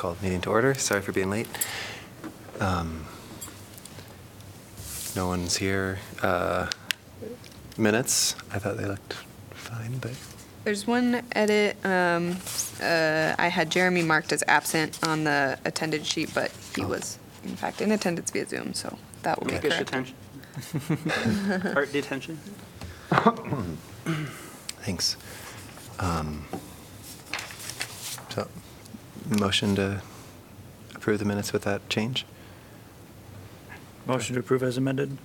call 0.00 0.14
the 0.14 0.22
meeting 0.24 0.40
to 0.40 0.48
order. 0.48 0.72
Sorry 0.72 1.02
for 1.02 1.12
being 1.12 1.28
late. 1.28 1.46
Um, 2.58 3.04
No 5.14 5.26
one's 5.26 5.56
here. 5.58 5.98
Uh, 6.22 6.68
Minutes, 7.76 8.34
I 8.52 8.58
thought 8.58 8.76
they 8.78 8.86
looked 8.86 9.12
fine, 9.52 9.98
but 9.98 10.12
There's 10.64 10.86
one 10.86 11.22
edit. 11.32 11.76
Um, 11.84 12.36
uh, 12.82 13.34
I 13.38 13.48
had 13.48 13.70
Jeremy 13.70 14.02
marked 14.02 14.32
as 14.32 14.42
absent 14.48 14.98
on 15.02 15.24
the 15.24 15.58
attendance 15.66 16.06
sheet, 16.06 16.30
but 16.34 16.50
he 16.74 16.82
Oh. 16.82 16.88
was, 16.88 17.18
in 17.44 17.56
fact, 17.56 17.80
in 17.82 17.92
attendance 17.92 18.30
via 18.30 18.46
Zoom, 18.46 18.72
so 18.74 18.96
that 19.22 19.38
will 19.40 19.48
be 19.48 19.58
Fish 19.58 19.72
correct. 19.72 19.82
attention. 19.88 21.72
Art 21.76 21.92
detention. 21.92 22.38
thanks. 24.82 25.16
Um, 25.98 26.46
So, 28.30 28.46
motion 29.38 29.74
to 29.76 30.02
approve 30.94 31.18
the 31.18 31.24
minutes 31.24 31.52
with 31.52 31.62
that 31.62 31.88
change? 31.88 32.26
Motion 34.06 34.34
to 34.34 34.40
approve 34.40 34.62
as 34.62 34.76
amended. 34.76 35.16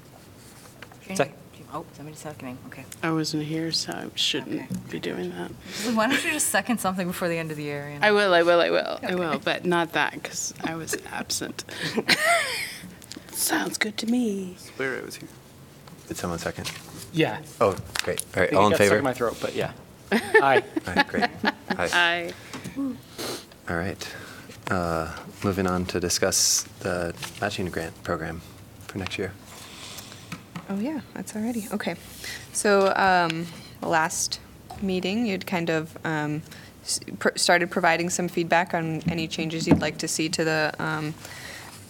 Sec- 1.14 1.34
Oh, 1.74 1.84
somebody's 1.92 2.20
seconding, 2.20 2.58
okay. 2.68 2.86
I 3.04 3.12
wasn't 3.12 3.44
here, 3.44 3.70
so 3.70 3.92
I 3.92 4.06
shouldn't 4.16 4.90
be 4.90 4.98
doing 4.98 5.32
that. 5.32 5.52
Why 5.94 6.08
don't 6.08 6.24
you 6.24 6.32
just 6.32 6.48
second 6.48 6.80
something 6.80 7.06
before 7.06 7.28
the 7.28 7.38
end 7.38 7.52
of 7.52 7.58
the 7.58 7.64
year? 7.64 7.90
you 7.92 8.00
know? 8.00 8.08
I 8.08 8.12
will, 8.14 8.34
I 8.34 8.44
will, 8.44 8.62
I 8.62 8.70
will, 8.70 8.98
I 9.04 9.16
will, 9.16 9.40
but 9.40 9.66
not 9.66 9.92
that, 9.92 10.14
because 10.14 10.54
I 10.64 10.76
was 10.76 10.96
absent. 11.12 11.66
Sounds 13.34 13.78
good 13.78 13.98
to 13.98 14.06
me. 14.08 14.56
Swear 14.58 15.00
I 15.00 15.02
was 15.02 15.16
here. 15.16 15.28
Did 16.08 16.16
someone 16.16 16.40
second? 16.40 16.72
Yeah. 17.12 17.42
Oh, 17.60 17.76
great. 18.04 18.24
All 18.38 18.42
right, 18.44 18.44
I 18.44 18.52
think 18.52 18.54
all 18.54 18.64
it 18.64 18.66
in 18.68 18.70
got 18.72 18.76
stuck 18.78 18.86
favor? 18.86 18.98
in 18.98 19.04
my 19.04 19.14
throat, 19.14 19.38
but 19.42 19.54
yeah. 19.54 19.74
Aye. 20.14 20.64
All 20.88 20.94
right, 20.94 21.08
great. 21.10 21.24
Aye. 21.72 21.90
I, 21.92 22.34
All 23.70 23.78
right. 23.78 24.08
Uh, 24.70 25.16
Moving 25.44 25.68
on 25.68 25.86
to 25.88 26.00
discuss 26.00 26.64
the 26.80 27.14
matching 27.40 27.70
grant 27.70 28.04
program 28.04 28.42
for 28.88 28.98
next 28.98 29.20
year. 29.20 29.32
Oh, 30.70 30.80
yeah, 30.80 31.02
that's 31.14 31.36
already, 31.36 31.68
okay. 31.72 31.96
So, 32.52 32.92
um, 32.96 33.46
last 33.84 34.40
meeting, 34.82 35.28
you'd 35.28 35.46
kind 35.46 35.70
of, 35.70 35.96
um, 36.04 36.42
pr- 37.20 37.30
started 37.36 37.70
providing 37.70 38.10
some 38.10 38.28
feedback 38.28 38.74
on 38.74 39.04
any 39.08 39.28
changes 39.28 39.68
you'd 39.68 39.82
like 39.82 40.00
to 40.00 40.08
see 40.08 40.30
to 40.30 40.44
the, 40.44 40.74
um, 40.80 41.14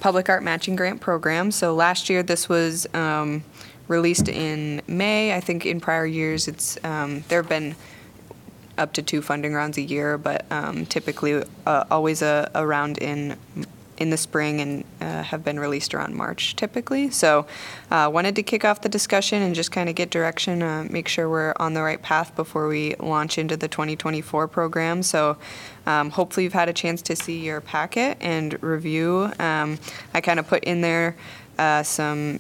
Public 0.02 0.28
Art 0.28 0.44
Matching 0.44 0.76
Grant 0.76 1.00
Program. 1.00 1.52
So 1.52 1.74
last 1.74 2.10
year, 2.10 2.22
this 2.22 2.50
was, 2.50 2.86
um, 2.94 3.44
released 3.88 4.28
in 4.28 4.82
May. 4.88 5.34
I 5.34 5.40
think 5.40 5.66
in 5.66 5.80
prior 5.80 6.06
years, 6.06 6.50
it's, 6.50 6.78
um, 6.84 7.24
there 7.30 7.42
have 7.42 7.50
been 7.50 7.76
up 8.78 8.94
to 8.94 9.02
two 9.02 9.22
funding 9.22 9.54
rounds 9.54 9.78
a 9.78 9.82
year, 9.82 10.18
but 10.18 10.46
um, 10.52 10.86
typically 10.86 11.44
uh, 11.66 11.86
always 11.90 12.22
a, 12.22 12.50
a 12.54 12.66
round 12.66 12.98
in 12.98 13.38
in 13.98 14.10
the 14.10 14.18
spring 14.18 14.60
and 14.60 14.84
uh, 15.02 15.24
have 15.24 15.44
been 15.44 15.60
released 15.60 15.94
around 15.94 16.14
March 16.16 16.56
typically. 16.56 17.10
So, 17.10 17.46
uh, 17.92 18.10
wanted 18.14 18.36
to 18.36 18.44
kick 18.44 18.66
off 18.66 18.82
the 18.82 18.90
discussion 18.90 19.42
and 19.42 19.56
just 19.56 19.72
kind 19.72 19.90
of 19.90 19.96
get 19.96 20.10
direction, 20.10 20.62
uh, 20.62 20.86
make 20.90 21.08
sure 21.08 21.30
we're 21.30 21.54
on 21.58 21.74
the 21.74 21.82
right 21.82 22.02
path 22.02 22.36
before 22.36 22.68
we 22.68 22.96
launch 22.96 23.38
into 23.38 23.56
the 23.56 23.68
2024 23.68 24.48
program. 24.48 25.04
So, 25.04 25.38
um, 25.86 26.10
hopefully, 26.10 26.44
you've 26.44 26.54
had 26.54 26.70
a 26.70 26.74
chance 26.74 27.02
to 27.04 27.16
see 27.16 27.40
your 27.40 27.62
packet 27.62 28.18
and 28.20 28.62
review. 28.62 29.32
Um, 29.40 29.80
I 30.14 30.22
kind 30.22 30.40
of 30.40 30.48
put 30.48 30.64
in 30.64 30.82
there 30.82 31.16
uh, 31.58 31.84
some. 31.84 32.40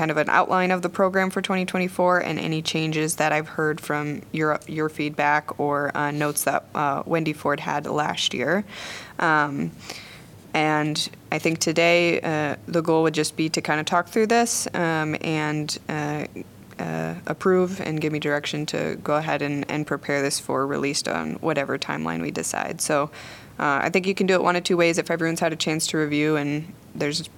Kind 0.00 0.10
of 0.10 0.16
an 0.16 0.30
outline 0.30 0.70
of 0.70 0.80
the 0.80 0.88
program 0.88 1.28
for 1.28 1.42
2024 1.42 2.20
and 2.20 2.38
any 2.38 2.62
changes 2.62 3.16
that 3.16 3.32
I've 3.32 3.48
heard 3.48 3.82
from 3.82 4.22
your 4.32 4.58
your 4.66 4.88
feedback 4.88 5.60
or 5.60 5.94
uh, 5.94 6.10
notes 6.10 6.44
that 6.44 6.64
uh, 6.74 7.02
Wendy 7.04 7.34
Ford 7.34 7.60
had 7.60 7.84
last 7.84 8.32
year. 8.32 8.64
Um, 9.18 9.72
and 10.54 11.06
I 11.30 11.38
think 11.38 11.58
today 11.58 12.18
uh, 12.22 12.56
the 12.66 12.80
goal 12.80 13.02
would 13.02 13.12
just 13.12 13.36
be 13.36 13.50
to 13.50 13.60
kind 13.60 13.78
of 13.78 13.84
talk 13.84 14.08
through 14.08 14.28
this 14.28 14.66
um, 14.72 15.16
and 15.20 15.76
uh, 15.90 16.24
uh, 16.78 17.16
approve 17.26 17.78
and 17.82 18.00
give 18.00 18.10
me 18.10 18.20
direction 18.20 18.64
to 18.66 18.98
go 19.04 19.16
ahead 19.16 19.42
and, 19.42 19.70
and 19.70 19.86
prepare 19.86 20.22
this 20.22 20.40
for 20.40 20.66
release 20.66 21.06
on 21.08 21.34
whatever 21.42 21.78
timeline 21.78 22.22
we 22.22 22.30
decide. 22.30 22.80
So 22.80 23.10
uh, 23.58 23.80
I 23.82 23.90
think 23.90 24.06
you 24.06 24.14
can 24.14 24.26
do 24.26 24.32
it 24.32 24.42
one 24.42 24.56
of 24.56 24.64
two 24.64 24.78
ways. 24.78 24.96
If 24.96 25.10
everyone's 25.10 25.40
had 25.40 25.52
a 25.52 25.56
chance 25.56 25.86
to 25.88 25.98
review 25.98 26.36
and 26.36 26.72
there's 26.94 27.28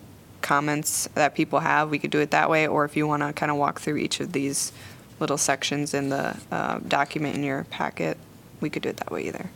comments 0.42 1.08
that 1.14 1.34
people 1.34 1.60
have, 1.60 1.90
we 1.90 1.98
could 1.98 2.10
do 2.10 2.20
it 2.20 2.30
that 2.30 2.50
way. 2.50 2.66
Or 2.66 2.84
if 2.84 2.96
you 2.96 3.06
want 3.06 3.22
to 3.22 3.32
kind 3.32 3.50
of 3.50 3.56
walk 3.56 3.80
through 3.80 3.96
each 3.96 4.20
of 4.20 4.32
these 4.32 4.72
little 5.20 5.38
sections 5.38 5.94
in 5.94 6.08
the 6.08 6.36
uh, 6.50 6.80
document 6.86 7.36
in 7.36 7.44
your 7.44 7.64
packet, 7.64 8.18
we 8.60 8.68
could 8.68 8.82
do 8.82 8.88
it 8.88 8.96
that 8.98 9.10
way 9.10 9.26
either. 9.26 9.50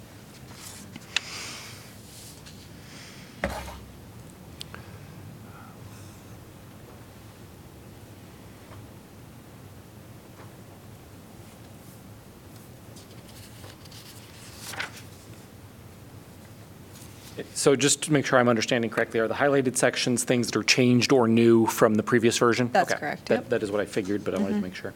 So 17.55 17.77
just 17.77 18.03
to 18.05 18.13
make 18.13 18.25
sure 18.27 18.39
I'm 18.39 18.49
understanding 18.49 18.91
correctly, 18.91 19.21
are 19.21 19.29
the 19.29 19.35
highlighted 19.35 19.77
sections 19.77 20.25
things 20.25 20.47
that 20.49 20.57
are 20.57 20.63
changed 20.63 21.13
or 21.13 21.29
new 21.29 21.67
from 21.67 21.95
the 21.95 22.03
previous 22.03 22.39
version? 22.39 22.71
That's 22.73 22.91
Okay. 22.93 23.01
correct, 23.01 23.27
That- 23.27 23.35
yep. 23.35 23.49
That 23.51 23.63
is 23.63 23.71
what 23.71 23.81
I 23.81 23.85
figured, 23.87 24.25
but 24.25 24.35
I 24.35 24.39
wanted 24.39 24.55
to 24.57 24.61
make 24.63 24.75
sure. 24.75 24.93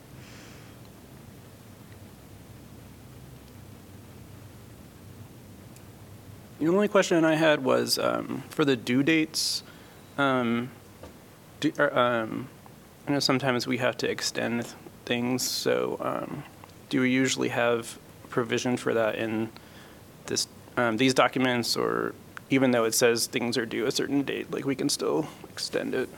The 6.58 6.68
only 6.68 6.88
question 6.88 7.24
I 7.24 7.34
had 7.36 7.64
was 7.64 7.98
um, 7.98 8.42
for 8.50 8.64
the 8.64 8.76
due 8.76 9.02
dates. 9.02 9.62
um, 10.18 10.70
do- 11.60 11.72
are, 11.78 11.96
um, 11.96 12.48
I 13.08 13.12
know 13.12 13.18
sometimes 13.20 13.66
we 13.66 13.78
have 13.78 13.96
to 13.98 14.10
extend 14.10 14.66
things, 15.06 15.42
so 15.42 15.96
um, 16.00 16.42
do 16.90 17.00
we 17.00 17.10
usually 17.10 17.48
have 17.48 17.98
provision 18.28 18.76
for 18.76 18.92
that 18.94 19.14
in 19.16 19.48
this, 20.26 20.46
um, 20.76 20.96
these 20.98 21.14
documents? 21.14 21.76
Or 21.76 22.14
even 22.50 22.72
though 22.72 22.84
it 22.84 22.94
says 22.94 23.26
things 23.26 23.56
are 23.56 23.64
due 23.64 23.86
a 23.86 23.90
certain 23.92 24.22
date, 24.22 24.50
like 24.50 24.64
we 24.64 24.74
can 24.74 24.88
still 24.88 25.28
extend 25.48 25.94
it? 25.94 26.08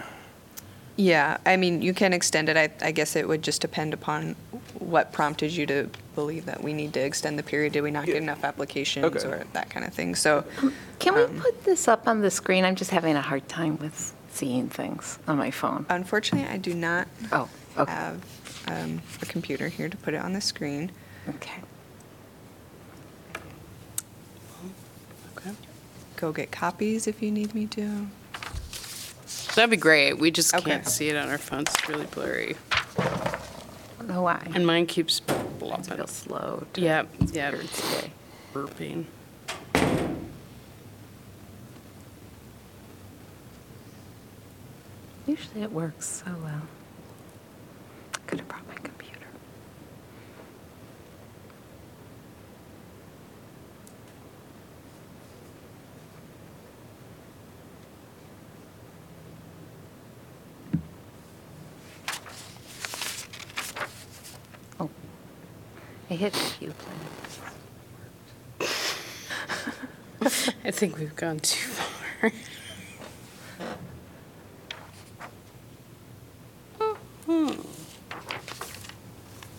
Yeah, 0.96 1.38
I 1.46 1.56
mean, 1.56 1.80
you 1.80 1.94
can 1.94 2.12
extend 2.12 2.48
it. 2.48 2.56
I, 2.56 2.70
I 2.86 2.90
guess 2.92 3.16
it 3.16 3.26
would 3.26 3.42
just 3.42 3.60
depend 3.62 3.94
upon 3.94 4.36
what 4.78 5.12
prompted 5.12 5.50
you 5.52 5.64
to 5.66 5.88
believe 6.14 6.44
that 6.46 6.62
we 6.62 6.72
need 6.74 6.92
to 6.94 7.00
extend 7.00 7.38
the 7.38 7.42
period. 7.42 7.72
Did 7.72 7.82
we 7.82 7.90
not 7.90 8.04
get 8.06 8.16
Yeah. 8.16 8.22
enough 8.22 8.44
applications 8.44 9.04
Okay. 9.04 9.26
or 9.26 9.44
that 9.54 9.70
kind 9.70 9.86
of 9.86 9.94
thing? 9.94 10.14
So, 10.14 10.44
Can 10.98 11.14
we 11.14 11.22
Um, 11.22 11.40
put 11.40 11.64
this 11.64 11.88
up 11.88 12.06
on 12.06 12.20
the 12.20 12.30
screen? 12.30 12.64
I'm 12.64 12.76
just 12.76 12.90
having 12.90 13.16
a 13.16 13.22
hard 13.22 13.48
time 13.48 13.78
with 13.78 14.12
seeing 14.30 14.68
things 14.68 15.18
on 15.26 15.36
my 15.38 15.50
phone. 15.50 15.86
unfortunately, 15.88 16.48
I 16.48 16.58
do 16.58 16.74
not 16.74 17.08
Oh, 17.32 17.48
okay, 17.78 17.90
have 17.92 18.22
um, 18.68 19.02
a 19.22 19.26
computer 19.26 19.68
here 19.68 19.88
to 19.88 19.96
put 19.96 20.14
it 20.14 20.18
on 20.22 20.32
the 20.34 20.40
screen. 20.40 20.92
okay. 21.28 21.36
okay. 21.36 21.62
Go 26.22 26.30
get 26.30 26.52
copies 26.52 27.08
if 27.08 27.20
you 27.20 27.32
need 27.32 27.52
me 27.52 27.66
to. 27.66 28.06
That'd 29.56 29.70
be 29.70 29.76
great. 29.76 30.20
We 30.20 30.30
just 30.30 30.54
Okay. 30.54 30.70
can't 30.70 30.86
see 30.86 31.08
it 31.08 31.16
on 31.16 31.28
our 31.28 31.36
phones. 31.36 31.68
It's 31.74 31.88
really 31.88 32.06
blurry. 32.06 32.54
I 32.96 33.40
don't 33.98 34.06
know 34.08 34.22
why. 34.22 34.40
And 34.54 34.64
mine 34.64 34.86
keeps 34.86 35.18
It's 35.18 35.28
real 35.32 35.42
blopping. 35.58 36.06
slow. 36.06 36.64
to- 36.74 36.80
Yep, 36.80 37.08
yep. 37.32 37.52
Weird 37.54 37.68
today. 37.72 38.12
Burping. 38.54 39.06
Usually 45.26 45.62
it 45.62 45.72
works 45.72 46.06
so 46.24 46.34
well. 46.42 46.62
Could 48.26 48.40
have 48.40 48.48
brought 48.48 48.66
my 48.68 48.74
computer. 48.74 49.26
Oh, 64.80 64.90
I 66.12 66.14
hit 66.14 66.36
a 66.36 66.38
few. 66.38 66.74
I 70.62 70.70
think 70.70 70.98
we've 70.98 71.16
gone 71.16 71.40
too 71.40 71.70
far. 71.70 72.32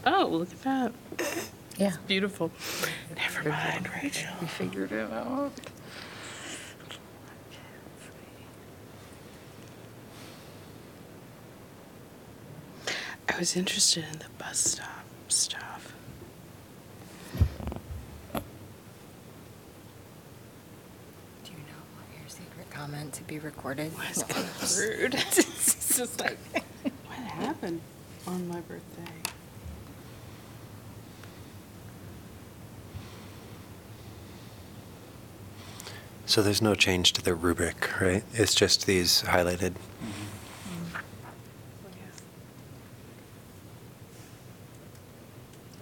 Oh, 0.05 0.27
look 0.27 0.51
at 0.51 0.61
that. 0.63 0.91
Yeah. 1.77 1.95
Beautiful. 2.07 2.51
Never 3.15 3.49
mind, 3.49 3.89
Rachel. 4.03 4.29
We 4.41 4.47
figured 4.47 4.91
it 4.91 5.11
out. 5.11 5.53
I 13.29 13.39
was 13.39 13.55
interested 13.55 14.03
in 14.11 14.19
the 14.19 14.25
bus 14.37 14.59
stop 14.59 15.05
stuff. 15.29 15.93
Comment 23.33 23.33
to 23.33 23.39
be 23.39 23.39
recorded. 23.39 23.91
Rude. 24.77 25.15
It's 25.95 25.97
just 25.97 26.19
like, 26.21 26.37
what 27.05 27.17
happened 27.17 27.79
on 28.27 28.47
my 28.47 28.59
birthday? 28.61 29.11
So 36.25 36.41
there's 36.41 36.61
no 36.61 36.73
change 36.73 37.13
to 37.13 37.21
the 37.21 37.35
rubric, 37.35 37.99
right? 38.01 38.23
It's 38.33 38.55
just 38.55 38.85
these 38.85 39.21
highlighted. 39.23 39.73
Mm-hmm. 39.73 40.95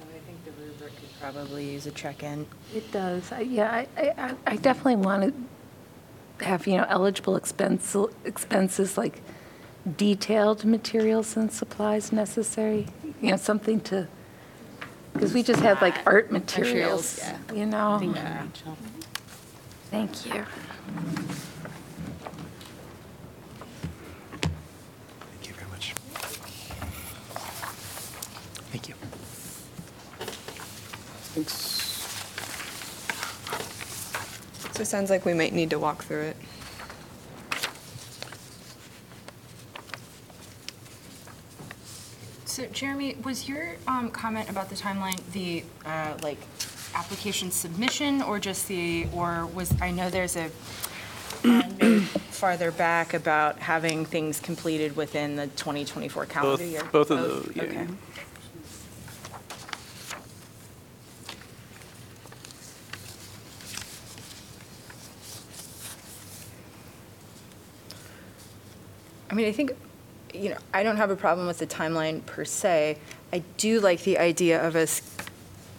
I 0.02 0.20
think 0.26 0.44
the 0.46 0.52
rubric 0.64 0.96
could 0.98 1.20
probably 1.22 1.72
use 1.72 1.86
a 1.86 1.92
check-in. 1.92 2.46
It 2.76 2.92
does. 2.92 3.32
I- 3.32 3.42
Yeah, 3.42 3.72
I- 3.72 3.88
I, 3.98 4.14
I- 4.18 4.36
I 4.48 4.56
definitely 4.58 4.98
want 4.98 5.24
to 5.24 5.34
have, 6.44 6.68
you 6.68 6.78
know, 6.78 6.86
eligible 6.90 7.36
expense, 7.36 7.96
expenses 8.26 8.98
like 8.98 9.22
detailed 9.98 10.64
materials 10.66 11.36
and 11.36 11.52
supplies 11.52 12.12
necessary, 12.12 12.88
you 13.22 13.32
know, 13.32 13.38
something 13.38 13.80
to, 13.82 14.08
because 15.14 15.34
we 15.34 15.44
just 15.44 15.62
had 15.62 15.82
like 15.82 15.96
art 16.06 16.32
materials, 16.32 17.18
Materials, 17.20 17.58
you 17.58 17.66
know? 17.66 17.98
Thank 18.00 18.16
you, 18.16 18.24
Rachel. 18.24 18.78
Thank 19.90 20.26
you. 20.26 20.46
Thank 25.30 25.48
you 25.48 25.54
very 25.54 25.70
much. 25.70 25.94
Thank 28.72 28.88
you. 28.88 28.96
Thanks. 31.34 31.80
So 34.74 34.81
it 34.81 34.81
sounds 34.92 35.10
like 35.10 35.26
we 35.26 35.34
might 35.34 35.54
need 35.54 35.70
to 35.70 35.80
walk 35.80 36.04
through 36.04 36.22
it. 36.22 36.38
So 42.46 42.66
Jeremy, 42.68 43.16
was 43.24 43.48
your 43.48 43.78
um, 43.88 44.12
comment 44.12 44.50
about 44.50 44.70
the 44.70 44.76
timeline 44.76 45.20
the 45.32 45.64
uh, 45.86 46.18
like 46.22 46.40
application 46.94 47.50
submission 47.50 48.22
or 48.22 48.38
just 48.38 48.68
the, 48.68 49.08
or 49.14 49.46
was, 49.48 49.74
I 49.82 49.92
know 49.92 50.10
there's 50.10 50.36
a 50.36 50.52
Uh, 51.44 51.62
Farther 52.30 52.72
back 52.72 53.14
about 53.14 53.58
having 53.60 54.06
things 54.06 54.40
completed 54.40 54.96
within 54.96 55.36
the 55.36 55.48
2024 55.48 56.26
calendar 56.26 56.64
year. 56.64 56.82
Both, 56.84 56.92
both 56.92 57.12
of 57.12 57.20
those, 57.20 57.56
yeah. 57.56 57.64
Okay. 57.64 57.88
I 69.32 69.34
mean, 69.34 69.48
I 69.48 69.54
think, 69.54 69.72
you 70.34 70.50
know, 70.50 70.58
I 70.74 70.84
don't 70.84 70.98
have 70.98 71.10
a 71.10 71.16
problem 71.16 71.48
with 71.48 71.58
the 71.58 71.66
timeline 71.66 72.26
per 72.26 72.44
se. 72.44 72.98
I 73.32 73.42
do 73.56 73.80
like 73.80 74.04
the 74.04 74.18
idea 74.18 74.62
of 74.62 74.76
us, 74.76 75.02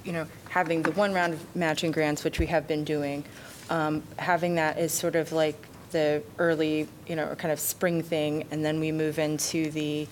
you 0.05 0.13
know, 0.13 0.27
having 0.49 0.81
the 0.81 0.93
one 0.93 1.13
round 1.13 1.35
of 1.35 1.57
matching 1.57 1.93
grants, 1.93 2.25
which 2.25 2.39
we 2.39 2.47
have 2.47 2.67
been 2.67 2.83
doing, 2.83 3.25
um, 3.69 4.03
having 4.17 4.55
that 4.55 4.79
as 4.79 4.91
sort 4.91 5.17
of 5.17 5.33
like 5.33 5.55
the 5.91 6.23
early, 6.39 6.89
you 7.07 7.15
know, 7.15 7.35
kind 7.35 7.53
of 7.53 7.61
spring 7.61 8.03
thing, 8.03 8.47
and 8.51 8.65
then 8.65 8.81
we 8.81 8.91
move 8.91 9.19
into 9.19 9.71
the, 9.71 10.09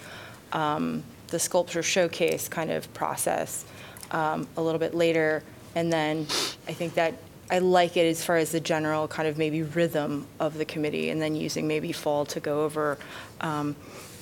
um, 0.53 1.03
the 1.29 1.39
sculpture 1.39 1.83
showcase 1.83 2.47
kind 2.47 2.71
of 2.71 2.93
process 2.93 3.65
um, 4.11 4.47
a 4.59 4.63
little 4.63 4.79
bit 4.79 4.95
later. 4.95 5.43
And 5.75 5.91
then 5.91 6.27
I 6.69 6.75
think 6.75 6.93
that, 6.95 7.15
I 7.51 7.59
like 7.59 7.97
it 7.97 8.09
as 8.09 8.25
far 8.25 8.37
as 8.37 8.53
the 8.53 8.61
general 8.61 9.09
kind 9.09 9.29
of 9.29 9.37
maybe 9.37 9.63
rhythm 9.63 10.27
of 10.39 10.57
the 10.57 10.65
committee, 10.65 11.11
and 11.11 11.21
then 11.21 11.35
using 11.35 11.67
maybe 11.67 11.93
fall 11.93 12.25
to 12.27 12.39
go 12.41 12.65
over, 12.65 12.97
um, 13.41 13.75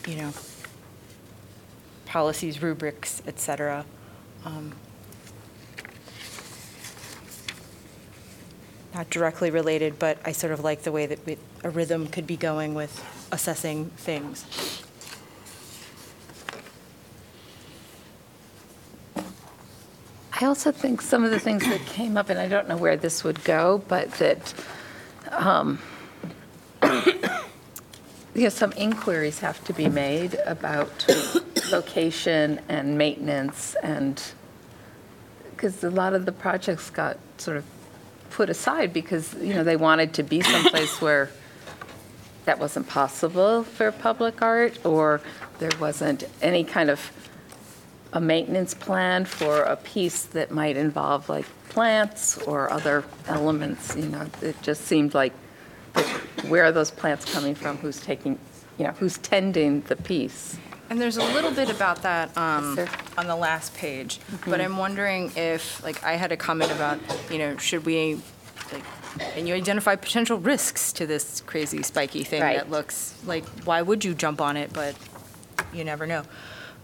you 0.07 0.17
know, 0.17 0.33
policies, 2.07 2.63
rubrics, 2.63 3.21
et 3.27 3.39
cetera. 3.39 3.85
Um, 4.45 4.73
Not 8.95 9.11
directly 9.11 9.51
related, 9.51 9.99
but 9.99 10.19
I 10.25 10.33
sort 10.33 10.53
of 10.53 10.61
like 10.65 10.83
the 10.83 10.91
way 10.91 11.07
that 11.07 11.25
we- 11.25 11.39
a 11.63 11.71
rhythm 11.71 12.09
could 12.09 12.27
be 12.27 12.37
going 12.37 12.75
with 12.75 13.05
assessing 13.31 13.91
things. 13.97 14.45
I 20.41 20.45
also 20.45 20.71
think 20.71 21.03
some 21.03 21.25
of 21.25 21.33
the 21.33 21.41
things 21.41 21.65
that 21.67 21.85
came 21.87 22.17
up, 22.17 22.31
and 22.31 22.39
I 22.39 22.47
don't 22.47 22.69
know 22.69 22.77
where 22.77 22.97
this 22.97 23.25
would 23.25 23.43
go, 23.43 23.83
but 23.89 24.13
that, 24.13 24.55
um, 25.33 25.81
you 26.85 28.45
know, 28.45 28.49
some 28.49 28.71
inquiries 28.77 29.41
have 29.41 29.63
to 29.65 29.73
be 29.73 29.89
made 29.89 30.37
about 30.47 31.07
location 31.73 32.61
and 32.69 32.97
maintenance 32.97 33.75
and, 33.83 34.23
because 35.51 35.83
a 35.83 35.91
lot 35.91 36.13
of 36.13 36.25
the 36.25 36.31
projects 36.31 36.89
got 36.89 37.19
sort 37.39 37.57
of 37.57 37.65
put 38.31 38.49
aside 38.49 38.93
because, 38.93 39.35
you 39.35 39.55
know, 39.55 39.65
they 39.65 39.77
wanted 39.77 40.15
to 40.15 40.23
be 40.23 40.41
someplace 40.41 41.01
where 41.01 41.31
that 42.45 42.61
wasn't 42.61 42.87
possible 42.87 43.65
for 43.65 43.91
public 43.91 44.41
art, 44.41 44.79
or 44.87 45.21
there 45.59 45.73
wasn't 45.81 46.23
any 46.41 46.63
kind 46.63 46.91
of 46.91 47.11
a 48.13 48.21
maintenance 48.21 48.75
plan 48.75 49.25
for 49.25 49.63
a 49.63 49.77
piece 49.77 50.25
that 50.25 50.51
might 50.51 50.77
involve 50.77 51.29
like 51.29 51.47
plants 51.69 52.39
or 52.39 52.71
other 52.73 53.05
elements, 53.27 53.95
you 53.97 54.07
know, 54.07 54.27
it 54.43 54.61
just 54.63 54.83
seemed 54.83 55.15
like, 55.15 55.33
where 56.49 56.65
are 56.65 56.73
those 56.73 56.91
plants 56.91 57.31
coming 57.33 57.55
from? 57.55 57.77
Who's 57.79 58.01
taking, 58.01 58.39
you 58.79 58.85
know, 58.85 58.93
who's 58.93 59.19
tending 59.19 59.83
the 59.83 59.97
piece? 59.97 60.57
And 60.91 60.99
there's 60.99 61.19
a 61.19 61.25
little 61.35 61.51
bit 61.51 61.69
about 61.69 62.03
that 62.03 62.37
um, 62.39 62.75
Yes, 62.79 62.91
on 63.19 63.27
the 63.27 63.37
last 63.37 63.75
page, 63.75 64.21
but 64.47 64.59
I'm 64.59 64.79
wondering 64.79 65.31
if, 65.37 65.83
like, 65.85 66.03
I 66.03 66.15
had 66.15 66.33
a 66.33 66.37
comment 66.37 66.73
about, 66.73 66.99
you 67.31 67.37
know, 67.37 67.59
should 67.59 67.85
we, 67.85 68.19
like, 68.73 68.83
and 69.37 69.47
you 69.47 69.55
identify 69.55 69.97
potential 69.97 70.39
risks 70.39 70.93
to 70.95 71.07
this 71.07 71.43
crazy 71.43 71.83
spiky 71.83 72.25
thing 72.25 72.41
that 72.41 72.71
looks 72.71 73.15
like, 73.27 73.45
why 73.67 73.83
would 73.83 74.03
you 74.03 74.15
jump 74.15 74.41
on 74.41 74.57
it, 74.57 74.73
but 74.73 74.97
you 75.75 75.85
never 75.85 76.07
know. 76.07 76.23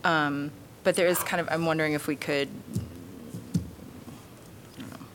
Um, 0.03 0.51
But 0.85 0.97
there 0.97 1.07
is 1.07 1.19
kind 1.21 1.41
of, 1.41 1.49
I'm 1.51 1.65
wondering 1.65 1.95
if 1.95 2.07
we 2.07 2.15
could 2.15 2.49
I 4.77 4.81
don't 4.81 4.91
know, 4.91 5.07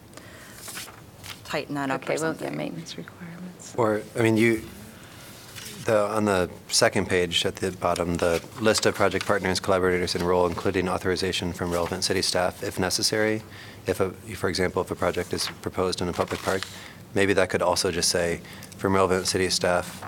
tighten 1.45 1.75
that 1.75 1.91
up 1.91 2.01
Okay, 2.03 2.15
or 2.15 2.19
well, 2.19 2.31
yeah, 2.31 2.37
something. 2.39 2.57
maintenance 2.57 2.97
requirements. 2.97 3.75
Or, 3.77 4.01
I 4.17 4.21
mean, 4.23 4.35
you, 4.35 4.63
the, 5.85 6.07
on 6.07 6.25
the 6.25 6.49
second 6.69 7.07
page 7.07 7.45
at 7.45 7.57
the 7.57 7.71
bottom, 7.71 8.15
the 8.15 8.43
list 8.59 8.85
of 8.87 8.95
project 8.95 9.25
partners, 9.27 9.59
collaborators, 9.59 10.15
and 10.15 10.23
role, 10.23 10.47
including 10.47 10.89
authorization 10.89 11.53
from 11.53 11.71
relevant 11.71 12.03
city 12.03 12.23
staff 12.23 12.63
if 12.63 12.79
necessary. 12.79 13.43
If, 13.85 13.99
a, 13.99 14.09
for 14.35 14.49
example, 14.49 14.81
if 14.81 14.89
a 14.91 14.95
project 14.95 15.33
is 15.33 15.47
proposed 15.61 16.01
in 16.01 16.09
a 16.09 16.13
public 16.13 16.41
park, 16.41 16.63
maybe 17.13 17.33
that 17.33 17.49
could 17.49 17.61
also 17.61 17.91
just 17.91 18.09
say 18.09 18.41
from 18.77 18.95
relevant 18.95 19.27
city 19.27 19.49
staff 19.49 20.03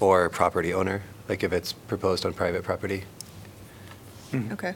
or 0.00 0.28
property 0.30 0.74
owner, 0.74 1.02
like 1.28 1.44
if 1.44 1.52
it's 1.52 1.72
proposed 1.72 2.26
on 2.26 2.32
private 2.34 2.64
property. 2.64 3.04
Okay. 4.34 4.74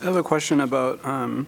I 0.00 0.04
have 0.06 0.16
a 0.16 0.22
question 0.22 0.60
about, 0.60 1.04
um, 1.04 1.46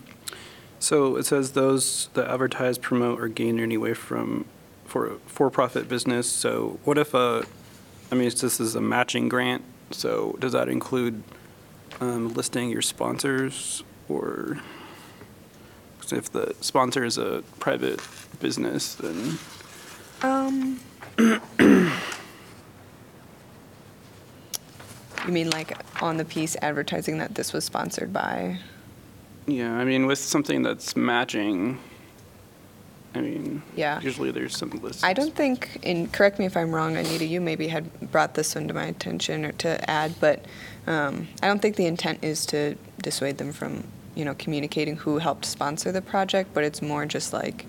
so 0.79 1.17
it 1.17 1.25
says 1.25 1.53
those 1.53 2.11
that 2.13 2.29
advertise, 2.29 2.77
promote, 2.77 3.19
or 3.19 3.29
gain 3.29 3.57
in 3.57 3.65
any 3.65 3.79
way 3.79 3.95
from, 3.95 4.45
for, 4.85 5.17
for-profit 5.27 5.89
business. 5.89 6.31
So 6.31 6.79
what 6.85 6.99
if 6.99 7.15
a, 7.15 7.47
I 8.13 8.15
mean, 8.15 8.29
this 8.29 8.61
is 8.61 8.77
a 8.77 8.81
matching 8.81 9.29
grant, 9.31 9.65
so 9.91 10.37
does 10.39 10.53
that 10.53 10.69
include 10.69 11.23
um, 12.01 12.33
listing 12.35 12.71
your 12.71 12.83
sponsors? 12.83 13.83
Or 14.09 14.59
'cause 16.01 16.13
if 16.13 16.31
the 16.33 16.55
sponsor 16.61 17.05
is 17.05 17.17
a 17.19 17.43
private 17.59 18.01
business, 18.41 18.95
then, 18.95 19.39
Um. 20.23 20.81
You 25.27 25.33
mean 25.33 25.49
like 25.51 25.73
on 26.03 26.19
the 26.19 26.25
piece 26.25 26.55
advertising 26.61 27.17
that 27.19 27.35
this 27.35 27.53
was 27.53 27.65
sponsored 27.65 28.13
by? 28.13 28.59
yeah, 29.47 29.73
I 29.75 29.85
mean, 29.85 30.07
with 30.07 30.19
something 30.19 30.63
that's 30.63 30.97
matching, 30.97 31.79
I 33.15 33.21
mean, 33.21 33.63
Yeah. 33.77 34.01
usually 34.01 34.31
there's 34.31 34.57
some 34.57 34.71
lists. 34.83 35.05
I 35.05 35.13
don't 35.13 35.35
think, 35.35 35.79
and 35.83 36.11
correct 36.13 36.39
me 36.39 36.47
if 36.47 36.57
I'm 36.57 36.75
wrong, 36.75 36.97
Anita, 36.97 37.25
you 37.27 37.41
maybe 37.43 37.69
had 37.69 38.11
brought 38.11 38.35
this 38.35 38.55
one 38.55 38.69
to 38.69 38.75
my 38.75 38.85
attention 38.87 39.45
or 39.45 39.53
to 39.53 39.91
add, 39.91 40.15
but 40.19 40.45
um, 40.87 41.29
I 41.43 41.47
don't 41.47 41.61
think 41.61 41.77
the 41.77 41.87
intent 41.87 42.19
is 42.23 42.45
to 42.47 42.77
dissuade 43.03 43.39
them 43.39 43.53
from, 43.53 43.85
you 44.15 44.25
know, 44.25 44.35
communicating 44.35 44.97
who 44.97 45.19
helped 45.19 45.45
sponsor 45.45 45.93
the 45.93 46.03
project, 46.03 46.51
but 46.55 46.65
it's 46.65 46.83
more 46.83 47.07
just 47.07 47.33
like 47.33 47.67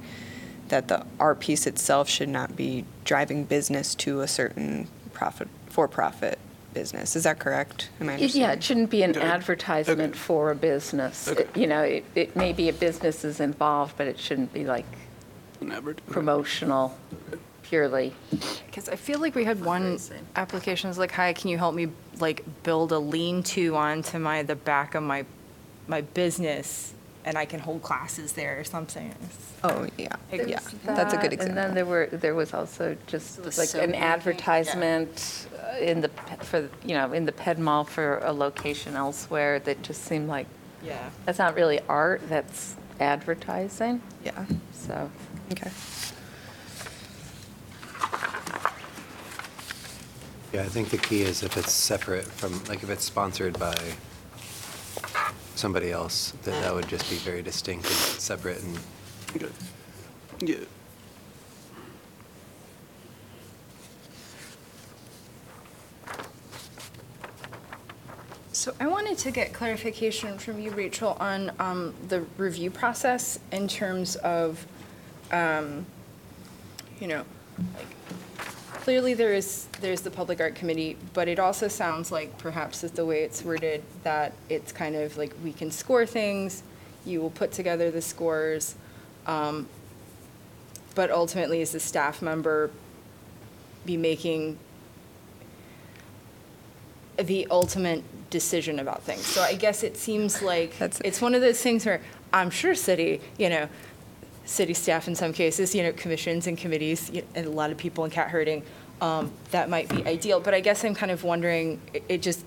that 0.69 0.87
the, 0.87 1.05
art 1.19 1.39
piece 1.39 1.67
itself 1.67 2.09
should 2.09 2.29
not 2.29 2.55
be 2.55 2.83
driving 3.03 3.43
business 3.45 3.93
to 3.95 4.21
a 4.21 4.27
certain 4.27 4.87
profit, 5.13 5.47
for-profit 5.67 6.39
business. 6.73 7.15
Is 7.15 7.23
that 7.23 7.39
correct? 7.39 7.89
Am 8.01 8.09
I 8.09 8.17
Yeah, 8.17 8.51
it 8.51 8.61
shouldn't 8.63 8.89
be 8.89 9.01
an 9.03 9.11
Okay. 9.11 9.21
advertisement 9.21 10.09
Okay. 10.13 10.17
for 10.19 10.51
a 10.51 10.55
business. 10.55 11.27
Okay. 11.27 11.43
It- 11.43 11.55
You 11.57 11.67
know, 11.67 11.81
it, 11.83 12.03
it 12.15 12.35
may 12.35 12.51
be 12.51 12.67
a 12.67 12.73
business 12.73 13.23
is 13.23 13.39
involved, 13.39 13.93
but 13.97 14.07
it 14.07 14.19
shouldn't 14.19 14.53
be 14.53 14.65
like 14.65 14.85
Never. 15.61 15.93
promotional 15.93 16.97
purely. 17.69 18.13
Because 18.67 18.89
I 18.89 18.95
feel 18.95 19.19
like 19.19 19.35
we 19.35 19.43
had 19.43 19.63
one 19.63 19.95
Fundraising. 19.97 20.21
application 20.35 20.87
was 20.89 20.97
like, 20.97 21.11
hi, 21.11 21.33
can 21.33 21.49
you 21.49 21.57
help 21.57 21.73
me 21.75 21.87
like 22.19 22.43
build 22.63 22.91
a 22.91 22.99
lean-to 22.99 23.75
onto 23.75 24.19
my, 24.19 24.43
the 24.43 24.55
back 24.55 24.95
of 24.95 25.03
my, 25.03 25.25
my 25.87 26.01
business? 26.01 26.93
And 27.27 27.39
I 27.39 27.45
can 27.45 27.59
hold 27.59 27.81
classes 27.81 28.33
there 28.33 28.59
or 28.59 28.63
something. 28.63 29.11
Oh, 29.63 29.87
yeah, 29.97 30.09
There 30.29 30.47
yeah, 30.47 30.59
was 30.61 30.75
that's 30.85 31.13
a 31.15 31.17
good 31.17 31.31
That, 31.31 31.39
And 31.47 31.57
then 31.57 31.71
example. 31.71 31.73
there 31.73 31.85
were, 31.87 32.07
there 32.11 32.35
was 32.35 32.53
also 32.53 32.95
just 33.07 33.37
The 33.37 33.43
like 33.45 33.53
soap 33.69 33.81
an 33.83 33.91
making, 33.91 34.05
advertisement 34.05 35.47
uh, 35.73 35.77
in 35.79 36.01
the, 36.01 36.09
pe- 36.09 36.45
for, 36.45 36.69
you 36.85 36.93
know, 36.93 37.11
in 37.13 37.25
the 37.25 37.31
Ped 37.31 37.57
Mall 37.57 37.83
for 37.83 38.19
a 38.19 38.31
location 38.31 38.95
elsewhere 38.95 39.57
that 39.61 39.81
just 39.81 40.03
seemed 40.03 40.27
like, 40.27 40.45
Yeah. 40.83 41.09
that's 41.25 41.39
not 41.39 41.55
really 41.55 41.79
art, 41.89 42.21
that's 42.29 42.75
advertising, 42.99 44.03
Yeah, 44.23 44.45
so. 44.71 45.09
okay. 45.51 45.71
Yeah, 50.53 50.61
I 50.61 50.67
think 50.67 50.89
the 50.89 50.97
key 50.97 51.21
is 51.21 51.43
if 51.43 51.57
it's 51.57 51.73
separate 51.73 52.25
from, 52.25 52.63
like 52.65 52.83
if 52.83 52.89
it's 52.89 53.03
sponsored 53.03 53.59
by 53.59 53.75
somebody 55.55 55.91
else, 55.91 56.31
that 56.43 56.61
that 56.61 56.73
would 56.73 56.87
just 56.87 57.09
be 57.09 57.17
very 57.17 57.41
distinct 57.41 57.85
and 57.85 57.93
separate 57.93 58.61
and 58.63 58.79
Okay. 59.35 59.47
Yeah. 60.39 60.55
So 68.53 68.73
I 68.79 68.87
wanted 68.87 69.17
to 69.19 69.31
get 69.31 69.53
clarification 69.53 70.39
from 70.39 70.59
you, 70.59 70.71
Rachel, 70.71 71.17
on 71.19 71.51
um, 71.59 71.93
the 72.07 72.21
review 72.37 72.71
process 72.71 73.37
in 73.51 73.67
terms 73.67 74.15
of, 74.17 74.65
um, 75.31 75.85
you 76.99 77.07
know, 77.07 77.25
like, 77.75 77.87
clearly 78.85 79.15
there 79.15 79.33
is, 79.33 79.65
there's 79.81 80.01
the 80.01 80.11
Public 80.11 80.39
Art 80.39 80.53
Committee, 80.53 80.95
but 81.15 81.27
it 81.27 81.39
also 81.39 81.67
sounds 81.67 82.11
like 82.11 82.37
perhaps 82.37 82.81
that 82.81 82.93
the 82.93 83.03
way 83.03 83.23
it's 83.23 83.41
worded, 83.41 83.81
that 84.03 84.31
it's 84.47 84.71
kind 84.71 84.95
of 84.95 85.17
like, 85.17 85.33
we 85.43 85.51
can 85.51 85.71
score 85.71 86.05
things, 86.05 86.61
you 87.03 87.19
will 87.19 87.31
put 87.31 87.51
together 87.51 87.89
the 87.89 87.99
scores, 87.99 88.75
um, 89.25 89.67
but 90.93 91.09
ultimately, 91.09 91.63
as 91.63 91.73
a 91.73 91.79
staff 91.79 92.21
member, 92.21 92.69
be 93.87 93.97
making 93.97 94.55
the 97.17 97.47
ultimate 97.49 98.03
decision 98.29 98.77
about 98.77 99.01
things. 99.01 99.25
So 99.25 99.41
I 99.41 99.55
guess 99.55 99.81
it 99.81 99.97
seems 99.97 100.43
like 100.43 100.77
That's- 100.77 101.01
it's 101.03 101.21
one 101.21 101.33
of 101.33 101.41
those 101.41 101.59
things 101.59 101.87
where 101.87 102.01
I'm 102.31 102.51
sure 102.51 102.75
city, 102.75 103.19
you 103.39 103.49
know, 103.49 103.67
city 104.45 104.73
staff 104.73 105.07
in 105.07 105.15
some 105.15 105.33
cases, 105.33 105.73
you 105.75 105.83
know, 105.83 105.91
commissions 105.93 106.47
and 106.47 106.57
committees, 106.57 107.09
y- 107.13 107.23
and 107.35 107.45
a 107.45 107.49
lot 107.49 107.71
of 107.71 107.77
people 107.77 108.05
in 108.05 108.11
cat 108.11 108.29
herding, 108.29 108.63
um, 109.01 109.31
that 109.51 109.69
might 109.69 109.89
be 109.89 110.05
ideal. 110.05 110.39
But 110.39 110.53
I 110.53 110.59
guess 110.59 110.83
I'm 110.83 110.95
kind 110.95 111.11
of 111.11 111.23
wondering, 111.23 111.81
it- 111.93 112.03
it 112.09 112.21
just, 112.21 112.45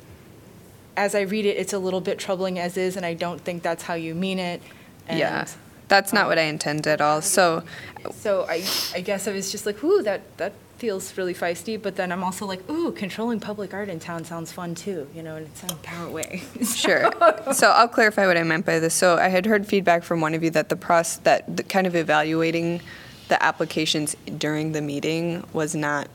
as 0.96 1.14
I 1.14 1.22
read 1.22 1.44
it, 1.46 1.56
it's 1.56 1.72
a 1.72 1.78
little 1.78 2.00
bit 2.00 2.18
troubling 2.18 2.58
as 2.58 2.76
is, 2.76 2.96
and 2.96 3.04
I 3.04 3.14
don't 3.14 3.40
think 3.40 3.62
that's 3.62 3.82
how 3.82 3.94
you 3.94 4.14
mean 4.14 4.38
it. 4.38 4.62
Yeah, 5.08 5.40
And 5.40 5.54
that's 5.88 6.12
not 6.12 6.28
what 6.28 6.38
I 6.38 6.42
intend 6.42 6.86
at 6.86 7.00
all. 7.00 7.22
So, 7.22 7.64
so 8.12 8.46
I, 8.48 8.64
I 8.94 9.00
guess 9.00 9.26
I 9.26 9.32
was 9.32 9.50
just 9.50 9.66
like, 9.66 9.82
ooh, 9.82 10.02
that, 10.02 10.36
that 10.38 10.52
feels 10.76 11.16
really 11.18 11.34
feisty, 11.34 11.80
but 11.80 11.96
then 11.96 12.12
I'm 12.12 12.22
also 12.22 12.46
like, 12.46 12.68
ooh, 12.70 12.92
controlling 12.92 13.40
public 13.40 13.74
art 13.74 13.88
in 13.88 13.98
town 13.98 14.24
sounds 14.24 14.52
fun 14.52 14.74
too, 14.74 15.08
you 15.14 15.22
know, 15.22 15.36
and 15.36 15.46
it's 15.46 15.62
in 15.64 15.70
a 15.70 15.74
power 15.76 16.08
way. 16.08 16.42
Sure. 16.64 17.10
So 17.52 17.70
I'll 17.70 17.88
clarify 17.88 18.26
what 18.26 18.36
I 18.36 18.42
meant 18.44 18.64
by 18.64 18.78
this. 18.78 18.94
So 18.94 19.16
I 19.16 19.28
had 19.28 19.46
heard 19.46 19.66
feedback 19.66 20.04
from 20.04 20.20
one 20.20 20.34
of 20.34 20.44
you 20.44 20.50
that 20.50 20.68
the 20.68 20.76
process, 20.76 21.16
that 21.24 21.56
the 21.56 21.62
kind 21.64 21.86
of 21.86 21.96
evaluating 21.96 22.80
the 23.28 23.42
applications 23.42 24.16
during 24.38 24.72
the 24.72 24.80
meeting 24.80 25.44
was 25.52 25.74
not 25.74 26.08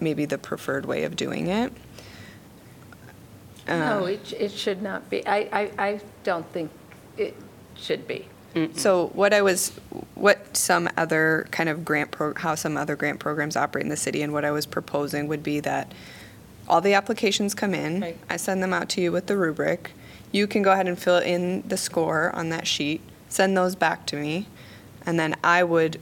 maybe 0.00 0.24
the 0.24 0.38
preferred 0.38 0.86
way 0.86 1.04
of 1.04 1.14
doing 1.14 1.46
it. 1.46 1.72
No, 3.68 4.02
uh, 4.02 4.06
it, 4.06 4.32
it 4.32 4.50
should 4.50 4.82
not 4.82 5.08
be. 5.08 5.24
I, 5.26 5.48
I, 5.52 5.70
I 5.78 6.00
don't 6.24 6.46
think 6.52 6.70
it 7.16 7.36
should 7.76 8.08
be. 8.08 8.26
So 8.74 9.08
what 9.14 9.32
I 9.32 9.42
was, 9.42 9.70
what 10.14 10.56
some 10.56 10.88
other 10.96 11.46
kind 11.50 11.68
of 11.68 11.84
grant, 11.84 12.10
pro 12.10 12.34
how 12.34 12.54
some 12.54 12.76
other 12.76 12.96
grant 12.96 13.18
programs 13.18 13.56
operate 13.56 13.84
in 13.84 13.88
the 13.88 13.96
city, 13.96 14.22
and 14.22 14.32
what 14.32 14.44
I 14.44 14.50
was 14.50 14.66
proposing 14.66 15.26
would 15.28 15.42
be 15.42 15.60
that 15.60 15.92
all 16.68 16.80
the 16.80 16.94
applications 16.94 17.54
come 17.54 17.74
in, 17.74 18.00
Right. 18.00 18.18
I 18.30 18.36
send 18.36 18.62
them 18.62 18.72
out 18.72 18.88
to 18.90 19.00
you 19.00 19.10
with 19.12 19.26
the 19.26 19.36
rubric. 19.36 19.92
You 20.30 20.46
can 20.46 20.62
go 20.62 20.72
ahead 20.72 20.86
and 20.86 20.98
fill 20.98 21.18
in 21.18 21.62
the 21.66 21.76
score 21.76 22.34
on 22.34 22.50
that 22.50 22.66
sheet, 22.66 23.00
send 23.28 23.56
those 23.56 23.74
back 23.74 24.06
to 24.06 24.16
me, 24.16 24.46
and 25.04 25.18
then 25.18 25.34
I 25.42 25.64
would 25.64 26.00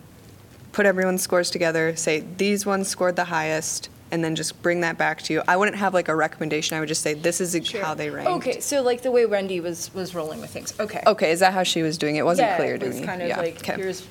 put 0.73 0.87
everyone's 0.87 1.23
scores 1.23 1.51
together, 1.51 1.97
say, 1.97 2.25
these 2.37 2.65
ones 2.65 2.89
scored 2.89 3.17
the 3.17 3.25
highest, 3.25 3.89
and 4.11 4.25
then 4.25 4.35
just 4.35 4.61
bring 4.63 4.81
that 4.81 4.99
back 4.99 5.23
to 5.23 5.33
you. 5.33 5.43
I 5.47 5.57
wouldn't 5.57 5.77
have 5.77 5.95
like 5.95 6.09
a 6.09 6.15
recommendation, 6.17 6.77
I 6.77 6.81
would 6.81 6.89
just 6.89 7.03
say, 7.03 7.15
this 7.15 7.41
is 7.41 7.57
Sure. 7.67 7.83
how 7.85 7.95
they 7.95 8.11
ranked. 8.11 8.31
Okay, 8.33 8.61
so 8.61 8.83
like 8.83 9.03
the 9.03 9.11
way 9.11 9.27
Wendy 9.27 9.61
was, 9.61 9.93
was 9.95 10.15
rolling 10.15 10.41
with 10.41 10.51
things, 10.51 10.75
okay. 10.81 11.03
Okay, 11.07 11.31
is 11.31 11.41
that 11.41 11.53
how 11.53 11.63
she 11.63 11.83
was 11.83 11.99
doing 11.99 12.17
it? 12.17 12.21
It 12.21 12.25
wasn't 12.25 12.49
Yeah, 12.49 12.57
clear 12.57 12.79
to 12.79 12.85
me. 12.87 12.97
It 12.97 12.99
was 13.01 13.07
kind 13.07 13.23
of 13.23 13.29
Yeah, 13.29 13.39
like, 13.39 13.59
okay. 13.59 13.77
here's, 13.77 14.07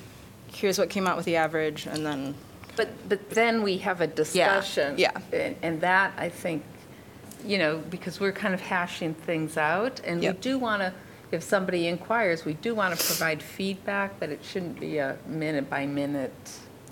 here's 0.52 0.78
what 0.78 0.90
came 0.90 1.06
out 1.06 1.16
with 1.16 1.26
the 1.26 1.36
average, 1.36 1.86
and 1.86 2.04
then, 2.04 2.34
But, 2.76 2.88
but 3.08 3.30
then 3.30 3.62
we 3.62 3.78
have 3.78 4.00
a 4.00 4.06
discussion. 4.06 4.94
yeah. 4.98 5.10
And, 5.32 5.56
and 5.62 5.80
that, 5.82 6.12
I 6.16 6.28
think, 6.28 6.62
you 7.44 7.58
know, 7.58 7.78
because 7.90 8.20
we're 8.20 8.32
kind 8.32 8.54
of 8.54 8.60
hashing 8.60 9.14
things 9.14 9.56
out, 9.56 10.00
and 10.04 10.20
we 10.20 10.32
do 10.32 10.58
want 10.58 10.82
to, 10.82 10.92
if 11.30 11.42
somebody 11.42 11.86
inquires, 11.86 12.44
we 12.44 12.54
do 12.54 12.74
want 12.74 12.98
to 12.98 13.06
provide 13.06 13.42
feedback, 13.42 14.18
but 14.18 14.30
it 14.30 14.40
shouldn't 14.42 14.80
be 14.80 14.98
a 14.98 15.16
minute-by-minute 15.26 16.32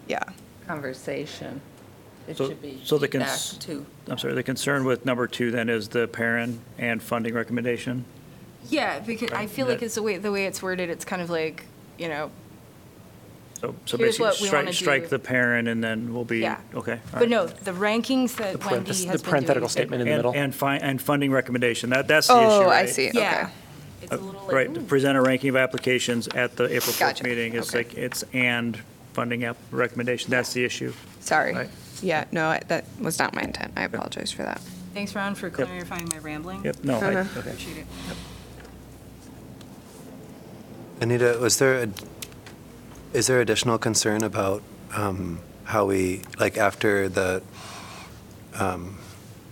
Yeah. 0.06 0.22
conversation. 0.66 1.60
It 2.28 2.36
So- 2.36 2.48
should 2.48 2.60
be 2.62 2.78
so 2.84 2.98
the 2.98 3.06
feedback 3.08 3.28
cons- 3.28 3.56
to. 3.58 3.86
I'm 4.08 4.18
sorry, 4.18 4.32
uh, 4.32 4.36
the 4.36 4.42
concern 4.42 4.84
with 4.84 5.06
number 5.06 5.26
two 5.26 5.50
then 5.50 5.68
is 5.68 5.88
the 5.88 6.06
parent 6.06 6.60
and 6.78 7.02
funding 7.02 7.34
recommendation? 7.34 8.04
yeah, 8.70 8.98
because 8.98 9.30
I 9.32 9.36
Right, 9.36 9.50
feel 9.50 9.66
like 9.66 9.78
that- 9.80 9.86
it's 9.86 9.94
the 9.94 10.02
way, 10.02 10.18
the 10.18 10.30
way 10.32 10.44
it's 10.44 10.62
worded, 10.62 10.90
it's 10.90 11.04
kind 11.04 11.22
of 11.22 11.30
like, 11.30 11.64
you 11.98 12.08
know, 12.08 12.30
So, 13.60 13.74
so 13.86 13.96
Here's 13.96 14.20
what 14.20 14.28
basically 14.38 14.50
we 14.50 14.54
wanna 14.56 14.72
strike, 14.72 14.74
strike 14.74 15.02
do. 15.04 15.08
the 15.08 15.18
parent 15.18 15.66
and 15.66 15.82
then 15.82 16.14
we'll 16.14 16.24
be, 16.24 16.38
Yeah. 16.38 16.58
okay. 16.76 16.92
all 16.92 16.98
but 17.14 17.20
right. 17.22 17.28
no, 17.28 17.46
the 17.48 17.72
rankings 17.72 18.36
that 18.36 18.52
The 18.52 18.58
Wendy 18.58 18.68
parenthes- 18.68 18.86
has 18.88 19.00
the 19.00 19.06
been 19.06 19.16
doing. 19.16 19.30
parenthetical 19.30 19.68
statement 19.68 20.00
in 20.02 20.06
the 20.06 20.12
And- 20.12 20.18
middle. 20.20 20.32
And 20.36 20.54
fi, 20.54 20.76
and 20.76 21.02
funding 21.02 21.32
recommendation, 21.32 21.90
that, 21.90 22.06
that's 22.06 22.28
the 22.28 22.34
oh, 22.34 22.38
issue, 22.38 22.46
Oh, 22.46 22.60
I 22.68 22.82
right? 22.82 22.88
see, 22.88 23.08
okay. 23.08 23.18
Yeah. 23.18 23.48
It's 24.02 24.12
a 24.12 24.14
uh, 24.14 24.18
little 24.18 24.42
like, 24.42 24.52
Right, 24.52 24.76
ooh. 24.76 24.80
present 24.82 25.18
a 25.18 25.20
ranking 25.22 25.48
of 25.50 25.56
applications 25.56 26.28
at 26.36 26.54
the 26.56 26.66
April 26.66 26.92
4th 26.92 27.00
Gotcha, 27.00 27.24
meeting. 27.24 27.54
It's 27.54 27.70
okay. 27.70 27.78
like, 27.78 27.94
it's 27.94 28.24
and 28.32 28.78
funding 29.12 29.42
app 29.42 29.56
recommendation, 29.72 30.30
that's 30.30 30.52
the 30.52 30.64
issue. 30.64 30.92
Sorry. 31.20 31.52
Right. 31.52 31.68
Yeah, 32.02 32.24
no, 32.32 32.48
I- 32.48 32.62
that 32.68 32.84
was 33.00 33.18
not 33.18 33.34
my 33.34 33.42
intent. 33.42 33.72
I 33.76 33.82
apologize 33.82 34.30
for 34.30 34.42
that. 34.42 34.60
Thanks, 34.94 35.14
Ron, 35.14 35.34
for 35.34 35.50
clarifying 35.50 36.08
my 36.10 36.18
rambling. 36.18 36.64
Yep, 36.64 36.84
no, 36.84 36.94
I- 36.98 37.14
Uh-huh. 37.16 37.40
okay. 37.40 37.50
Appreciate 37.50 37.78
it. 37.78 37.86
Anita, 41.00 41.38
was 41.40 41.58
there, 41.58 41.82
a- 41.84 41.88
is 43.16 43.26
there 43.26 43.40
additional 43.40 43.78
concern 43.78 44.22
about 44.22 44.62
um, 44.94 45.40
how 45.64 45.84
we, 45.84 46.22
like 46.40 46.56
after 46.56 47.08
the 47.08 47.42
um, 48.58 48.98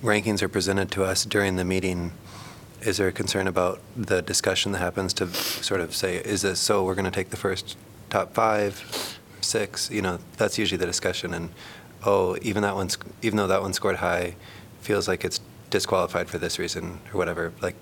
rankings 0.02 0.42
are 0.42 0.48
presented 0.48 0.90
to 0.92 1.04
us 1.04 1.24
during 1.24 1.56
the 1.56 1.64
meeting, 1.64 2.12
is 2.82 2.96
there 2.96 3.08
a 3.08 3.12
concern 3.12 3.46
about 3.46 3.80
the 3.96 4.22
discussion 4.22 4.72
that 4.72 4.78
happens 4.78 5.12
to 5.14 5.26
sort 5.32 5.80
of 5.80 5.94
say, 5.94 6.16
is 6.16 6.42
this, 6.42 6.58
so 6.60 6.84
we're 6.84 6.94
going 6.94 7.04
to 7.04 7.10
take 7.10 7.30
the 7.30 7.36
first 7.36 7.76
top 8.10 8.34
five, 8.34 9.18
six, 9.40 9.90
you 9.90 10.02
know, 10.02 10.18
that's 10.36 10.58
usually 10.58 10.78
the 10.78 10.86
discussion, 10.86 11.32
and, 11.34 11.50
oh, 12.06 12.36
even 12.40 12.62
that 12.62 12.74
one's, 12.74 12.96
even 13.20 13.36
though 13.36 13.48
that 13.48 13.60
one 13.60 13.72
scored 13.72 13.96
high, 13.96 14.36
feels 14.80 15.08
like 15.08 15.24
it's 15.24 15.40
disqualified 15.70 16.28
for 16.28 16.38
this 16.38 16.58
reason, 16.58 17.00
or 17.12 17.18
whatever, 17.18 17.52
like, 17.60 17.74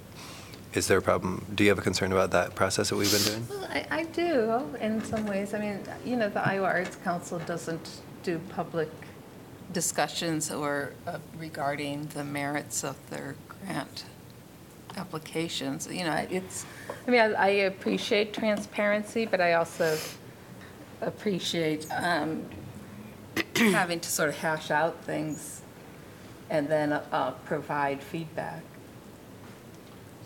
is 0.72 0.88
there 0.88 0.98
a 0.98 1.02
problem? 1.02 1.44
Do 1.54 1.62
you 1.62 1.70
have 1.70 1.78
a 1.78 1.82
concern 1.82 2.10
about 2.10 2.30
that 2.32 2.54
process 2.56 2.88
that 2.88 2.96
we've 2.96 3.12
been 3.12 3.22
doing? 3.22 3.46
Well, 3.48 3.68
I, 3.70 3.86
I 4.00 4.02
do, 4.04 4.76
in 4.80 5.04
some 5.04 5.26
ways. 5.26 5.54
I 5.54 5.60
mean, 5.60 5.78
you 6.04 6.16
know, 6.16 6.28
the 6.28 6.44
Iowa 6.44 6.66
Arts 6.66 6.96
Council 6.96 7.38
doesn't 7.40 8.00
do 8.24 8.40
public 8.48 8.90
discussions 9.72 10.50
or 10.50 10.92
uh, 11.06 11.18
regarding 11.38 12.06
the 12.06 12.24
merits 12.24 12.82
of 12.82 12.96
their 13.10 13.36
grant 13.48 14.04
applications. 14.96 15.86
You 15.86 16.04
know, 16.04 16.26
it's, 16.30 16.66
I 17.06 17.10
mean, 17.10 17.20
I 17.20 17.34
I 17.34 17.48
appreciate 17.70 18.32
transparency, 18.32 19.26
but 19.26 19.40
I 19.40 19.52
also 19.52 19.96
appreciate 21.00 21.86
um, 21.92 22.44
having 23.56 24.00
to 24.00 24.08
sort 24.10 24.28
of 24.28 24.36
hash 24.38 24.70
out 24.70 25.02
things 25.04 25.62
and 26.50 26.68
then 26.68 26.92
uh, 26.92 27.32
provide 27.46 28.02
feedback. 28.02 28.62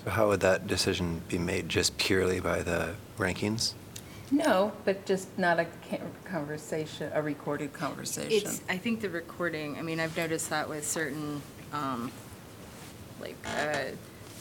So 0.04 0.10
how 0.10 0.28
would 0.28 0.40
that 0.40 0.66
decision 0.66 1.22
be 1.28 1.38
made? 1.38 1.68
Just 1.68 1.98
purely 1.98 2.40
by 2.40 2.62
the 2.62 2.94
rankings? 3.18 3.74
No, 4.30 4.72
but 4.84 5.06
just 5.06 5.36
not 5.38 5.58
a 5.58 5.66
ca- 5.88 5.98
conversation, 6.24 7.10
a 7.14 7.22
recorded 7.22 7.72
conversation. 7.72 8.30
It's, 8.48 8.60
I 8.68 8.76
think 8.76 9.00
the 9.00 9.08
recording, 9.08 9.78
I 9.78 9.82
mean, 9.82 10.00
I've 10.00 10.16
noticed 10.16 10.50
that 10.50 10.68
with 10.68 10.86
certain, 10.86 11.40
um, 11.72 12.12
like, 13.20 13.36
uh, 13.46 13.84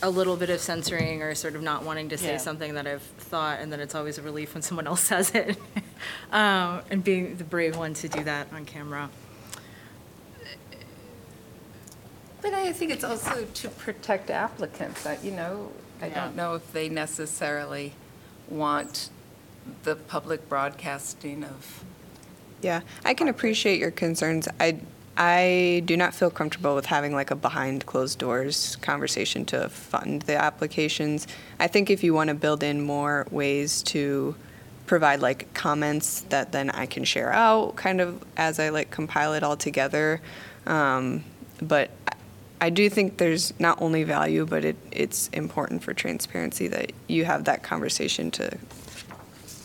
a 0.03 0.09
little 0.09 0.35
bit 0.35 0.49
of 0.49 0.59
censoring 0.59 1.23
or 1.23 1.33
sort 1.35 1.55
of 1.55 1.63
not 1.63 1.83
wanting 1.83 2.09
to 2.09 2.17
say 2.17 2.33
Yeah. 2.33 2.37
something 2.37 2.73
that 2.75 2.85
I've 2.85 3.01
thought, 3.01 3.59
and 3.59 3.71
then 3.71 3.79
it's 3.79 3.95
always 3.95 4.17
a 4.17 4.21
relief 4.21 4.53
when 4.53 4.61
someone 4.61 4.87
else 4.87 5.01
says 5.03 5.31
it. 5.33 5.57
Um, 6.31 6.81
and 6.91 7.03
being 7.03 7.35
the 7.37 7.43
brave 7.43 7.75
one 7.77 7.93
to 7.95 8.07
do 8.09 8.23
that 8.23 8.47
on 8.53 8.65
camera. 8.65 9.09
But 12.41 12.53
I 12.53 12.71
think 12.71 12.91
it's 12.91 13.03
also 13.03 13.45
to 13.45 13.69
protect 13.69 14.29
applicants, 14.29 15.05
I- 15.05 15.17
you 15.23 15.31
know, 15.31 15.71
I 16.01 16.07
Yeah. 16.07 16.15
don't 16.25 16.35
know 16.35 16.55
if 16.55 16.71
they 16.71 16.87
necessarily 16.89 17.93
want 18.47 19.09
the 19.83 19.95
public 19.95 20.47
broadcasting 20.47 21.43
of, 21.43 21.83
Yeah, 22.61 22.81
I 23.05 23.13
can 23.13 23.27
appreciate 23.27 23.79
your 23.79 23.91
concerns. 23.91 24.47
I, 24.59 24.77
I 25.15 25.83
do 25.85 25.95
not 25.97 26.15
feel 26.15 26.31
comfortable 26.31 26.73
with 26.73 26.87
having 26.87 27.13
like 27.13 27.29
a 27.31 27.35
behind 27.35 27.85
closed 27.85 28.17
doors 28.17 28.77
conversation 28.81 29.45
to 29.45 29.69
fund 29.69 30.23
the 30.23 30.35
applications. 30.41 31.27
I 31.59 31.67
think 31.67 31.89
if 31.91 32.03
you 32.03 32.13
want 32.15 32.29
to 32.29 32.33
build 32.33 32.63
in 32.63 32.81
more 32.81 33.27
ways 33.29 33.83
to 33.83 34.35
provide 34.87 35.19
like 35.21 35.53
comments 35.53 36.21
that 36.29 36.51
then 36.51 36.69
I 36.71 36.85
can 36.87 37.03
share 37.03 37.31
out 37.31 37.75
kind 37.75 38.01
of 38.01 38.23
as 38.37 38.59
I 38.59 38.69
like 38.69 38.89
compile 38.89 39.33
it 39.33 39.43
all 39.43 39.57
together. 39.57 40.21
Um, 40.65 41.23
but 41.61 41.91
I- 42.59 42.69
do 42.69 42.89
think 42.89 43.17
there's 43.17 43.53
not 43.59 43.81
only 43.81 44.03
value, 44.03 44.45
but 44.45 44.65
it, 44.65 44.75
it's 44.91 45.27
important 45.29 45.83
for 45.83 45.93
transparency 45.93 46.67
that 46.69 46.91
you 47.07 47.25
have 47.25 47.43
that 47.45 47.61
conversation 47.63 48.31
to 48.31 48.57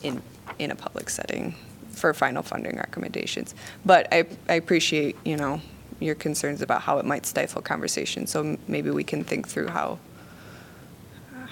in, 0.02 0.20
in 0.58 0.70
a 0.70 0.74
public 0.74 1.08
setting 1.08 1.54
for 1.90 2.12
final 2.12 2.42
funding 2.42 2.76
recommendations. 2.76 3.54
But 3.84 4.08
I, 4.12 4.26
I 4.48 4.54
appreciate, 4.54 5.16
you 5.24 5.36
know, 5.36 5.60
your 6.00 6.14
concerns 6.16 6.62
about 6.62 6.82
how 6.82 6.98
it 6.98 7.04
might 7.04 7.26
stifle 7.26 7.62
conversation. 7.62 8.26
So 8.26 8.58
maybe 8.66 8.90
we 8.90 9.04
can 9.04 9.22
think 9.24 9.48
through 9.48 9.68
how, 9.68 9.98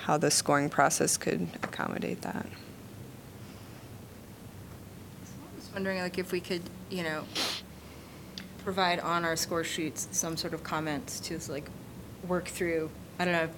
how 0.04 0.16
the 0.18 0.30
scoring 0.30 0.68
process 0.68 1.16
could 1.16 1.46
accommodate 1.62 2.22
that. 2.22 2.46
I 5.24 5.56
was 5.56 5.59
wondering, 5.72 6.00
like, 6.00 6.18
if 6.18 6.32
we 6.32 6.40
could, 6.40 6.62
you 6.90 7.02
know, 7.02 7.24
provide 8.64 9.00
on 9.00 9.24
our 9.24 9.36
score 9.36 9.64
sheets 9.64 10.08
some 10.12 10.36
sort 10.36 10.54
of 10.54 10.62
comments 10.62 11.20
to, 11.20 11.38
like, 11.50 11.68
work 12.26 12.46
through, 12.46 12.90
I 13.18 13.24
don't 13.24 13.34
know, 13.34 13.48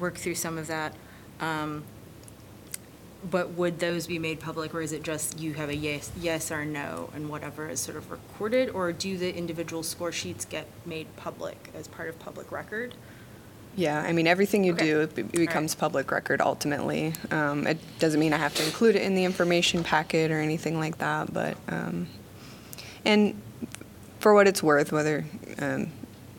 work 0.00 0.16
through 0.16 0.34
some 0.34 0.58
of 0.58 0.66
that. 0.66 0.94
Um, 1.40 1.84
But 3.30 3.50
would 3.50 3.78
those 3.78 4.08
be 4.08 4.18
made 4.18 4.40
public, 4.40 4.74
or 4.74 4.80
is 4.80 4.90
it 4.90 5.04
just 5.04 5.38
you 5.38 5.54
have 5.54 5.68
a 5.68 5.76
yes, 5.76 6.10
yes 6.20 6.50
or 6.50 6.64
no, 6.64 7.08
and 7.14 7.28
whatever 7.28 7.68
is 7.68 7.78
sort 7.78 7.96
of 7.96 8.10
recorded? 8.10 8.68
Or 8.70 8.90
do 8.90 9.16
the 9.16 9.32
individual 9.32 9.84
score 9.84 10.10
sheets 10.10 10.44
get 10.44 10.66
made 10.84 11.06
public 11.14 11.70
as 11.72 11.86
part 11.86 12.08
of 12.08 12.18
public 12.18 12.50
record? 12.50 12.96
Yeah, 13.74 14.00
I 14.00 14.12
mean, 14.12 14.26
everything 14.26 14.64
you 14.64 14.74
Okay. 14.74 14.84
do 14.84 15.00
it 15.00 15.14
be- 15.14 15.22
becomes 15.22 15.74
public 15.74 16.10
record 16.10 16.40
ultimately. 16.42 17.14
Um, 17.30 17.66
It 17.66 17.78
doesn't 17.98 18.20
mean 18.20 18.32
I 18.32 18.36
have 18.36 18.54
to 18.56 18.64
include 18.64 18.96
it 18.96 19.02
in 19.02 19.14
the 19.14 19.24
information 19.24 19.82
packet 19.82 20.30
or 20.30 20.40
anything 20.40 20.78
like 20.78 20.98
that, 20.98 21.32
but, 21.32 21.56
um, 21.68 22.06
and 23.04 23.34
for 24.20 24.34
what 24.34 24.46
it's 24.46 24.62
worth, 24.62 24.92
whether 24.92 25.24
um, 25.58 25.88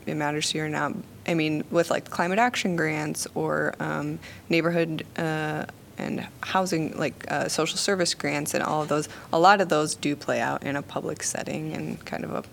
it 0.05 0.15
matters 0.15 0.51
to 0.51 0.59
you 0.59 0.65
or 0.65 0.69
not, 0.69 0.93
I 1.27 1.33
mean, 1.33 1.63
with 1.71 1.89
like 1.89 2.09
climate 2.09 2.39
action 2.39 2.75
grants 2.75 3.25
or 3.33 3.73
um, 3.79 4.19
neighborhood 4.49 5.05
uh, 5.17 5.65
and 5.97 6.27
housing, 6.41 6.97
like 6.97 7.25
uh, 7.31 7.47
social 7.49 7.77
service 7.77 8.13
grants 8.13 8.53
and 8.53 8.63
all 8.63 8.81
of 8.83 8.89
those, 8.89 9.09
a 9.31 9.39
lot 9.39 9.59
of 9.59 9.69
those 9.69 9.95
do 9.95 10.15
play 10.15 10.39
out 10.39 10.61
in 10.63 10.75
a 10.75 10.81
public 10.81 11.23
setting 11.23 11.73
and 11.73 12.03
kind 12.05 12.23
of 12.23 12.31
a 12.31 12.43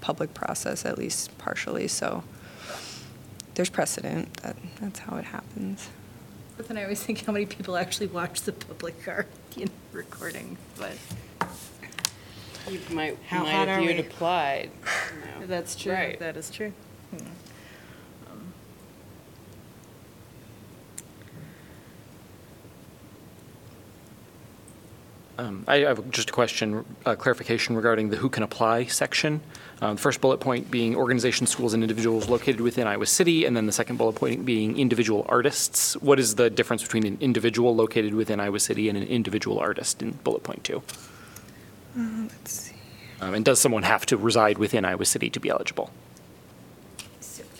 public 0.00 0.34
process, 0.34 0.84
at 0.84 0.98
least 0.98 1.36
partially. 1.38 1.86
So 1.88 2.24
there's 3.58 3.68
precedent 3.68 4.32
that 4.34 4.56
that's 4.80 5.00
how 5.00 5.16
it 5.16 5.24
happens. 5.24 5.88
But 6.56 6.68
then 6.68 6.78
I 6.78 6.84
always 6.84 7.02
think 7.02 7.24
how 7.24 7.32
many 7.32 7.44
people 7.44 7.76
actually 7.76 8.06
watch 8.06 8.42
the 8.42 8.52
public 8.52 8.94
art, 9.08 9.26
you 9.56 9.64
know, 9.66 9.72
recording, 9.92 10.56
but. 10.78 10.92
You 12.70 12.78
might, 12.90 13.18
How 13.26 13.42
might 13.42 13.50
hot 13.50 13.68
if 13.68 13.78
are 13.78 13.80
you 13.80 13.88
had 13.88 13.96
we? 13.96 14.02
applied. 14.06 14.70
No. 15.40 15.46
That's 15.46 15.74
true. 15.74 15.92
Right. 15.92 16.20
That 16.20 16.36
is 16.36 16.50
true. 16.50 16.72
Um, 25.38 25.62
I 25.68 25.78
have 25.78 26.10
just 26.10 26.30
a 26.30 26.32
question, 26.32 26.84
uh, 27.06 27.14
clarification 27.14 27.76
regarding 27.76 28.10
the 28.10 28.16
who 28.16 28.28
can 28.28 28.42
apply 28.42 28.86
section. 28.86 29.40
Um, 29.80 29.94
the 29.94 30.02
First 30.02 30.20
bullet 30.20 30.40
point 30.40 30.68
being 30.68 30.96
organizations, 30.96 31.50
schools, 31.50 31.74
and 31.74 31.84
individuals 31.84 32.28
located 32.28 32.60
within 32.60 32.88
Iowa 32.88 33.06
City, 33.06 33.44
and 33.44 33.56
then 33.56 33.66
the 33.66 33.72
second 33.72 33.98
bullet 33.98 34.14
point 34.14 34.44
being 34.44 34.76
individual 34.76 35.24
artists. 35.28 35.96
What 35.98 36.18
is 36.18 36.34
the 36.34 36.50
difference 36.50 36.82
between 36.82 37.06
an 37.06 37.18
individual 37.20 37.76
located 37.76 38.14
within 38.14 38.40
Iowa 38.40 38.58
City 38.58 38.88
and 38.88 38.98
an 38.98 39.04
individual 39.04 39.60
artist 39.60 40.02
in 40.02 40.10
bullet 40.24 40.42
point 40.42 40.64
two? 40.64 40.82
Let's 41.94 42.52
see. 42.52 42.74
Um, 43.20 43.34
And 43.34 43.44
does 43.44 43.60
someone 43.60 43.84
have 43.84 44.06
to 44.06 44.16
reside 44.16 44.58
within 44.58 44.84
Iowa 44.84 45.04
City 45.04 45.30
to 45.30 45.38
be 45.38 45.50
eligible? 45.50 45.90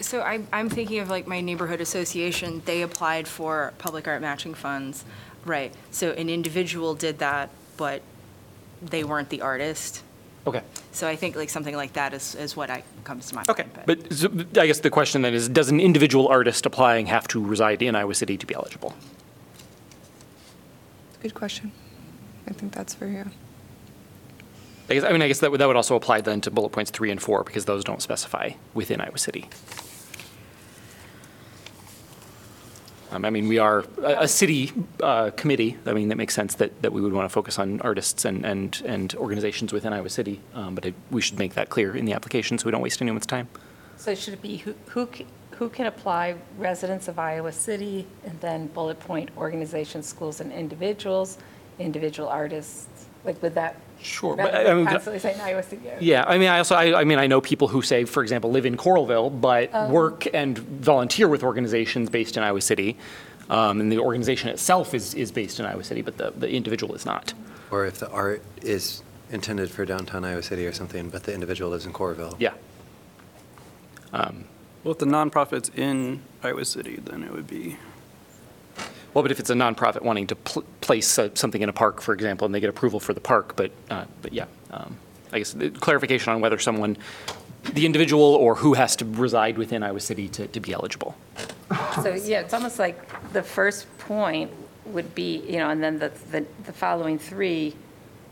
So 0.01 0.23
I'm, 0.23 0.49
I'm 0.53 0.69
thinking 0.69 0.99
of 0.99 1.11
like 1.11 1.29
my 1.29 1.41
neighborhood 1.41 1.81
association, 1.81 2.63
they 2.65 2.83
applied 2.83 3.29
for 3.29 3.73
public 3.79 4.09
art 4.09 4.21
matching 4.21 4.55
funds, 4.55 5.05
right? 5.45 5.73
So 5.93 6.11
an 6.13 6.29
individual 6.29 6.95
did 6.95 7.19
that, 7.19 7.51
but 7.79 8.03
they 8.83 9.05
weren't 9.05 9.31
the 9.31 9.41
artist. 9.41 10.03
Okay. 10.47 10.63
So 10.93 11.09
I 11.09 11.17
think 11.17 11.37
like 11.37 11.49
something 11.49 11.75
like 11.75 11.95
that 11.95 12.13
is, 12.13 12.35
is 12.35 12.55
what 12.55 12.69
I, 12.69 12.83
comes 13.05 13.29
to 13.29 13.35
mind. 13.35 13.49
Okay, 13.49 13.65
but 13.87 14.13
so, 14.13 14.29
I 14.57 14.67
guess 14.67 14.81
the 14.81 14.91
question 14.91 15.23
then 15.23 15.33
is, 15.33 15.49
does 15.49 15.71
an 15.71 15.81
individual 15.81 16.29
artist 16.29 16.67
applying 16.67 17.07
have 17.07 17.27
to 17.29 17.43
reside 17.43 17.81
in 17.83 17.95
Iowa 17.95 18.15
City 18.15 18.37
to 18.37 18.47
be 18.47 18.55
eligible? 18.55 18.95
Good 21.23 21.35
question. 21.35 21.73
I 22.47 22.53
think 22.53 22.73
that's 22.73 22.95
for 22.95 23.07
you. 23.07 23.25
I 24.89 24.95
guess, 24.95 25.05
I 25.05 25.13
mean, 25.13 25.21
I 25.21 25.29
guess 25.29 25.41
that 25.41 25.51
would, 25.51 25.61
that 25.61 25.67
would 25.67 25.77
also 25.77 25.97
apply 25.97 26.23
then 26.23 26.41
to 26.43 26.51
bullet 26.51 26.71
points 26.71 26.91
three 26.91 27.11
and 27.11 27.21
four, 27.21 27.45
because 27.45 27.67
those 27.67 27.85
don't 27.85 28.01
specify 28.01 28.53
within 28.73 29.01
Iowa 29.01 29.19
City. 29.19 29.49
Um, 33.11 33.25
I 33.25 33.31
mean, 33.31 33.49
we 33.49 33.59
are 33.59 33.85
a, 34.03 34.25
a 34.25 34.29
city, 34.29 34.73
uh, 35.03 35.31
committee, 35.31 35.79
I 35.87 35.93
mean, 35.93 36.09
that 36.09 36.17
makes 36.17 36.35
sense 36.35 36.55
that, 36.57 36.83
that 36.83 36.93
we 36.93 37.01
would 37.01 37.13
want 37.13 37.25
to 37.25 37.33
focus 37.33 37.59
on 37.59 37.81
artists 37.81 38.25
and, 38.25 38.45
and, 38.45 38.83
and 38.85 39.15
organizations 39.15 39.73
within 39.73 39.93
Iowa 39.95 40.11
City, 40.11 40.41
um, 40.55 40.75
but 40.75 40.85
it- 40.85 40.95
we 41.11 41.23
should 41.23 41.39
make 41.39 41.55
that 41.55 41.71
clear 41.71 41.97
in 41.97 42.05
the 42.05 42.13
application 42.13 42.59
so 42.59 42.67
we 42.67 42.71
don't 42.73 42.83
waste 42.83 43.01
anyone's 43.01 43.27
time. 43.27 43.49
so 43.97 44.15
should 44.15 44.35
it 44.35 44.43
be 44.43 44.59
who, 44.59 44.75
who 44.89 45.09
who 45.53 45.69
can 45.69 45.87
apply, 45.87 46.37
residents 46.57 47.09
of 47.09 47.19
Iowa 47.19 47.51
City, 47.51 48.07
and 48.25 48.41
then 48.41 48.69
bullet 48.69 49.01
point, 49.01 49.29
organizations, 49.37 50.07
schools, 50.07 50.41
and 50.41 50.53
individuals, 50.53 51.37
individual 51.81 52.29
artists, 52.29 52.98
like 53.25 53.43
with 53.43 53.55
that? 53.55 53.77
Sure, 54.01 54.37
but 54.37 54.53
Rather 54.53 54.71
I 54.71 54.75
mean, 54.75 54.87
constantly 54.87 55.19
saying 55.19 55.41
Iowa 55.41 55.63
City. 55.63 55.83
Yeah, 56.01 56.25
I 56.27 56.39
mean, 56.39 56.49
I 56.49 56.59
also, 56.59 56.77
I, 56.77 57.01
I 57.01 57.05
mean, 57.05 57.19
I 57.19 57.27
know 57.27 57.41
people 57.41 57.67
who 57.67 57.83
say, 57.83 58.05
for 58.05 58.23
example, 58.23 58.51
live 58.51 58.65
in 58.65 58.77
Coralville, 58.77 59.41
but 59.41 59.73
work 59.91 60.27
and 60.33 60.57
volunteer 60.57 61.27
with 61.27 61.43
organizations 61.43 62.09
based 62.09 62.37
in 62.37 62.45
Iowa 62.45 62.61
City. 62.61 62.97
Um, 63.51 63.81
and 63.81 63.91
the 63.91 63.99
organization 63.99 64.51
itself 64.51 64.95
is, 64.95 65.15
is 65.15 65.33
based 65.33 65.59
in 65.59 65.67
Iowa 65.67 65.83
City, 65.83 66.03
but 66.03 66.17
the, 66.17 66.33
the 66.37 66.49
individual 66.51 66.95
is 66.95 67.05
not. 67.07 67.33
Or 67.71 67.87
if 67.87 67.99
the 67.99 68.11
art 68.11 68.43
is 68.63 69.03
intended 69.31 69.71
for 69.71 69.85
downtown 69.85 70.25
Iowa 70.25 70.43
City 70.43 70.67
or 70.67 70.73
something, 70.73 71.09
but 71.11 71.25
the 71.25 71.35
individual 71.35 71.71
lives 71.71 71.87
in 71.87 71.93
Coralville. 71.93 72.37
Yeah. 72.39 72.53
Um, 74.13 74.45
Well, 74.85 74.93
if 74.93 74.99
the 74.99 75.07
nonprofit's 75.07 75.71
in 75.75 76.23
Iowa 76.43 76.65
City, 76.65 77.01
then 77.03 77.25
it 77.25 77.33
would 77.33 77.47
be, 77.49 77.79
Well, 79.19 79.25
but 79.25 79.33
if 79.33 79.41
it's 79.41 79.51
a 79.51 79.55
nonprofit 79.55 80.03
wanting 80.03 80.29
to 80.29 80.37
pl- 80.37 80.63
place 80.81 81.19
uh, 81.19 81.31
something 81.35 81.61
in 81.61 81.69
a 81.69 81.73
park, 81.73 82.01
for 82.01 82.15
example, 82.15 82.45
and 82.45 82.55
they 82.55 82.61
get 82.61 82.71
approval 82.71 83.01
for 83.01 83.13
the 83.13 83.21
park, 83.21 83.57
but, 83.57 83.73
uh, 83.91 84.05
but 84.23 84.33
yeah, 84.33 84.45
um, 84.71 84.97
I 85.33 85.39
guess 85.39 85.55
the 85.55 85.71
clarification 85.71 86.33
on 86.33 86.41
whether 86.41 86.57
someone, 86.57 86.97
the 87.73 87.85
individual 87.85 88.23
or 88.23 88.55
who 88.55 88.75
has 88.75 88.95
to 88.95 89.05
reside 89.05 89.59
within 89.59 89.83
Iowa 89.83 89.99
City 89.99 90.29
to, 90.29 90.47
to 90.47 90.61
be 90.61 90.73
eligible. 90.73 91.17
So, 92.01 92.15
yeah, 92.15 92.43
it's 92.43 92.55
almost 92.55 92.79
like 92.79 92.97
the 93.33 93.43
first 93.43 93.89
point 93.99 94.53
would 94.85 95.17
be, 95.17 95.39
you 95.49 95.57
know, 95.57 95.71
and 95.71 95.83
then 95.83 95.99
the, 95.99 96.13
the 96.31 96.47
the 96.65 96.73
following 96.73 97.19
three 97.19 97.75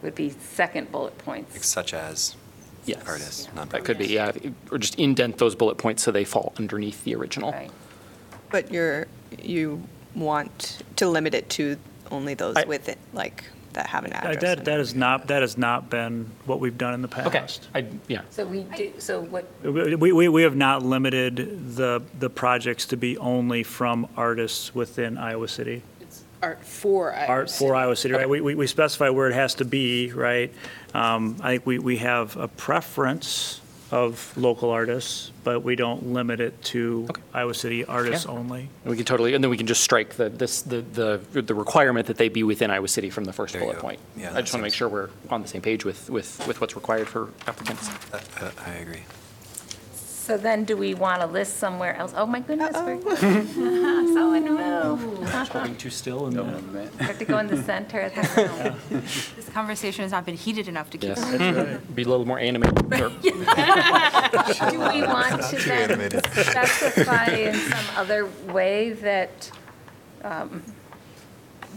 would 0.03 0.15
be 0.15 0.31
second 0.31 0.93
bullet 0.93 1.15
Like 1.17 1.25
points. 1.25 1.67
Such 1.67 1.95
as 1.95 2.37
Yes. 2.85 3.03
artists, 3.09 3.49
nonprofits. 3.49 3.71
That 3.71 3.85
could 3.85 3.99
be, 3.99 4.07
yeah, 4.07 4.31
or 4.71 4.79
just 4.79 4.95
indent 5.01 5.39
those 5.39 5.57
bullet 5.57 5.79
points 5.79 6.05
so 6.05 6.13
they 6.13 6.23
fall 6.23 6.53
underneath 6.57 7.03
the 7.03 7.17
original. 7.17 7.51
Right. 7.51 7.73
But 8.53 8.71
you're, 8.71 9.09
you 9.43 9.83
want 10.17 10.83
to 10.97 11.09
limit 11.09 11.35
it 11.35 11.49
to 11.51 11.77
only 12.11 12.35
those 12.35 12.57
I- 12.57 12.65
with 12.65 12.89
it, 12.89 12.99
like, 13.13 13.45
that 13.75 13.89
have 13.89 14.05
an 14.07 14.13
address. 14.15 14.41
That, 14.41 14.59
in 14.61 14.65
that 14.65 14.75
it. 14.75 14.79
has 14.79 14.95
not, 14.95 15.27
that 15.27 15.43
has 15.43 15.59
not 15.59 15.91
been 15.91 16.31
what 16.47 16.61
we've 16.61 16.79
done 16.79 16.95
in 16.95 17.03
the 17.03 17.09
Okay, 17.27 17.41
past. 17.41 17.69
I, 17.75 17.85
yeah. 18.09 18.23
So 18.31 18.47
we 18.47 18.63
do, 18.75 18.93
so 18.99 19.21
what, 19.21 19.47
We, 19.63 20.13
we, 20.13 20.29
we 20.29 20.43
have 20.45 20.57
not 20.57 20.83
limited 20.83 21.77
the, 21.77 22.03
the 22.19 22.31
projects 22.31 22.87
to 22.87 22.97
be 22.97 23.19
only 23.19 23.63
from 23.63 24.09
artists 24.17 24.75
within 24.75 25.19
Iowa 25.19 25.47
City. 25.49 25.83
It's 26.01 26.25
art 26.43 26.65
for 26.65 27.13
Iowa 27.13 27.27
art 27.29 27.51
City. 27.51 27.59
for 27.69 27.75
Iowa 27.75 27.97
City, 27.97 28.15
right? 28.15 28.27
We, 28.29 28.41
we 28.41 28.55
we 28.55 28.67
specify 28.67 29.11
where 29.11 29.29
it 29.29 29.35
has 29.35 29.55
to 29.57 29.67
be, 29.67 30.11
right? 30.13 30.51
Um, 30.95 31.37
I 31.43 31.51
think 31.53 31.67
we, 31.67 31.79
we 31.79 31.97
have 31.99 32.35
a 32.39 32.49
preference 32.49 33.61
of 33.93 34.37
local 34.37 34.71
artists, 34.71 35.31
but 35.45 35.61
we 35.61 35.77
don't 35.77 36.13
limit 36.13 36.41
it 36.41 36.61
to 36.65 37.07
Okay. 37.11 37.23
Iowa 37.33 37.55
City 37.55 37.85
artists 37.85 38.27
Yeah. 38.27 38.33
only. 38.33 38.69
And 38.85 38.91
we 38.91 38.97
can 38.97 39.07
totally, 39.07 39.35
and 39.35 39.43
then 39.45 39.51
we 39.51 39.57
can 39.57 39.67
just 39.67 39.83
strike 39.83 40.15
the, 40.15 40.29
this, 40.29 40.63
the, 40.63 40.81
the, 40.83 41.43
the 41.43 41.55
requirement 41.55 42.07
that 42.09 42.17
they 42.17 42.29
be 42.29 42.43
within 42.43 42.71
Iowa 42.71 42.89
City 42.89 43.11
from 43.11 43.25
the 43.25 43.33
first 43.33 43.53
There 43.53 43.63
you 43.63 43.67
bullet 43.69 43.77
go. 43.77 43.83
point. 43.83 44.01
Yeah, 44.17 44.31
I 44.31 44.33
that 44.35 44.41
just 44.43 44.55
want 44.55 44.61
to 44.61 44.63
make 44.65 44.73
seems- 44.73 44.79
sure 44.79 44.89
we're 44.89 45.11
on 45.31 45.43
the 45.43 45.49
same 45.49 45.63
page 45.63 45.85
with, 45.85 46.11
with, 46.11 46.45
with 46.49 46.61
what's 46.61 46.75
required 46.75 47.09
for 47.09 47.31
applicants. 47.47 47.89
Uh, 48.13 48.21
uh, 48.41 48.51
I 48.67 48.71
agree. 48.75 49.03
So 50.27 50.37
then 50.37 50.65
do 50.65 50.77
we 50.77 50.93
want 50.95 51.21
to 51.21 51.27
list 51.29 51.59
somewhere 51.59 51.95
else? 51.95 52.13
Oh, 52.17 52.27
my 52.27 52.41
goodness. 52.41 52.73
we're- 52.75 53.01
So 53.17 54.31
move. 54.41 55.29
Holding 55.51 55.77
too 55.77 55.89
still 55.91 56.27
and. 56.27 56.37
Have 56.99 57.19
to 57.21 57.25
go 57.25 57.39
in 57.39 57.47
the 57.47 57.63
center 57.63 58.01
of 58.01 58.13
the 58.17 58.75
room. 58.91 59.03
This 59.37 59.49
conversation 59.51 60.03
has 60.03 60.11
not 60.11 60.27
been 60.27 60.37
heated 60.37 60.67
enough 60.67 60.91
to 60.91 60.99
keep. 60.99 61.11
Yes. 61.17 61.81
Be 61.95 62.03
a 62.03 62.09
little 62.09 62.25
more 62.27 62.41
animated. 62.41 62.77
or- 63.01 63.11
Do 63.21 64.81
we 64.81 65.03
want 65.07 65.43
to 65.43 65.57
then 65.65 66.21
specify 66.25 67.27
in 67.27 67.55
some 67.55 67.85
other 67.97 68.27
way 68.49 68.95
that 68.95 69.49
um, 70.25 70.61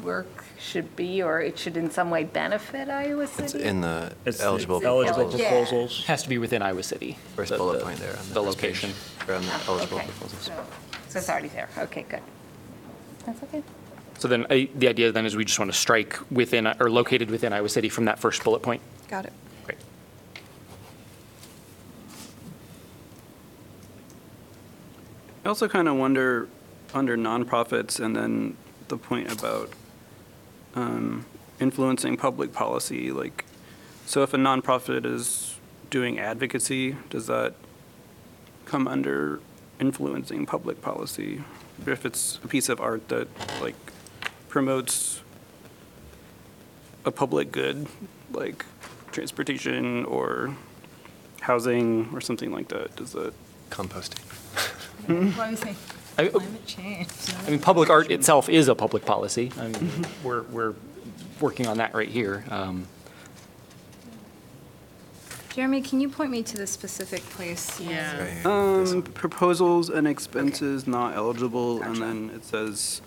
work 0.01 0.43
should 0.59 0.95
be, 0.95 1.21
or 1.21 1.41
it 1.41 1.57
should 1.57 1.77
in 1.77 1.89
some 1.89 2.09
way 2.09 2.23
benefit 2.23 2.89
Iowa 2.89 3.23
It's 3.23 3.51
City? 3.51 3.63
in 3.63 3.81
the 3.81 4.11
It's 4.25 4.41
eligible 4.41 4.81
Eligible 4.85 5.15
proposals. 5.29 5.41
Yeah. 5.41 5.49
proposals. 5.49 6.05
Has 6.05 6.23
to 6.23 6.29
be 6.29 6.37
within 6.37 6.61
Iowa 6.61 6.83
City. 6.83 7.17
First 7.35 7.51
the- 7.51 7.57
bullet 7.57 7.79
the- 7.79 7.85
point 7.85 7.99
there 7.99 8.11
on 8.11 8.27
the 8.27 8.33
The 8.33 8.43
first 8.43 8.57
page. 8.59 8.83
location. 8.83 8.93
Or 9.27 9.33
on 9.35 9.41
the 9.45 9.51
eligible 9.67 9.97
Okay, 9.97 10.07
proposals. 10.07 10.41
so 10.43 10.53
so 11.09 11.19
it's 11.19 11.29
already 11.29 11.47
there. 11.49 11.69
Okay, 11.77 12.05
good. 12.09 12.21
That's 13.25 13.41
okay. 13.43 13.63
So 14.19 14.27
then, 14.27 14.45
uh, 14.45 14.65
the 14.75 14.87
idea 14.89 15.11
then 15.11 15.25
is 15.25 15.35
we 15.35 15.45
just 15.45 15.57
want 15.59 15.71
to 15.71 15.77
strike 15.77 16.19
within, 16.29 16.67
or 16.67 16.89
located 16.89 17.31
within 17.31 17.53
Iowa 17.53 17.69
City 17.69 17.87
from 17.89 18.05
that 18.05 18.19
first 18.19 18.43
bullet 18.43 18.61
point. 18.61 18.81
Got 19.07 19.25
it. 19.25 19.33
Great. 19.65 19.77
I 25.45 25.49
also 25.49 25.67
kind 25.67 25.87
of 25.87 25.95
wonder, 25.95 26.47
under 26.93 27.17
nonprofits, 27.17 27.99
and 27.99 28.15
then 28.15 28.57
the 28.87 28.97
point 28.97 29.31
about 29.31 29.69
um, 30.79 31.25
influencing 31.59 32.17
public 32.17 32.53
policy, 32.53 33.11
like, 33.11 33.45
so 34.05 34.23
if 34.23 34.33
a 34.33 34.37
nonprofit 34.37 35.05
is 35.05 35.57
doing 35.89 36.19
advocacy, 36.19 36.95
does 37.09 37.27
that 37.27 37.53
come 38.65 38.87
under 38.87 39.41
influencing 39.79 40.45
public 40.45 40.81
policy? 40.81 41.43
If 41.85 42.05
it's 42.05 42.39
a 42.43 42.47
piece 42.47 42.69
of 42.69 42.79
art 42.79 43.07
that, 43.09 43.27
like, 43.61 43.75
promotes 44.47 45.21
a 47.05 47.11
public 47.11 47.51
good, 47.51 47.87
like 48.31 48.65
transportation 49.11 50.05
or 50.05 50.55
housing 51.41 52.09
or 52.13 52.21
something 52.21 52.51
like 52.51 52.67
that, 52.69 52.95
does 52.95 53.13
that? 53.13 53.33
Composting. 53.69 54.19
Why 55.37 55.51
was 55.51 55.63
I, 55.63 55.75
I- 56.19 56.27
climate 56.29 56.65
change? 56.65 57.07
I 57.45 57.49
mean, 57.51 57.59
public 57.59 57.89
art 57.89 58.11
itself 58.11 58.49
is 58.49 58.67
a 58.67 58.75
public 58.75 59.05
policy. 59.05 59.51
I 59.59 59.67
mean, 59.67 60.05
we're, 60.23 60.43
we're 60.43 60.73
working 61.39 61.67
on 61.67 61.77
that 61.77 61.93
right 61.93 62.09
here. 62.09 62.43
Um, 62.49 62.87
Jeremy, 65.53 65.81
can 65.81 65.99
you 65.99 66.09
point 66.09 66.31
me 66.31 66.43
to 66.43 66.57
the 66.57 66.67
specific 66.67 67.21
place? 67.31 67.79
Yeah. 67.81 68.11
Right 68.19 68.27
here. 68.29 68.35
This 68.35 68.45
Um, 68.45 68.85
one. 68.85 69.01
proposals 69.13 69.89
and 69.89 70.07
expenses 70.07 70.87
not 70.87 71.15
eligible, 71.15 71.81
and 71.81 71.97
then 72.01 72.31
it 72.35 72.45
says, 72.45 73.01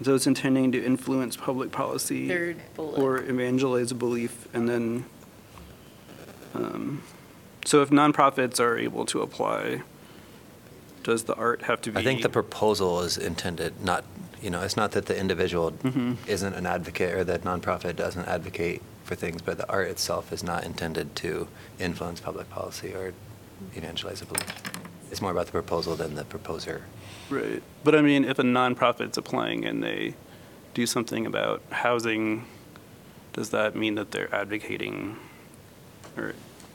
those 0.00 0.26
intending 0.26 0.70
to 0.72 0.84
influence 0.84 1.36
public 1.36 1.72
policy. 1.72 2.28
Third 2.28 2.58
bullet. 2.74 3.00
Or 3.00 3.18
evangelize 3.18 3.90
a 3.90 3.94
belief, 3.94 4.46
and 4.52 4.68
then, 4.68 5.06
um, 6.54 7.02
so 7.64 7.80
if 7.80 7.88
nonprofits 7.88 8.60
are 8.60 8.76
able 8.76 9.06
to 9.06 9.22
apply, 9.22 9.80
does 11.06 11.22
the 11.24 11.34
art 11.36 11.62
have 11.62 11.80
to 11.82 11.92
be? 11.92 12.00
I 12.00 12.02
think 12.02 12.22
the 12.22 12.28
proposal 12.28 13.00
is 13.00 13.16
intended, 13.16 13.80
not, 13.82 14.04
you 14.42 14.50
know, 14.50 14.62
it's 14.62 14.76
not 14.76 14.90
that 14.92 15.06
the 15.06 15.16
individual 15.16 15.70
Mhm. 15.70 16.16
isn't 16.26 16.54
an 16.54 16.66
advocate 16.66 17.14
or 17.14 17.22
that 17.24 17.44
nonprofit 17.44 17.94
doesn't 17.94 18.26
advocate 18.26 18.82
for 19.04 19.14
things, 19.14 19.40
but 19.40 19.56
the 19.56 19.68
art 19.70 19.86
itself 19.88 20.32
is 20.32 20.42
not 20.42 20.64
intended 20.64 21.14
to 21.16 21.46
influence 21.78 22.18
public 22.20 22.50
policy 22.50 22.92
or 22.92 23.12
evangelize 23.76 24.20
a 24.20 24.26
belief. 24.26 24.52
It's 25.12 25.22
more 25.22 25.30
about 25.30 25.46
the 25.46 25.52
proposal 25.52 25.94
than 25.94 26.16
the 26.16 26.24
proposer. 26.24 26.82
Right, 27.30 27.62
but 27.84 27.94
I 27.94 28.02
mean, 28.02 28.24
if 28.24 28.40
a 28.40 28.42
nonprofit's 28.42 29.16
applying 29.16 29.64
and 29.64 29.82
they 29.84 30.14
do 30.74 30.86
something 30.86 31.24
about 31.24 31.62
housing, 31.70 32.46
does 33.32 33.50
that 33.50 33.76
mean 33.76 33.94
that 33.94 34.10
they're 34.10 34.34
advocating 34.34 35.16
or 36.16 36.34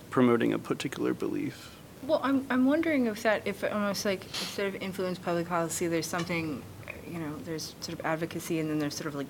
promoting 0.09 0.53
a 0.53 0.59
particular 0.59 1.13
belief? 1.13 1.70
Well, 2.07 2.19
I'm, 2.23 2.45
I'm 2.49 2.65
wondering 2.65 3.05
if 3.07 3.23
that, 3.23 3.43
if 3.45 3.63
almost 3.63 4.05
like, 4.05 4.23
instead 4.25 4.67
of 4.67 4.81
influence 4.81 5.19
public 5.19 5.47
policy, 5.47 5.87
there's 5.87 6.07
something, 6.07 6.61
you 7.09 7.19
know, 7.19 7.35
there's 7.45 7.75
sort 7.81 7.99
of 7.99 8.05
advocacy 8.05 8.59
and 8.59 8.69
then 8.69 8.79
there's 8.79 8.95
sort 8.95 9.07
of 9.07 9.15
like 9.15 9.27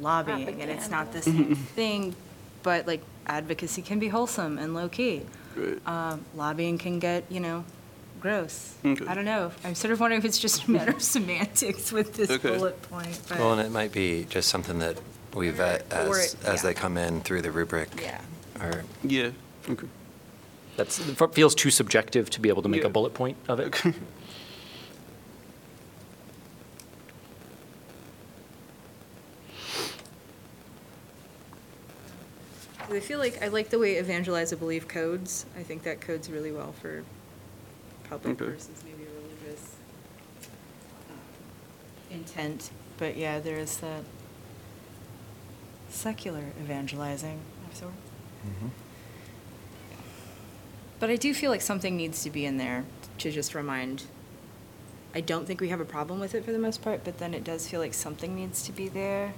lobbying, 0.00 0.60
and 0.62 0.70
it's 0.70 0.88
not 0.90 1.12
the 1.12 1.22
same 1.22 1.54
thing, 1.54 2.14
but 2.62 2.86
like 2.86 3.02
advocacy 3.26 3.82
can 3.82 3.98
be 3.98 4.08
wholesome 4.08 4.58
and 4.58 4.74
low-key. 4.74 5.22
Right. 5.56 5.78
Um, 5.86 6.24
Lobbying 6.34 6.78
can 6.78 6.98
get, 6.98 7.24
you 7.30 7.38
know, 7.40 7.64
gross. 8.20 8.74
Okay. 8.84 9.06
I 9.06 9.14
don't 9.14 9.24
know. 9.24 9.52
I'm 9.62 9.74
sort 9.76 9.92
of 9.92 10.00
wondering 10.00 10.18
if 10.18 10.24
it's 10.24 10.38
just 10.38 10.64
a 10.66 10.70
matter 10.70 10.90
of 10.92 11.02
semantics 11.02 11.92
with 11.92 12.14
this 12.14 12.30
Okay. 12.30 12.48
bullet 12.56 12.80
point, 12.82 13.20
but. 13.28 13.38
Well, 13.38 13.52
and 13.52 13.60
it 13.60 13.70
might 13.70 13.92
be 13.92 14.24
just 14.28 14.48
something 14.48 14.80
that 14.80 14.98
we 15.34 15.50
vet 15.50 15.84
Or 15.92 16.18
as, 16.18 16.34
it- 16.34 16.44
as 16.44 16.62
yeah. 16.64 16.68
they 16.70 16.74
come 16.74 16.96
in 16.96 17.20
through 17.20 17.42
the 17.42 17.52
rubric. 17.52 17.88
Yeah. 18.00 18.20
Or, 18.60 18.82
Yeah, 19.04 19.30
okay. 19.68 19.86
That's, 20.76 20.98
it 20.98 21.34
feels 21.34 21.54
too 21.54 21.70
subjective 21.70 22.30
to 22.30 22.40
be 22.40 22.48
able 22.48 22.62
to 22.62 22.68
make 22.68 22.82
a 22.82 22.84
Yeah. 22.84 22.90
bullet 22.92 23.14
point 23.14 23.36
of 23.48 23.60
it. 23.60 23.80
I 32.90 33.00
feel 33.00 33.18
like, 33.18 33.42
I 33.42 33.48
like 33.48 33.70
the 33.70 33.78
way 33.78 33.94
evangelize 33.94 34.52
a 34.52 34.56
belief 34.56 34.86
codes. 34.86 35.46
I 35.58 35.62
think 35.62 35.82
that 35.84 36.00
codes 36.00 36.30
really 36.30 36.52
well 36.52 36.72
for 36.72 37.02
public 38.08 38.40
Okay. 38.40 38.52
versus 38.52 38.82
maybe 38.84 39.04
religious 39.22 39.76
um, 41.10 42.16
intent. 42.18 42.70
But 42.98 43.16
yeah, 43.16 43.40
there 43.40 43.58
is 43.58 43.78
that 43.78 44.02
secular 45.88 46.44
evangelizing 46.60 47.40
of 47.70 47.76
sort. 47.76 47.92
But 51.04 51.10
I 51.10 51.16
do 51.16 51.34
feel 51.34 51.50
like 51.50 51.60
something 51.60 51.98
needs 51.98 52.22
to 52.22 52.30
be 52.30 52.46
in 52.46 52.56
there 52.56 52.86
to 53.18 53.30
just 53.30 53.54
remind. 53.54 54.04
I 55.14 55.20
don't 55.20 55.46
think 55.46 55.60
we 55.60 55.68
have 55.68 55.78
a 55.78 55.84
problem 55.84 56.18
with 56.18 56.34
it 56.34 56.46
for 56.46 56.50
the 56.50 56.58
most 56.58 56.80
part, 56.80 57.04
but 57.04 57.18
then 57.18 57.34
it 57.34 57.44
does 57.44 57.68
feel 57.68 57.78
like 57.78 57.92
something 57.92 58.34
needs 58.34 58.62
to 58.62 58.72
be 58.72 58.88
there. 58.88 59.34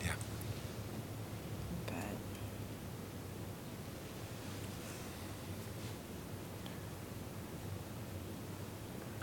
yeah. 0.00 0.12
But 1.86 1.94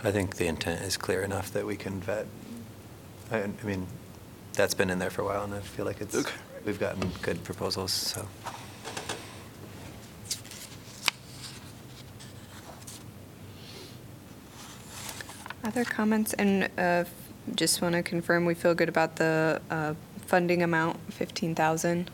I 0.08 0.12
think 0.12 0.36
the 0.36 0.46
intent 0.46 0.82
is 0.82 0.96
clear 0.96 1.22
enough 1.22 1.52
that 1.54 1.66
we 1.66 1.74
can 1.74 2.00
vet. 2.00 2.28
I, 3.32 3.42
I 3.42 3.48
mean, 3.64 3.88
that's 4.52 4.74
been 4.74 4.90
in 4.90 5.00
there 5.00 5.10
for 5.10 5.22
a 5.22 5.24
while, 5.24 5.42
and 5.42 5.54
I 5.54 5.58
feel 5.58 5.86
like 5.86 6.00
it's, 6.00 6.14
Okay. 6.14 6.30
we've 6.64 6.78
gotten 6.78 7.10
good 7.22 7.42
proposals, 7.42 7.90
so. 7.90 8.28
Other 15.66 15.84
comments, 15.84 16.32
and 16.34 16.68
uh, 16.78 17.02
just 17.56 17.82
want 17.82 17.94
to 17.96 18.02
confirm, 18.04 18.44
we 18.44 18.54
feel 18.54 18.72
good 18.72 18.88
about 18.88 19.16
the 19.16 19.60
uh, 19.68 19.94
funding 20.24 20.62
amount, 20.62 20.96
15,000? 21.12 22.08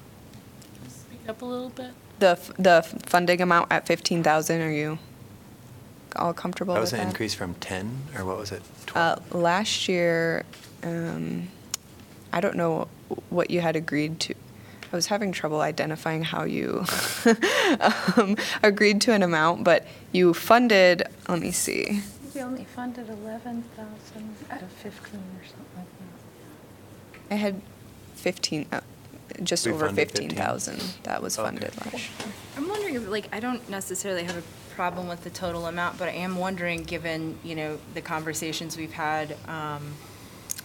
Speak 0.88 1.28
up 1.28 1.42
a 1.42 1.44
little 1.44 1.68
bit. 1.68 1.90
The, 2.18 2.28
f- 2.30 2.50
the 2.58 2.82
funding 3.04 3.42
amount 3.42 3.70
at 3.70 3.86
15,000, 3.86 4.62
are 4.62 4.70
you 4.72 4.98
all 6.16 6.32
comfortable 6.32 6.72
That 6.72 6.80
with 6.80 6.84
was 6.84 6.90
that? 6.92 7.00
an 7.02 7.08
increase 7.08 7.34
from 7.34 7.52
10, 7.56 7.98
or 8.16 8.24
what 8.24 8.38
was 8.38 8.52
it? 8.52 8.62
Uh, 8.94 9.16
12? 9.16 9.34
Last 9.34 9.86
year, 9.86 10.44
um, 10.82 11.48
I 12.32 12.40
don't 12.40 12.56
know 12.56 12.88
what 13.28 13.50
you 13.50 13.60
had 13.60 13.76
agreed 13.76 14.18
to. 14.20 14.34
I 14.90 14.96
was 14.96 15.08
having 15.08 15.30
trouble 15.30 15.60
identifying 15.60 16.24
how 16.24 16.44
you 16.44 16.86
um, 18.16 18.36
agreed 18.62 19.02
to 19.02 19.12
an 19.12 19.22
amount, 19.22 19.62
but 19.64 19.86
you 20.10 20.32
funded, 20.32 21.02
let 21.28 21.40
me 21.40 21.50
see. 21.50 22.00
We 22.34 22.40
only 22.40 22.64
funded 22.64 23.08
11,000 23.08 24.36
out 24.50 24.62
of 24.62 24.70
15 24.72 25.20
or 25.20 25.44
something 25.44 25.64
like 25.76 25.86
that. 27.28 27.34
I 27.34 27.36
had 27.36 27.60
15, 28.14 28.66
uh, 28.72 28.80
just 29.42 29.66
We 29.66 29.72
over 29.72 29.86
funded 29.86 30.10
15. 30.10 30.30
15,000 30.30 30.80
that 31.02 31.22
was 31.22 31.38
Okay. 31.38 31.46
funded 31.48 31.76
last 31.78 31.94
year. 31.94 32.32
I'm 32.56 32.68
wondering 32.68 32.94
if, 32.94 33.08
like, 33.08 33.28
I 33.32 33.40
don't 33.40 33.68
necessarily 33.68 34.24
have 34.24 34.36
a 34.36 34.42
problem 34.74 35.08
with 35.08 35.24
the 35.24 35.30
total 35.30 35.66
amount, 35.66 35.98
but 35.98 36.08
I 36.08 36.12
am 36.12 36.36
wondering, 36.36 36.84
given, 36.84 37.38
you 37.44 37.54
know, 37.54 37.78
the 37.94 38.00
conversations 38.00 38.76
we've 38.76 38.92
had 38.92 39.36
um, 39.46 39.92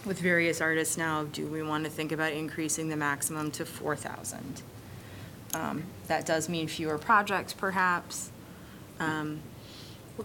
with 0.06 0.18
various 0.20 0.60
artists 0.62 0.96
now, 0.96 1.24
do 1.24 1.46
we 1.46 1.62
want 1.62 1.84
to 1.84 1.90
think 1.90 2.12
about 2.12 2.32
increasing 2.32 2.88
the 2.88 2.96
maximum 2.96 3.50
to 3.52 3.66
4,000? 3.66 4.62
Um, 5.54 5.84
That 6.06 6.24
does 6.24 6.48
mean 6.48 6.68
fewer 6.68 6.96
projects, 6.98 7.52
perhaps. 7.52 8.30
Um, 9.00 9.40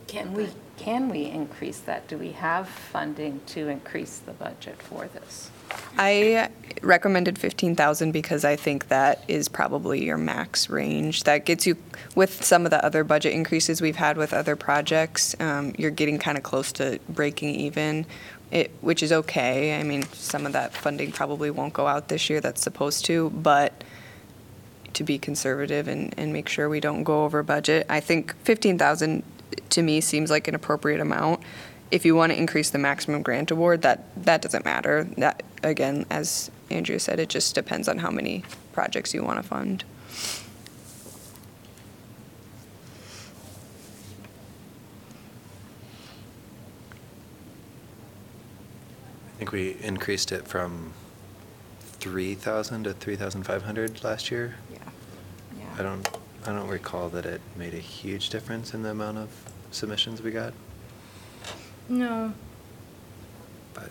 Can 0.07 0.33
we, 0.33 0.49
can 0.77 1.09
we 1.09 1.25
increase 1.25 1.79
that? 1.81 2.07
Do 2.07 2.17
we 2.17 2.31
have 2.31 2.67
funding 2.67 3.41
to 3.47 3.67
increase 3.67 4.17
the 4.19 4.31
budget 4.31 4.81
for 4.81 5.07
this? 5.07 5.51
I 5.97 6.49
recommended 6.81 7.37
15,000 7.37 8.11
because 8.11 8.43
I 8.43 8.55
think 8.55 8.87
that 8.87 9.23
is 9.27 9.47
probably 9.47 10.03
your 10.03 10.17
max 10.17 10.69
range. 10.69 11.23
That 11.23 11.45
gets 11.45 11.67
you, 11.67 11.77
with 12.15 12.43
some 12.43 12.65
of 12.65 12.71
the 12.71 12.83
other 12.83 13.03
budget 13.03 13.33
increases 13.33 13.81
we've 13.81 13.95
had 13.95 14.17
with 14.17 14.33
other 14.33 14.55
projects, 14.55 15.35
um, 15.39 15.73
you're 15.77 15.91
getting 15.91 16.17
kind 16.17 16.37
of 16.37 16.43
close 16.43 16.71
to 16.73 16.99
breaking 17.09 17.55
even, 17.55 18.05
it, 18.51 18.71
which 18.81 19.03
is 19.03 19.11
okay. 19.11 19.79
I 19.79 19.83
mean, 19.83 20.03
some 20.13 20.45
of 20.45 20.53
that 20.53 20.73
funding 20.73 21.11
probably 21.11 21.51
won't 21.51 21.73
go 21.73 21.87
out 21.87 22.07
this 22.07 22.29
year 22.29 22.41
that's 22.41 22.61
supposed 22.61 23.05
to, 23.05 23.29
but 23.29 23.83
to 24.93 25.03
be 25.03 25.17
conservative 25.17 25.87
and, 25.87 26.13
and 26.17 26.33
make 26.33 26.47
sure 26.47 26.69
we 26.69 26.79
don't 26.79 27.03
go 27.03 27.23
over 27.23 27.41
budget, 27.43 27.85
I 27.89 27.99
think 27.99 28.35
15,000 28.43 29.23
to 29.69 29.81
me 29.81 30.01
seems 30.01 30.29
like 30.29 30.47
an 30.47 30.55
appropriate 30.55 30.99
amount. 30.99 31.41
If 31.91 32.05
you 32.05 32.15
want 32.15 32.31
to 32.31 32.37
increase 32.37 32.69
the 32.69 32.79
maximum 32.79 33.21
grant 33.21 33.51
award, 33.51 33.81
that, 33.83 34.03
that 34.25 34.41
doesn't 34.41 34.65
matter. 34.65 35.03
That, 35.17 35.43
again, 35.61 36.05
as 36.09 36.49
Andrea 36.69 36.99
said, 36.99 37.19
it 37.19 37.29
just 37.29 37.53
depends 37.55 37.87
on 37.87 37.99
how 37.99 38.09
many 38.09 38.43
projects 38.71 39.13
you 39.13 39.23
want 39.23 39.41
to 39.41 39.47
fund. 39.47 39.83
I 49.33 49.37
think 49.37 49.51
we 49.51 49.77
increased 49.81 50.31
it 50.31 50.47
from 50.47 50.93
3,000 52.03 52.85
to 52.85 52.93
3,500 52.93 54.03
last 54.03 54.31
year. 54.31 54.55
Yeah. 54.71 54.77
yeah. 55.57 55.65
I 55.77 55.83
don't, 55.83 56.09
I 56.45 56.51
don't 56.51 56.67
recall 56.67 57.09
that 57.09 57.25
it 57.25 57.41
made 57.55 57.73
a 57.73 57.77
huge 57.79 58.29
difference 58.29 58.73
in 58.73 58.83
the 58.83 58.89
amount 58.91 59.17
of 59.17 59.29
submissions 59.71 60.21
we 60.21 60.31
got, 60.31 60.53
No. 61.89 62.33
but 63.73 63.89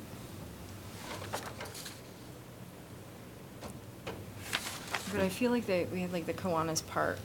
But 5.13 5.21
I 5.21 5.29
feel 5.29 5.51
like 5.51 5.67
they, 5.67 5.85
we 5.93 6.01
had 6.01 6.13
like 6.13 6.27
the 6.27 6.33
Kiwanis 6.35 6.87
Park 6.87 7.19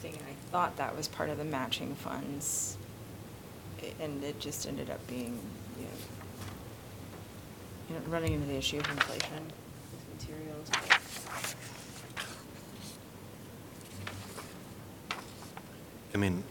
thing, 0.00 0.12
and 0.12 0.22
I 0.22 0.50
thought 0.52 0.76
that 0.76 0.96
was 0.96 1.08
part 1.08 1.28
of 1.30 1.38
the 1.38 1.44
matching 1.44 1.94
funds. 1.96 2.76
I- 3.82 3.92
And 4.02 4.22
it 4.24 4.40
just 4.40 4.66
ended 4.66 4.88
up 4.90 5.06
being, 5.06 5.38
you 5.78 5.84
know, 5.84 5.90
you 7.90 7.94
know, 7.94 8.00
running 8.08 8.32
into 8.32 8.46
the 8.46 8.56
issue 8.56 8.78
of 8.78 8.88
inflation 8.90 9.42
with 9.92 10.28
materials. 10.28 10.70
I 16.16 16.18
mean, 16.18 16.44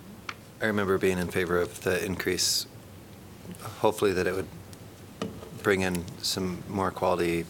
I 0.62 0.67
remember 0.67 0.99
being 0.99 1.17
in 1.17 1.28
favor 1.30 1.60
of 1.60 1.82
the 1.82 2.06
increase, 2.06 2.67
hopefully 3.80 4.13
that 4.13 4.28
it 4.28 4.36
would 4.36 4.47
bring 5.63 5.82
in 5.82 6.06
some 6.19 6.63
more 6.69 6.91
quality 6.91 7.47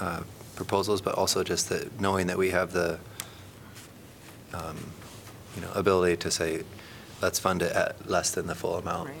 uh, 0.00 0.22
proposals, 0.56 1.00
but 1.00 1.14
also 1.14 1.44
just 1.44 1.68
that, 1.68 2.00
knowing 2.00 2.26
that 2.26 2.36
we 2.36 2.50
have 2.50 2.72
the, 2.72 2.98
um, 4.52 4.76
you 5.54 5.62
know, 5.62 5.70
ability 5.76 6.16
to 6.16 6.32
say, 6.32 6.64
let's 7.20 7.38
fund 7.38 7.62
it 7.62 7.70
at 7.70 8.10
less 8.10 8.32
than 8.32 8.48
the 8.48 8.56
full 8.56 8.74
amount. 8.74 9.10
Right. 9.10 9.18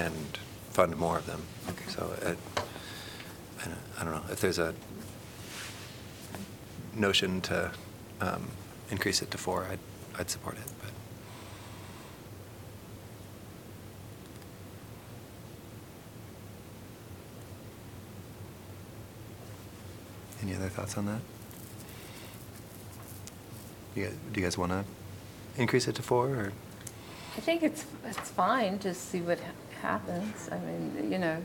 And 0.00 0.38
fund 0.68 0.94
more 0.98 1.16
of 1.16 1.24
them. 1.24 1.40
Okay. 1.70 1.88
So 1.88 2.12
it, 2.28 2.36
I 3.62 3.64
don't- 3.64 3.78
I 3.98 4.04
don't 4.04 4.12
know, 4.12 4.30
if 4.30 4.38
there's 4.42 4.58
a 4.58 4.74
notion 6.94 7.40
to 7.40 7.70
um, 8.20 8.48
increase 8.90 9.22
it 9.22 9.30
to 9.30 9.38
four, 9.38 9.66
I'd, 9.70 9.78
I'd 10.18 10.28
support 10.28 10.56
it, 10.58 10.70
but. 10.82 10.90
Any 20.44 20.54
other 20.56 20.68
thoughts 20.68 20.98
on 20.98 21.06
that? 21.06 21.20
You 23.94 24.04
guys, 24.04 24.14
do 24.32 24.40
you 24.40 24.46
guys 24.46 24.58
want 24.58 24.72
to 24.72 24.84
increase 25.56 25.88
it 25.88 25.94
to 25.94 26.02
four, 26.02 26.28
or? 26.28 26.52
I 27.36 27.40
think 27.40 27.62
it's, 27.62 27.86
it's 28.04 28.30
fine, 28.30 28.78
just 28.78 29.08
see 29.08 29.20
what 29.20 29.38
ha- 29.40 29.52
happens. 29.80 30.50
I 30.52 30.58
mean, 30.58 31.10
you 31.10 31.18
know, 31.18 31.38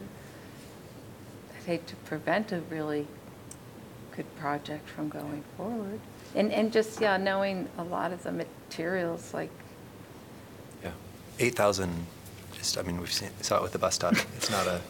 I'd 1.57 1.65
hate 1.65 1.87
to 1.87 1.95
prevent 1.95 2.51
a 2.51 2.59
really 2.69 3.07
good 4.17 4.25
project 4.35 4.89
from 4.89 5.07
going 5.07 5.43
forward. 5.55 6.01
And, 6.35 6.51
and 6.51 6.73
just, 6.73 6.99
yeah, 6.99 7.15
knowing 7.15 7.69
a 7.77 7.83
lot 7.83 8.11
of 8.11 8.23
the 8.23 8.33
materials, 8.33 9.33
like, 9.33 9.49
Yeah. 10.83 10.91
8,000, 11.39 11.89
just, 12.53 12.77
I 12.77 12.81
mean, 12.81 12.99
we've 12.99 13.13
seen, 13.13 13.29
saw 13.41 13.57
it 13.57 13.63
with 13.63 13.71
the 13.71 13.79
bus 13.79 13.95
stop. 13.95 14.15
It's 14.35 14.51
not 14.51 14.67
a, 14.67 14.81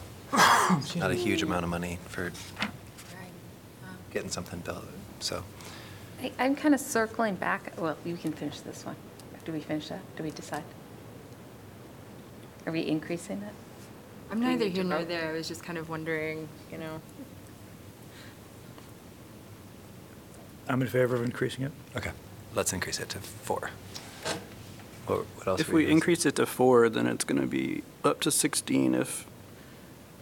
it's 0.78 0.96
not 0.96 1.12
a 1.12 1.14
huge 1.14 1.44
amount 1.44 1.62
of 1.62 1.70
money 1.70 2.00
for 2.08 2.32
getting 4.12 4.30
something 4.30 4.60
built, 4.60 4.84
so. 5.20 5.44
I- 6.22 6.32
I'm 6.38 6.54
kind 6.56 6.74
of 6.74 6.80
circling 6.80 7.36
back, 7.36 7.72
well, 7.78 7.96
you 8.04 8.16
can 8.16 8.32
finish 8.32 8.60
this 8.60 8.84
one. 8.84 8.96
Do 9.44 9.52
we 9.52 9.60
finish 9.60 9.88
that? 9.88 10.00
Do 10.16 10.22
we 10.22 10.30
decide? 10.30 10.64
Are 12.66 12.72
we 12.72 12.86
increasing 12.86 13.38
it? 13.38 13.54
I'm 14.30 14.38
Do 14.40 14.46
neither 14.46 14.66
here 14.66 14.84
nor 14.84 15.04
there, 15.04 15.30
I 15.30 15.32
was 15.32 15.48
just 15.48 15.62
kind 15.62 15.78
of 15.78 15.88
wondering, 15.88 16.48
you 16.70 16.78
know. 16.78 17.00
I'm 20.68 20.82
in 20.82 20.88
favor 20.88 21.16
of 21.16 21.24
increasing 21.24 21.64
it. 21.64 21.72
Okay, 21.96 22.12
let's 22.54 22.72
increase 22.72 23.00
it 23.00 23.08
to 23.10 23.18
four. 23.18 23.70
What 25.06 25.24
what 25.36 25.48
else? 25.48 25.60
If 25.60 25.68
were 25.68 25.76
we 25.76 25.82
gonna 25.82 25.94
increase 25.94 26.24
it 26.26 26.36
to 26.36 26.46
four, 26.46 26.88
then 26.88 27.06
it's 27.08 27.24
going 27.24 27.40
to 27.40 27.46
be 27.46 27.82
up 28.04 28.20
to 28.20 28.30
16 28.30 28.94
if, 28.94 29.26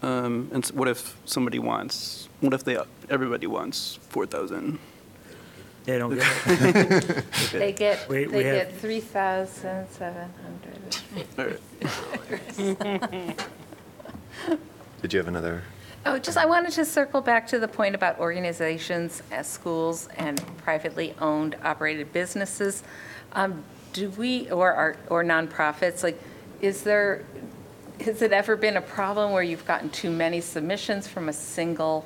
um, 0.03 0.49
and 0.53 0.65
s- 0.65 0.73
what 0.73 0.89
if 0.89 1.17
somebody 1.25 1.59
wants, 1.59 2.29
what 2.41 2.53
if 2.55 2.65
they, 2.65 2.79
everybody 3.11 3.47
wants 3.47 3.99
4,000? 4.11 4.79
They 5.85 5.99
don't 5.99 6.15
get 6.17 6.27
it. 6.47 7.25
They 7.53 7.73
get, 7.73 8.09
We- 8.09 8.25
they 8.27 8.39
we 8.39 8.45
have- 8.45 8.69
get 8.69 8.77
3,700. 8.79 10.29
All 11.39 11.47
right. 11.47 11.61
Did 15.03 15.13
you 15.13 15.19
have 15.19 15.29
another? 15.29 15.63
Oh, 16.07 16.19
just, 16.19 16.37
I 16.39 16.47
wanted 16.47 16.73
to 16.73 16.85
circle 16.85 17.21
back 17.21 17.47
to 17.49 17.59
the 17.59 17.69
point 17.69 17.95
about 17.95 18.19
organizations 18.19 19.23
as 19.31 19.47
schools 19.47 20.09
and 20.17 20.43
privately 20.59 21.15
owned, 21.21 21.57
operated 21.65 22.13
businesses. 22.13 22.83
Um, 23.33 23.63
Do 23.93 24.11
we, 24.11 24.51
or 24.51 24.73
art, 24.73 24.99
or 25.09 25.25
nonprofits, 25.25 26.03
like, 26.03 26.21
is 26.61 26.83
there, 26.83 27.25
has 28.01 28.23
it 28.23 28.33
ever 28.33 28.57
been 28.57 28.77
a 28.77 28.83
problem 28.83 29.33
where 29.33 29.43
you've 29.43 29.67
gotten 29.67 29.91
too 29.91 30.11
many 30.11 30.41
submissions 30.41 31.07
from 31.07 31.29
a 31.29 31.33
single 31.33 32.05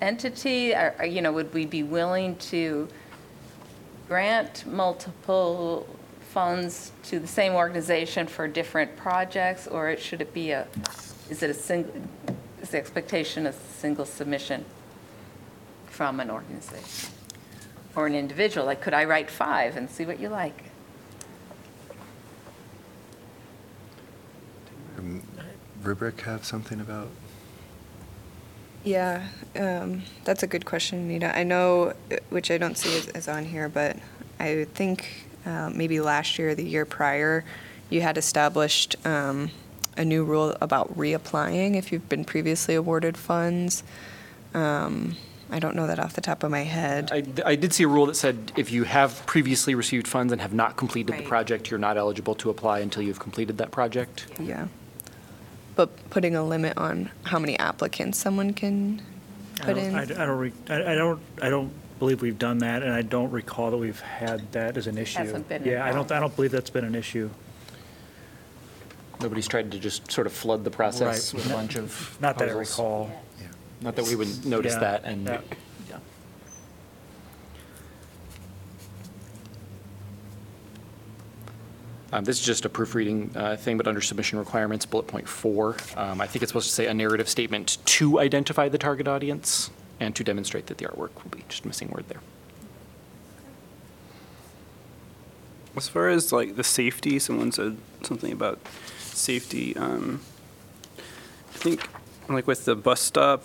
entity? 0.00 0.74
Or, 0.74 1.04
you 1.04 1.22
know, 1.22 1.32
would 1.32 1.52
we 1.54 1.66
be 1.66 1.82
willing 1.82 2.36
to 2.36 2.88
grant 4.06 4.66
multiple 4.66 5.86
funds 6.30 6.92
to 7.04 7.18
the 7.18 7.26
same 7.26 7.54
organization 7.54 8.26
for 8.26 8.46
different 8.46 8.96
projects? 8.96 9.66
Or 9.66 9.96
should 9.96 10.20
it 10.20 10.34
be 10.34 10.50
a, 10.50 10.66
is 11.30 11.42
it 11.42 11.50
a 11.50 11.54
single, 11.54 11.92
is 12.60 12.70
the 12.70 12.78
expectation 12.78 13.46
a 13.46 13.52
single 13.52 14.04
submission 14.04 14.64
from 15.86 16.20
an 16.20 16.30
organization? 16.30 17.14
Or 17.96 18.06
an 18.06 18.14
individual, 18.14 18.66
like, 18.66 18.80
could 18.80 18.94
I 18.94 19.04
write 19.04 19.30
five 19.30 19.76
and 19.76 19.90
see 19.90 20.04
what 20.04 20.20
you 20.20 20.28
like? 20.28 20.67
Um, 24.98 25.22
Rubric 25.82 26.20
have 26.22 26.44
something 26.44 26.80
about? 26.80 27.08
Yeah, 28.84 29.26
um, 29.56 30.02
that's 30.24 30.42
a 30.42 30.46
good 30.46 30.64
question, 30.64 31.00
Anita. 31.00 31.36
I 31.36 31.42
know, 31.42 31.94
which 32.30 32.50
I 32.50 32.58
don't 32.58 32.76
see 32.76 32.94
is, 32.96 33.08
as 33.08 33.28
on 33.28 33.44
here, 33.44 33.68
but 33.68 33.96
I 34.38 34.66
think 34.74 35.26
uh, 35.44 35.70
maybe 35.74 36.00
last 36.00 36.38
year 36.38 36.50
or 36.50 36.54
the 36.54 36.64
year 36.64 36.84
prior, 36.84 37.44
you 37.90 38.00
had 38.00 38.16
established 38.16 38.94
um, 39.04 39.50
a 39.96 40.04
new 40.04 40.24
rule 40.24 40.56
about 40.60 40.96
reapplying 40.96 41.76
if 41.76 41.90
you've 41.92 42.08
been 42.08 42.24
previously 42.24 42.74
awarded 42.76 43.16
funds. 43.16 43.82
Um, 44.54 45.16
I 45.50 45.58
don't 45.58 45.74
know 45.74 45.86
that 45.86 45.98
off 45.98 46.12
the 46.12 46.20
top 46.20 46.42
of 46.42 46.50
my 46.50 46.62
head. 46.62 47.10
I, 47.10 47.24
I 47.50 47.56
did 47.56 47.72
see 47.72 47.82
a 47.82 47.88
rule 47.88 48.06
that 48.06 48.16
said 48.16 48.52
if 48.56 48.70
you 48.70 48.84
have 48.84 49.24
previously 49.26 49.74
received 49.74 50.06
funds 50.06 50.32
and 50.32 50.42
have 50.42 50.52
not 50.52 50.76
completed 50.76 51.14
the 51.14 51.18
Right. 51.20 51.26
project, 51.28 51.70
you're 51.70 51.78
not 51.78 51.96
eligible 51.96 52.34
to 52.36 52.50
apply 52.50 52.80
until 52.80 53.02
you've 53.02 53.18
completed 53.18 53.58
that 53.58 53.70
project. 53.70 54.26
Yeah. 54.38 54.68
But 55.78 56.10
putting 56.10 56.34
a 56.34 56.42
limit 56.42 56.76
on 56.76 57.08
how 57.22 57.38
many 57.38 57.56
applicants 57.56 58.18
someone 58.18 58.52
can 58.52 59.00
I 59.60 59.64
put 59.66 59.76
don't- 59.76 59.84
in. 59.84 59.94
I 59.94 60.02
I 60.02 60.04
don't, 60.06 60.38
re- 60.38 60.52
I 60.68 60.74
I 60.74 60.94
don't, 60.96 61.20
I 61.40 61.48
don't 61.50 61.70
believe 62.00 62.20
we've 62.20 62.36
done 62.36 62.58
that, 62.58 62.82
and 62.82 62.92
I 62.92 63.02
don't 63.02 63.30
recall 63.30 63.70
that 63.70 63.76
we've 63.76 64.00
had 64.00 64.50
that 64.50 64.76
as 64.76 64.88
an 64.88 64.98
issue. 64.98 65.18
Hasn't 65.18 65.48
been 65.48 65.62
Yeah, 65.64 65.84
I 65.84 65.92
don't. 65.92 66.10
I 66.10 66.18
don't 66.18 66.34
believe 66.34 66.50
that's 66.50 66.68
been 66.70 66.84
an 66.84 66.96
issue. 66.96 67.30
Nobody's 69.20 69.46
tried 69.46 69.70
to 69.70 69.78
just 69.78 70.10
sort 70.10 70.26
of 70.26 70.32
flood 70.32 70.64
the 70.64 70.70
process 70.72 71.32
Right. 71.32 71.44
with 71.44 71.52
a 71.52 71.54
bunch 71.54 71.76
of 71.76 72.18
Not 72.20 72.38
that 72.38 72.48
I 72.48 72.52
proposals? 72.54 72.76
recall. 72.76 73.10
Not 73.80 73.94
that 73.94 74.06
we 74.08 74.16
would 74.16 74.46
notice 74.46 74.72
Yeah, 74.72 74.80
that, 74.80 75.04
and, 75.04 75.26
yeah. 75.26 75.40
yeah. 75.88 75.98
Um, 82.12 82.24
This 82.24 82.40
is 82.40 82.46
just 82.46 82.64
a 82.64 82.68
proofreading 82.68 83.32
uh, 83.36 83.56
thing, 83.56 83.76
but 83.76 83.86
under 83.86 84.00
submission 84.00 84.38
requirements, 84.38 84.86
bullet 84.86 85.06
point 85.06 85.28
four, 85.28 85.76
um, 85.96 86.20
I 86.20 86.26
think 86.26 86.42
it's 86.42 86.50
supposed 86.50 86.68
to 86.68 86.74
say 86.74 86.86
a 86.86 86.94
narrative 86.94 87.28
statement 87.28 87.78
to 87.84 88.18
identify 88.18 88.68
the 88.68 88.78
target 88.78 89.06
audience 89.06 89.70
and 90.00 90.16
to 90.16 90.24
demonstrate 90.24 90.66
that 90.66 90.78
the 90.78 90.86
artwork 90.86 91.10
will 91.22 91.30
be, 91.30 91.44
just 91.48 91.66
missing 91.66 91.88
word 91.88 92.04
there. 92.08 92.20
As 95.76 95.88
far 95.88 96.08
as 96.08 96.32
like 96.32 96.56
the 96.56 96.64
safety, 96.64 97.18
someone 97.18 97.52
said 97.52 97.76
something 98.02 98.32
about 98.32 98.58
safety. 98.98 99.76
Um, 99.76 100.20
I 100.98 101.58
think 101.58 101.88
like 102.28 102.46
with 102.46 102.64
the 102.64 102.74
bus 102.74 103.00
stop 103.00 103.44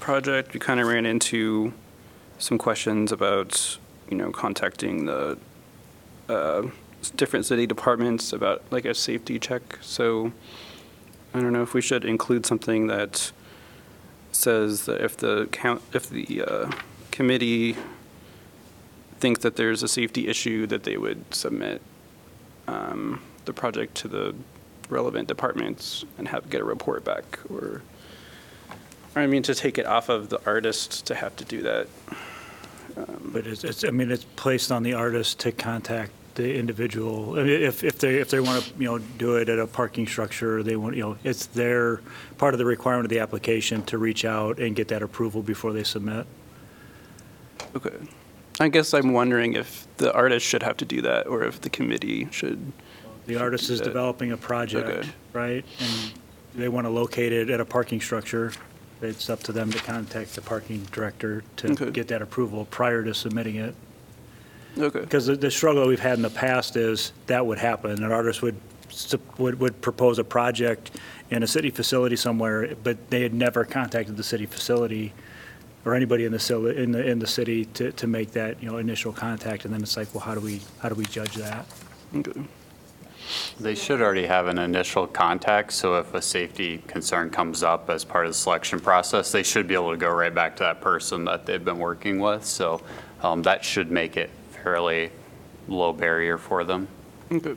project, 0.00 0.54
we 0.54 0.60
kind 0.60 0.80
of 0.80 0.86
ran 0.86 1.04
into 1.04 1.72
some 2.38 2.58
questions 2.58 3.12
about, 3.12 3.78
you 4.08 4.16
know, 4.16 4.30
contacting 4.30 5.06
the 5.06 5.38
uh, 6.28 6.62
different 7.16 7.46
city 7.46 7.66
departments 7.66 8.32
about 8.32 8.62
like 8.70 8.84
a 8.84 8.94
safety 8.94 9.38
check. 9.38 9.78
So 9.80 10.32
I 11.34 11.40
don't 11.40 11.52
know 11.52 11.62
if 11.62 11.74
we 11.74 11.80
should 11.80 12.04
include 12.04 12.46
something 12.46 12.86
that 12.88 13.32
says 14.32 14.86
that 14.86 15.00
if 15.00 15.16
the 15.16 15.48
count, 15.52 15.82
if 15.92 16.08
the 16.08 16.42
uh, 16.42 16.70
committee 17.10 17.76
think 19.18 19.40
that 19.40 19.56
there's 19.56 19.82
a 19.82 19.88
safety 19.88 20.28
issue, 20.28 20.66
that 20.66 20.84
they 20.84 20.96
would 20.96 21.34
submit 21.34 21.82
um, 22.66 23.20
the 23.44 23.52
project 23.52 23.94
to 23.96 24.08
the 24.08 24.34
relevant 24.88 25.28
departments 25.28 26.04
and 26.18 26.28
have, 26.28 26.48
get 26.48 26.60
a 26.60 26.64
report 26.64 27.04
back, 27.04 27.38
or, 27.50 27.82
or 29.14 29.22
I 29.22 29.26
mean, 29.26 29.42
to 29.42 29.54
take 29.54 29.76
it 29.78 29.86
off 29.86 30.08
of 30.08 30.28
the 30.28 30.40
artist 30.46 31.06
to 31.06 31.14
have 31.14 31.34
to 31.36 31.44
do 31.44 31.62
that. 31.62 31.88
But 33.20 33.46
it's, 33.46 33.64
it's, 33.64 33.84
I 33.84 33.90
mean, 33.90 34.10
it's 34.10 34.24
placed 34.36 34.72
on 34.72 34.82
the 34.82 34.94
artist 34.94 35.40
to 35.40 35.52
contact 35.52 36.10
the 36.38 36.54
individual. 36.56 37.38
I 37.38 37.42
mean, 37.42 37.62
If, 37.62 37.84
if 37.84 37.98
they, 37.98 38.16
if 38.16 38.30
they 38.30 38.40
want 38.40 38.64
to, 38.64 38.72
you 38.78 38.86
know, 38.86 38.98
do 38.98 39.36
it 39.36 39.48
at 39.48 39.58
a 39.58 39.66
parking 39.66 40.06
structure, 40.06 40.62
they 40.62 40.76
want, 40.76 40.96
you 40.96 41.02
know, 41.02 41.18
it's 41.24 41.46
their, 41.46 42.00
part 42.38 42.54
of 42.54 42.58
the 42.58 42.64
requirement 42.64 43.04
of 43.04 43.10
the 43.10 43.18
application 43.18 43.82
to 43.86 43.98
reach 43.98 44.24
out 44.24 44.58
and 44.58 44.74
get 44.74 44.88
that 44.88 45.02
approval 45.02 45.42
before 45.42 45.72
they 45.72 45.82
submit. 45.82 46.26
Okay. 47.76 47.96
I 48.60 48.68
guess 48.68 48.94
I'm 48.94 49.12
wondering 49.12 49.54
if 49.54 49.86
the 49.98 50.12
artist 50.14 50.46
should 50.46 50.62
have 50.62 50.76
to 50.78 50.84
do 50.84 51.02
that, 51.02 51.26
or 51.26 51.42
if 51.42 51.60
the 51.60 51.70
committee 51.70 52.28
should. 52.30 52.72
The 53.26 53.36
artist 53.36 53.68
is 53.68 53.80
developing 53.80 54.32
a 54.32 54.36
project, 54.36 54.88
okay. 54.88 55.08
right? 55.32 55.64
And 55.80 56.12
they 56.54 56.68
want 56.68 56.86
to 56.86 56.90
locate 56.90 57.32
it 57.32 57.50
at 57.50 57.60
a 57.60 57.64
parking 57.64 58.00
structure. 58.00 58.52
It's 59.02 59.28
up 59.28 59.42
to 59.44 59.52
them 59.52 59.70
to 59.72 59.78
contact 59.78 60.34
the 60.34 60.40
parking 60.40 60.86
director 60.92 61.42
to 61.56 61.72
Okay. 61.72 61.90
get 61.90 62.08
that 62.08 62.22
approval 62.22 62.64
prior 62.64 63.04
to 63.04 63.12
submitting 63.12 63.56
it. 63.56 63.74
Okay. 64.76 65.00
Because 65.00 65.26
the, 65.26 65.36
the 65.36 65.50
struggle 65.50 65.86
we've 65.86 66.00
had 66.00 66.14
in 66.14 66.22
the 66.22 66.30
past 66.30 66.76
is 66.76 67.12
that 67.26 67.44
would 67.44 67.58
happen. 67.58 68.02
An 68.02 68.12
artist 68.12 68.42
would, 68.42 68.56
sup- 68.90 69.38
would, 69.38 69.58
would 69.60 69.80
propose 69.80 70.18
a 70.18 70.24
project 70.24 70.90
in 71.30 71.42
a 71.42 71.46
city 71.46 71.70
facility 71.70 72.16
somewhere, 72.16 72.74
but 72.82 73.10
they 73.10 73.22
had 73.22 73.34
never 73.34 73.64
contacted 73.64 74.16
the 74.16 74.22
city 74.22 74.46
facility 74.46 75.12
or 75.84 75.94
anybody 75.94 76.24
in 76.24 76.32
the, 76.32 76.38
cil- 76.38 76.66
in 76.66 76.92
the, 76.92 77.06
in 77.06 77.18
the 77.18 77.26
city 77.26 77.64
to, 77.66 77.92
to 77.92 78.06
make 78.06 78.32
that, 78.32 78.62
you 78.62 78.70
know, 78.70 78.78
initial 78.78 79.12
contact. 79.12 79.64
And 79.64 79.72
then 79.72 79.82
it's 79.82 79.96
like, 79.96 80.12
well, 80.14 80.22
how 80.22 80.34
do 80.34 80.40
we, 80.40 80.60
how 80.80 80.88
do 80.88 80.94
we 80.94 81.04
judge 81.06 81.34
that? 81.34 81.66
Okay. 82.14 82.32
They 83.60 83.74
should 83.74 84.00
already 84.00 84.24
have 84.26 84.46
an 84.46 84.58
initial 84.58 85.06
contact, 85.06 85.72
so 85.72 85.98
if 85.98 86.14
a 86.14 86.22
safety 86.22 86.78
concern 86.86 87.28
comes 87.28 87.62
up 87.62 87.90
as 87.90 88.02
part 88.02 88.24
of 88.24 88.30
the 88.30 88.38
selection 88.38 88.80
process, 88.80 89.32
they 89.32 89.42
should 89.42 89.68
be 89.68 89.74
able 89.74 89.90
to 89.90 89.98
go 89.98 90.10
right 90.10 90.34
back 90.34 90.56
to 90.56 90.62
that 90.62 90.80
person 90.80 91.26
that 91.26 91.44
they've 91.44 91.64
been 91.64 91.78
working 91.78 92.20
with. 92.20 92.44
So 92.44 92.80
um, 93.20 93.42
that 93.42 93.62
should 93.64 93.90
make 93.90 94.16
it 94.16 94.30
fairly 94.62 95.10
low 95.68 95.92
barrier 95.92 96.38
for 96.38 96.64
them. 96.64 96.88
Okay. 97.30 97.54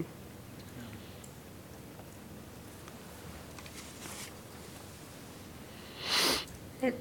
It- 6.82 6.96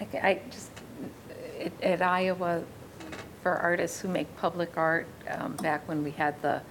I- 0.00 0.28
I 0.28 0.40
just, 0.50 0.70
at- 1.60 1.82
at 1.82 2.02
Iowa, 2.02 2.62
for 3.42 3.52
artists 3.54 4.00
who 4.00 4.08
make 4.08 4.34
public 4.36 4.76
art, 4.76 5.06
um, 5.30 5.52
back 5.56 5.86
when 5.88 6.02
we 6.02 6.10
had 6.10 6.40
the 6.42 6.62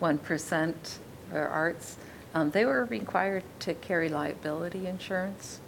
1% 0.00 0.98
for 1.30 1.46
arts, 1.46 1.96
um, 2.34 2.50
they 2.50 2.64
were 2.64 2.84
required 2.84 3.42
to 3.60 3.74
carry 3.74 4.08
liability 4.08 4.86
insurance 4.86 5.60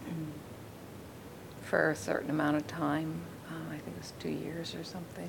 for 1.62 1.90
a 1.90 1.96
certain 1.96 2.30
amount 2.30 2.56
of 2.56 2.66
time. 2.66 3.22
Uh, 3.50 3.74
I 3.74 3.78
think 3.78 3.96
it 3.96 4.00
was 4.02 4.12
two 4.20 4.28
years 4.30 4.74
or 4.74 4.84
something. 4.84 5.28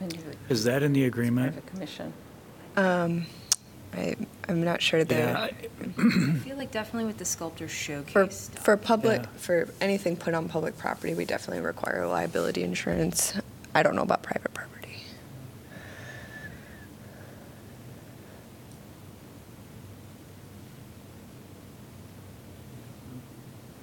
When 0.00 0.10
you 0.10 0.20
would- 0.26 0.36
Is 0.48 0.64
that 0.64 0.82
in 0.82 0.92
the 0.92 1.04
agreement? 1.04 1.56
of 1.56 1.58
a 1.58 1.70
commission. 1.70 2.12
Um, 2.76 3.26
I, 3.92 4.16
I'm 4.48 4.64
not 4.64 4.80
sure 4.80 5.00
Yeah. 5.00 5.04
that, 5.04 5.36
I 5.36 5.52
feel 6.38 6.56
like 6.56 6.70
definitely 6.70 7.04
with 7.06 7.18
the 7.18 7.24
sculptor 7.24 7.66
for, 7.68 7.74
showcase 7.74 8.40
stuff. 8.52 8.64
for 8.64 8.76
public, 8.76 9.22
Yeah. 9.22 9.28
for 9.36 9.68
anything 9.80 10.16
put 10.16 10.32
on 10.34 10.48
public 10.48 10.78
property, 10.78 11.12
we 11.14 11.24
definitely 11.24 11.62
require 11.64 12.06
liability 12.06 12.62
insurance. 12.62 13.34
I 13.74 13.82
don't 13.82 13.94
know 13.94 14.02
about 14.02 14.22
private 14.22 14.52
property. 14.54 14.96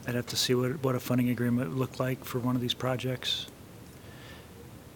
I'd 0.08 0.15
have 0.15 0.27
to 0.27 0.38
see 0.38 0.56
what, 0.56 0.82
what 0.84 0.95
a 0.95 0.99
funding 0.99 1.30
agreement 1.30 1.69
would 1.69 1.77
look 1.77 1.99
like 1.99 2.23
for 2.23 2.39
one 2.39 2.56
of 2.56 2.62
these 2.62 2.73
projects. 2.73 3.47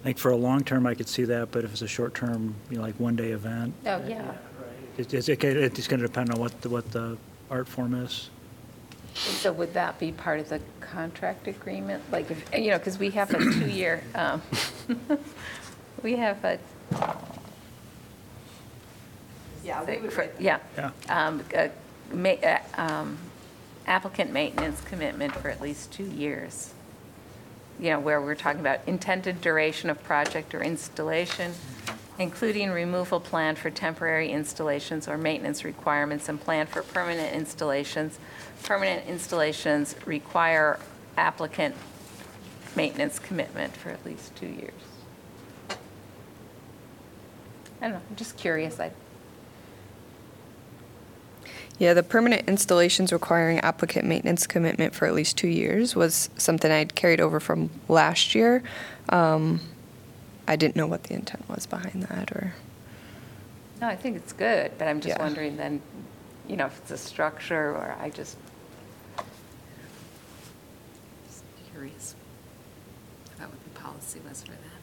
I 0.01 0.03
think 0.05 0.17
for 0.17 0.31
a 0.31 0.35
long 0.35 0.63
term, 0.63 0.87
I 0.87 0.95
could 0.95 1.07
see 1.07 1.25
that, 1.25 1.51
but 1.51 1.63
if 1.63 1.71
it's 1.73 1.83
a 1.83 1.87
short 1.87 2.15
term, 2.15 2.55
you 2.71 2.77
know, 2.77 2.81
like 2.83 2.95
one-day 2.99 3.31
event, 3.31 3.73
Oh, 3.85 4.01
yeah. 4.07 4.31
it- 4.97 5.13
it's, 5.13 5.29
it- 5.29 5.43
it's 5.43 5.87
going 5.87 5.99
to 5.99 6.07
depend 6.07 6.31
on 6.31 6.39
what, 6.39 6.59
the- 6.61 6.69
what 6.69 6.91
the 6.91 7.17
art 7.51 7.67
form 7.67 7.93
is. 7.93 8.31
So 9.13 9.51
would 9.51 9.73
that 9.75 9.99
be 9.99 10.11
part 10.11 10.39
of 10.39 10.49
the 10.49 10.59
contract 10.79 11.47
agreement? 11.47 12.01
Like, 12.11 12.31
if, 12.31 12.43
you 12.57 12.71
know, 12.71 12.79
because 12.79 12.97
we 12.97 13.11
have 13.11 13.29
a 13.31 13.37
two-year, 13.37 14.03
um, 14.15 14.41
we 16.03 16.15
have 16.15 16.43
a. 16.45 16.57
Yeah, 19.63 19.83
Yeah. 20.39 20.59
Yeah. 20.77 20.91
Um, 21.09 21.43
a 21.53 21.69
ma- 22.13 22.29
uh, 22.29 22.57
um, 22.75 23.17
Applicant 23.85 24.31
maintenance 24.31 24.79
commitment 24.81 25.33
for 25.35 25.49
at 25.49 25.59
least 25.61 25.91
two 25.91 26.05
years. 26.05 26.71
You 27.81 27.89
know, 27.89 27.99
where 27.99 28.21
we're 28.21 28.35
talking 28.35 28.61
about 28.61 28.79
intended 28.85 29.41
duration 29.41 29.89
of 29.89 30.01
project 30.03 30.53
or 30.53 30.61
installation, 30.61 31.53
including 32.19 32.69
removal 32.69 33.19
plan 33.19 33.55
for 33.55 33.71
temporary 33.71 34.31
installations 34.31 35.07
or 35.07 35.17
maintenance 35.17 35.65
requirements 35.65 36.29
and 36.29 36.39
plan 36.39 36.67
for 36.67 36.83
permanent 36.83 37.33
installations. 37.35 38.19
Permanent 38.63 39.07
installations 39.07 39.95
require 40.05 40.79
applicant 41.17 41.75
maintenance 42.75 43.17
commitment 43.17 43.75
for 43.75 43.89
at 43.89 44.05
least 44.05 44.35
two 44.35 44.45
years. 44.45 44.73
I 47.81 47.85
don't 47.85 47.93
know, 47.93 48.01
I'm 48.07 48.15
just 48.15 48.37
curious. 48.37 48.79
I, 48.79 48.91
Yeah, 51.81 51.95
the 51.95 52.03
permanent 52.03 52.47
installations 52.47 53.11
requiring 53.11 53.57
applicant 53.61 54.05
maintenance 54.05 54.45
commitment 54.45 54.93
for 54.93 55.07
at 55.07 55.15
least 55.15 55.35
two 55.35 55.47
years 55.47 55.95
was 55.95 56.29
something 56.37 56.71
I'd 56.71 56.93
carried 56.93 57.19
over 57.19 57.39
from 57.39 57.71
last 57.87 58.35
year. 58.35 58.61
Um, 59.09 59.59
I 60.47 60.57
didn't 60.57 60.75
know 60.75 60.85
what 60.85 61.05
the 61.05 61.15
intent 61.15 61.49
was 61.49 61.65
behind 61.65 62.03
that, 62.03 62.31
or, 62.33 62.53
no, 63.81 63.87
I 63.87 63.95
think 63.95 64.15
it's 64.15 64.31
good, 64.31 64.73
but 64.77 64.87
I'm 64.87 65.01
just 65.01 65.17
Yeah. 65.17 65.23
wondering 65.23 65.57
then, 65.57 65.81
you 66.47 66.55
know, 66.55 66.67
if 66.67 66.77
it's 66.83 66.91
a 66.91 66.97
structure 66.99 67.71
or 67.75 67.95
I 67.99 68.11
just, 68.11 68.37
Just 71.27 71.43
curious 71.71 72.13
about 73.37 73.49
what 73.49 73.63
the 73.63 73.79
policy 73.79 74.19
was 74.29 74.43
for 74.43 74.51
that. 74.51 74.81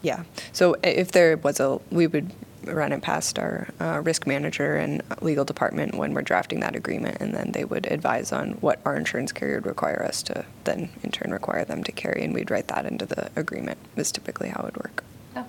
yeah. 0.00 0.22
So 0.54 0.74
i- 0.82 0.86
if 0.86 1.12
there 1.12 1.36
was 1.36 1.60
a, 1.60 1.80
we 1.90 2.06
would 2.06 2.32
run 2.64 2.92
it 2.92 3.02
past 3.02 3.38
our 3.38 3.68
uh, 3.80 4.00
risk 4.04 4.26
manager 4.26 4.76
and 4.76 5.02
legal 5.20 5.44
department 5.44 5.94
when 5.94 6.12
we're 6.14 6.22
drafting 6.22 6.60
that 6.60 6.76
agreement, 6.76 7.16
and 7.20 7.32
then 7.34 7.52
they 7.52 7.64
would 7.64 7.86
advise 7.90 8.32
on 8.32 8.52
what 8.60 8.80
our 8.84 8.96
insurance 8.96 9.32
carrier 9.32 9.56
would 9.56 9.66
require 9.66 10.02
us 10.02 10.22
to 10.24 10.44
then 10.64 10.90
in 11.02 11.10
turn 11.10 11.30
require 11.32 11.64
them 11.64 11.82
to 11.84 11.92
carry, 11.92 12.22
and 12.22 12.34
we'd 12.34 12.50
write 12.50 12.68
that 12.68 12.84
into 12.86 13.06
the 13.06 13.30
agreement, 13.36 13.78
is 13.96 14.12
typically 14.12 14.48
how 14.48 14.60
it 14.60 14.66
would 14.66 14.76
work. 14.76 15.04
okay. 15.36 15.46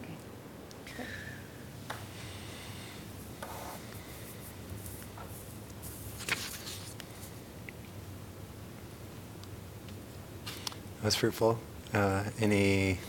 That 10.99 11.05
was 11.05 11.15
fruitful. 11.15 11.59
Uh, 11.93 12.23
Any, 12.39 12.99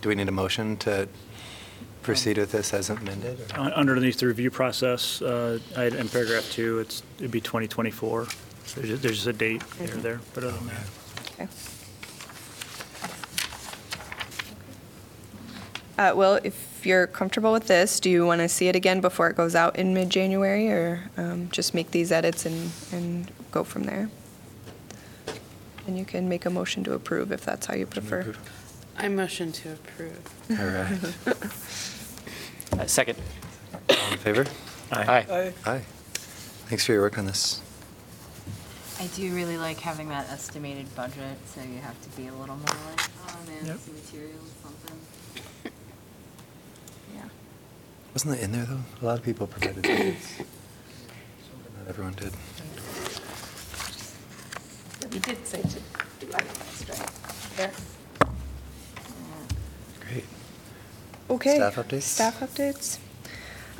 do 0.00 0.08
we 0.08 0.14
need 0.14 0.28
a 0.28 0.32
motion 0.32 0.76
to 0.78 1.08
proceed 2.08 2.38
with 2.38 2.52
this 2.52 2.72
as 2.74 2.90
amended? 2.90 3.38
or- 3.54 3.60
Un- 3.60 3.72
Underneath 3.74 4.18
the 4.18 4.26
review 4.26 4.50
process, 4.50 5.20
uh, 5.22 5.58
I- 5.76 5.84
in 5.86 6.08
paragraph 6.08 6.50
two, 6.50 6.78
it's, 6.80 7.02
it'd 7.18 7.30
be 7.30 7.40
2024. 7.40 8.26
There's 8.74 8.88
just- 8.88 9.02
there's 9.02 9.16
just 9.16 9.26
a 9.26 9.32
date 9.32 9.62
here 9.78 9.94
or 9.94 9.98
there, 9.98 10.20
but 10.34 10.44
other 10.44 10.56
than 10.56 10.66
that. 10.68 10.86
Okay. 11.34 11.48
Uh, 15.98 16.14
well, 16.14 16.38
if 16.44 16.86
you're 16.86 17.06
comfortable 17.08 17.52
with 17.52 17.66
this, 17.66 17.98
do 18.00 18.08
you 18.08 18.24
want 18.24 18.40
to 18.40 18.48
see 18.48 18.68
it 18.68 18.76
again 18.76 19.00
before 19.00 19.28
it 19.28 19.36
goes 19.36 19.54
out 19.56 19.76
in 19.76 19.92
mid-January, 19.92 20.68
or 20.70 21.10
um, 21.16 21.48
just 21.50 21.74
make 21.74 21.90
these 21.90 22.12
edits 22.12 22.46
and, 22.46 22.70
and 22.92 23.30
go 23.50 23.64
from 23.64 23.82
there? 23.84 24.08
And 25.86 25.98
you 25.98 26.04
can 26.04 26.28
make 26.28 26.46
a 26.46 26.50
motion 26.50 26.84
to 26.84 26.92
approve 26.92 27.32
if 27.32 27.44
that's 27.44 27.66
how 27.66 27.74
you 27.74 27.86
prefer. 27.86 28.34
I 28.96 29.08
motion 29.08 29.50
to 29.52 29.72
approve. 29.72 30.18
All 30.50 30.66
right. 30.66 30.98
Uh, 32.78 32.86
Second. 32.86 33.18
All 33.90 34.12
in 34.12 34.18
favor? 34.18 34.46
Aye. 34.92 35.52
Aye. 35.66 35.82
Thanks 36.68 36.84
for 36.86 36.92
your 36.92 37.02
work 37.02 37.18
on 37.18 37.26
this. 37.26 37.60
I 39.00 39.06
do 39.08 39.34
really 39.34 39.56
like 39.56 39.78
having 39.78 40.08
that 40.08 40.28
estimated 40.30 40.92
budget, 40.96 41.38
so 41.46 41.60
you 41.62 41.78
have 41.78 42.00
to 42.02 42.08
be 42.20 42.26
a 42.28 42.32
little 42.32 42.56
more 42.56 42.76
like, 42.90 43.08
oh 43.28 43.36
man, 43.46 43.66
Yep. 43.66 43.76
this 43.76 44.10
material 44.10 44.38
something. 44.62 44.98
Yeah. 47.14 47.22
Wasn't 48.12 48.34
that 48.34 48.42
in 48.42 48.52
there, 48.52 48.64
though? 48.64 48.80
A 49.02 49.04
lot 49.04 49.18
of 49.18 49.24
people 49.24 49.46
provided 49.46 49.82
tickets. 49.84 50.38
Not 50.40 51.88
everyone 51.88 52.14
did. 52.14 52.32
You 55.14 55.20
did 55.20 55.46
say 55.46 55.62
to 55.62 55.68
do 56.20 56.32
items, 56.34 56.84
right? 56.88 57.10
There. 57.56 57.72
Great. 60.00 60.24
Okay. 61.30 61.56
Staff 61.56 61.76
updates? 61.76 62.02
Staff 62.02 62.40
updates. 62.40 62.98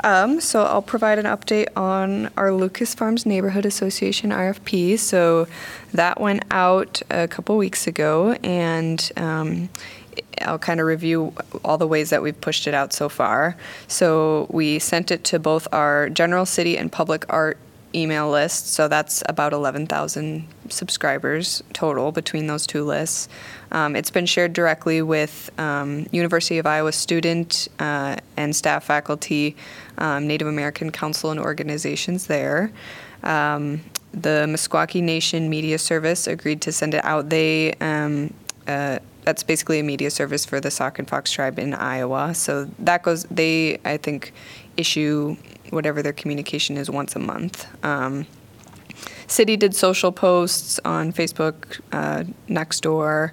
Um, 0.05 0.41
so 0.41 0.63
I'll 0.65 0.83
provide 0.83 1.19
an 1.19 1.27
update 1.27 1.69
on 1.77 2.31
our 2.37 2.53
Lucas 2.53 2.95
Farms 2.95 3.27
Neighborhood 3.27 3.67
Association 3.67 4.31
RFP. 4.31 4.99
So 4.99 5.49
that 5.93 6.21
went 6.21 6.45
out 6.51 7.03
a 7.11 7.27
couple 7.27 7.57
weeks 7.57 7.87
ago, 7.87 8.33
and 8.45 9.11
um, 9.17 9.69
I'll 10.43 10.59
kind 10.59 10.81
of 10.81 10.87
review 10.87 11.33
all 11.65 11.79
the 11.79 11.87
ways 11.87 12.11
that 12.11 12.23
we've 12.23 12.41
pushed 12.41 12.67
it 12.67 12.75
out 12.75 12.93
so 12.93 13.09
far. 13.09 13.57
So 13.89 14.47
we 14.51 14.79
sent 14.79 15.11
it 15.11 15.25
to 15.25 15.39
both 15.39 15.67
our 15.73 16.09
general 16.11 16.47
city 16.47 16.79
and 16.79 16.93
public 16.93 17.25
art 17.29 17.59
email 17.95 18.31
list. 18.31 18.73
So 18.73 18.89
that's 18.89 19.23
about 19.29 19.53
11,000 19.53 20.47
subscribers 20.69 21.63
total 21.73 22.13
between 22.13 22.47
those 22.47 22.67
two 22.67 22.85
lists. 22.85 23.29
Um, 23.73 23.97
it's 23.97 24.11
been 24.11 24.27
shared 24.27 24.53
directly 24.53 25.03
with 25.03 25.51
um, 25.59 26.07
University 26.11 26.59
of 26.59 26.67
Iowa 26.67 26.93
student 26.93 27.69
uh, 27.79 28.17
and 28.37 28.55
staff 28.55 28.85
faculty, 28.85 29.57
um, 29.99 30.27
Native 30.27 30.49
American 30.49 30.91
Council 30.91 31.31
and 31.31 31.41
organizations 31.41 32.27
there. 32.27 32.73
Um, 33.23 33.83
the 34.13 34.47
Meskwaki 34.49 35.03
Nation 35.03 35.51
Media 35.51 35.79
Service 35.79 36.27
agreed 36.27 36.63
to 36.63 36.73
send 36.73 36.95
it 36.95 37.05
out. 37.05 37.29
They 37.31 37.75
um, 37.75 38.33
uh, 38.67 38.99
that's 39.29 39.43
basically 39.43 39.79
a 39.79 39.83
media 39.83 40.11
service 40.11 40.47
for 40.47 40.59
the 40.59 40.71
Sauk 40.71 40.99
and 40.99 41.07
Fox 41.07 41.31
tribe 41.31 41.59
in 41.59 41.75
Iowa. 41.75 42.35
So 42.35 42.65
that 42.79 43.03
goes. 43.03 43.25
They 43.25 43.79
I 43.85 43.99
think 43.99 44.33
issue 44.79 45.37
whatever 45.71 46.03
their 46.03 46.15
communication 46.15 46.79
is 46.79 46.89
once 46.89 47.15
a 47.15 47.19
month. 47.19 47.67
Um, 47.85 48.27
City 49.27 49.57
did 49.57 49.75
social 49.75 50.11
posts 50.11 50.81
on 50.85 51.13
Facebook, 51.13 51.81
uh, 51.93 52.25
Nextdoor, 52.49 53.33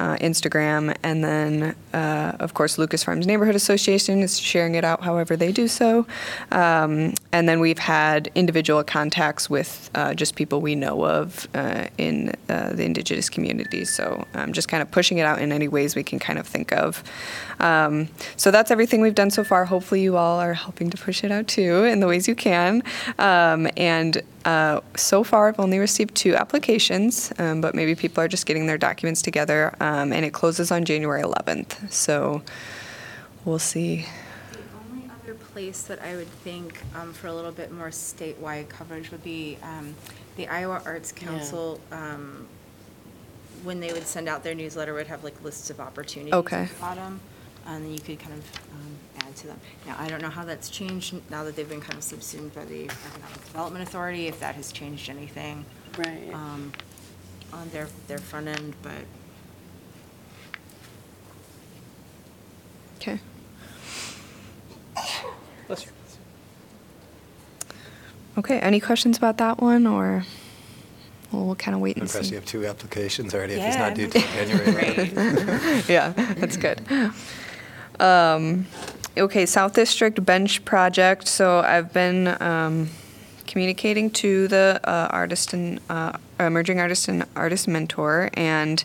uh, 0.00 0.16
Instagram, 0.16 0.96
and 1.02 1.24
then, 1.24 1.74
uh, 1.92 2.36
of 2.40 2.54
course, 2.54 2.78
Lucas 2.78 3.04
Farms 3.04 3.26
Neighborhood 3.26 3.54
Association 3.54 4.20
is 4.20 4.38
sharing 4.38 4.74
it 4.74 4.84
out 4.84 5.02
however 5.02 5.36
they 5.36 5.52
do 5.52 5.68
so. 5.68 6.06
Um, 6.50 7.14
and 7.32 7.48
then 7.48 7.60
we've 7.60 7.78
had 7.78 8.30
individual 8.34 8.82
contacts 8.84 9.48
with 9.48 9.90
uh, 9.94 10.14
just 10.14 10.36
people 10.36 10.60
we 10.60 10.74
know 10.74 11.04
of 11.04 11.48
uh, 11.54 11.86
in 11.98 12.32
uh, 12.48 12.72
the 12.72 12.84
indigenous 12.84 13.30
communities. 13.30 13.90
So 13.90 14.26
um, 14.34 14.52
just 14.52 14.68
kind 14.68 14.82
of 14.82 14.90
pushing 14.90 15.18
it 15.18 15.22
out 15.22 15.40
in 15.40 15.52
any 15.52 15.68
ways 15.68 15.96
we 15.96 16.02
can 16.02 16.18
kind 16.18 16.38
of 16.38 16.46
think 16.46 16.72
of. 16.72 17.02
Um, 17.60 18.08
so 18.36 18.50
that's 18.50 18.70
everything 18.70 19.00
we've 19.00 19.14
done 19.14 19.30
so 19.30 19.44
far. 19.44 19.64
Hopefully, 19.64 20.02
you 20.02 20.16
all 20.16 20.38
are 20.40 20.54
helping 20.54 20.90
to 20.90 20.96
push 20.96 21.24
it 21.24 21.30
out 21.30 21.48
too 21.48 21.84
in 21.84 22.00
the 22.00 22.06
ways 22.06 22.28
you 22.28 22.34
can. 22.34 22.82
Um, 23.18 23.68
and 23.76 24.22
uh, 24.44 24.80
so 24.96 25.24
far, 25.24 25.48
I've 25.48 25.58
only 25.60 25.78
received 25.78 26.14
two 26.14 26.34
applications, 26.34 27.32
um, 27.38 27.60
but 27.60 27.74
maybe 27.74 27.94
people 27.94 28.22
are 28.22 28.28
just 28.28 28.46
getting 28.46 28.66
their 28.66 28.78
documents 28.78 29.22
together. 29.22 29.74
Um, 29.80 30.12
and 30.12 30.24
it 30.24 30.32
closes 30.32 30.70
on 30.70 30.84
January 30.84 31.22
11th. 31.22 31.90
So 31.92 32.42
we'll 33.44 33.58
see. 33.58 34.06
The 34.52 34.58
only 34.90 35.10
other 35.22 35.34
place 35.34 35.82
that 35.82 36.00
I 36.02 36.16
would 36.16 36.28
think 36.28 36.80
um, 36.94 37.12
for 37.12 37.26
a 37.28 37.32
little 37.34 37.52
bit 37.52 37.72
more 37.72 37.88
statewide 37.88 38.68
coverage 38.68 39.10
would 39.10 39.24
be 39.24 39.58
um, 39.62 39.94
the 40.36 40.46
Iowa 40.48 40.82
Arts 40.84 41.12
Council. 41.12 41.80
um, 41.92 42.46
When 43.62 43.80
they 43.80 43.92
would 43.92 44.06
send 44.06 44.28
out 44.28 44.42
their 44.44 44.54
newsletter, 44.54 44.92
would 44.94 45.06
have 45.06 45.24
like 45.24 45.42
lists 45.42 45.70
of 45.70 45.80
opportunities 45.80 46.34
Okay. 46.34 46.62
at 46.64 46.68
the 46.68 46.74
bottom, 46.80 47.20
and 47.66 47.84
then 47.84 47.92
you 47.92 48.00
could 48.00 48.18
kind 48.18 48.34
of 48.34 48.44
um, 48.72 49.13
add 49.34 49.40
to 49.40 49.46
them. 49.48 49.60
Now, 49.86 49.96
I 49.98 50.08
don't 50.08 50.22
know 50.22 50.28
how 50.30 50.44
that's 50.44 50.68
changed 50.70 51.14
now 51.30 51.44
that 51.44 51.56
they've 51.56 51.68
been 51.68 51.80
kind 51.80 51.96
of 51.98 52.04
subsumed 52.04 52.54
by 52.54 52.64
the 52.64 52.84
Economic 52.84 53.44
Development 53.46 53.86
Authority, 53.86 54.26
if 54.28 54.40
that 54.40 54.54
has 54.54 54.72
changed 54.72 55.10
anything 55.10 55.64
Right. 55.98 56.32
um, 56.32 56.72
on 57.52 57.68
their, 57.70 57.88
their 58.08 58.18
front 58.18 58.48
end, 58.48 58.74
but 58.82 58.92
Okay. 63.00 63.18
Bless 65.66 65.84
you. 65.84 65.90
Okay. 68.38 68.58
Any 68.60 68.80
questions 68.80 69.18
about 69.18 69.36
that 69.38 69.60
one, 69.60 69.86
or 69.86 70.24
we'll, 71.30 71.44
we'll 71.44 71.54
kind 71.54 71.74
of 71.74 71.82
wait 71.82 71.96
and 71.96 72.04
Impressed 72.04 72.24
see? 72.28 72.30
you 72.30 72.36
have 72.36 72.46
two 72.46 72.64
applications 72.66 73.34
already 73.34 73.54
if 73.54 73.62
it's 73.66 73.76
not 73.76 73.94
due 73.94 74.06
till 74.08 74.22
January 74.22 74.66
11th. 74.66 75.88
yeah, 75.88 76.10
that's 76.38 76.56
good. 76.56 76.80
Um, 78.00 78.66
okay, 79.16 79.46
South 79.46 79.74
District 79.74 80.24
Bench 80.24 80.64
Project. 80.64 81.28
So 81.28 81.60
I've 81.60 81.92
been 81.92 82.40
um, 82.42 82.90
communicating 83.46 84.10
to 84.10 84.48
the 84.48 84.80
uh, 84.84 85.08
artist 85.10 85.52
and 85.52 85.80
uh, 85.88 86.16
emerging 86.40 86.80
artist 86.80 87.08
and 87.08 87.24
artist 87.36 87.68
mentor, 87.68 88.30
and 88.34 88.84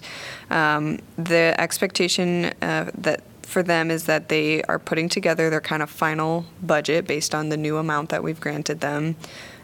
um, 0.50 1.00
the 1.18 1.56
expectation 1.58 2.46
uh, 2.62 2.92
that 2.98 3.24
for 3.42 3.64
them 3.64 3.90
is 3.90 4.06
that 4.06 4.30
they 4.30 4.62
are 4.64 4.78
putting 4.78 5.10
together 5.10 5.50
their 5.50 5.62
kind 5.62 5.82
of 5.82 5.90
final 5.90 6.46
budget 6.62 7.08
based 7.08 7.34
on 7.34 7.50
the 7.50 7.58
new 7.58 7.78
amount 7.78 8.10
that 8.10 8.22
we've 8.22 8.40
granted 8.40 8.80
them, 8.80 9.16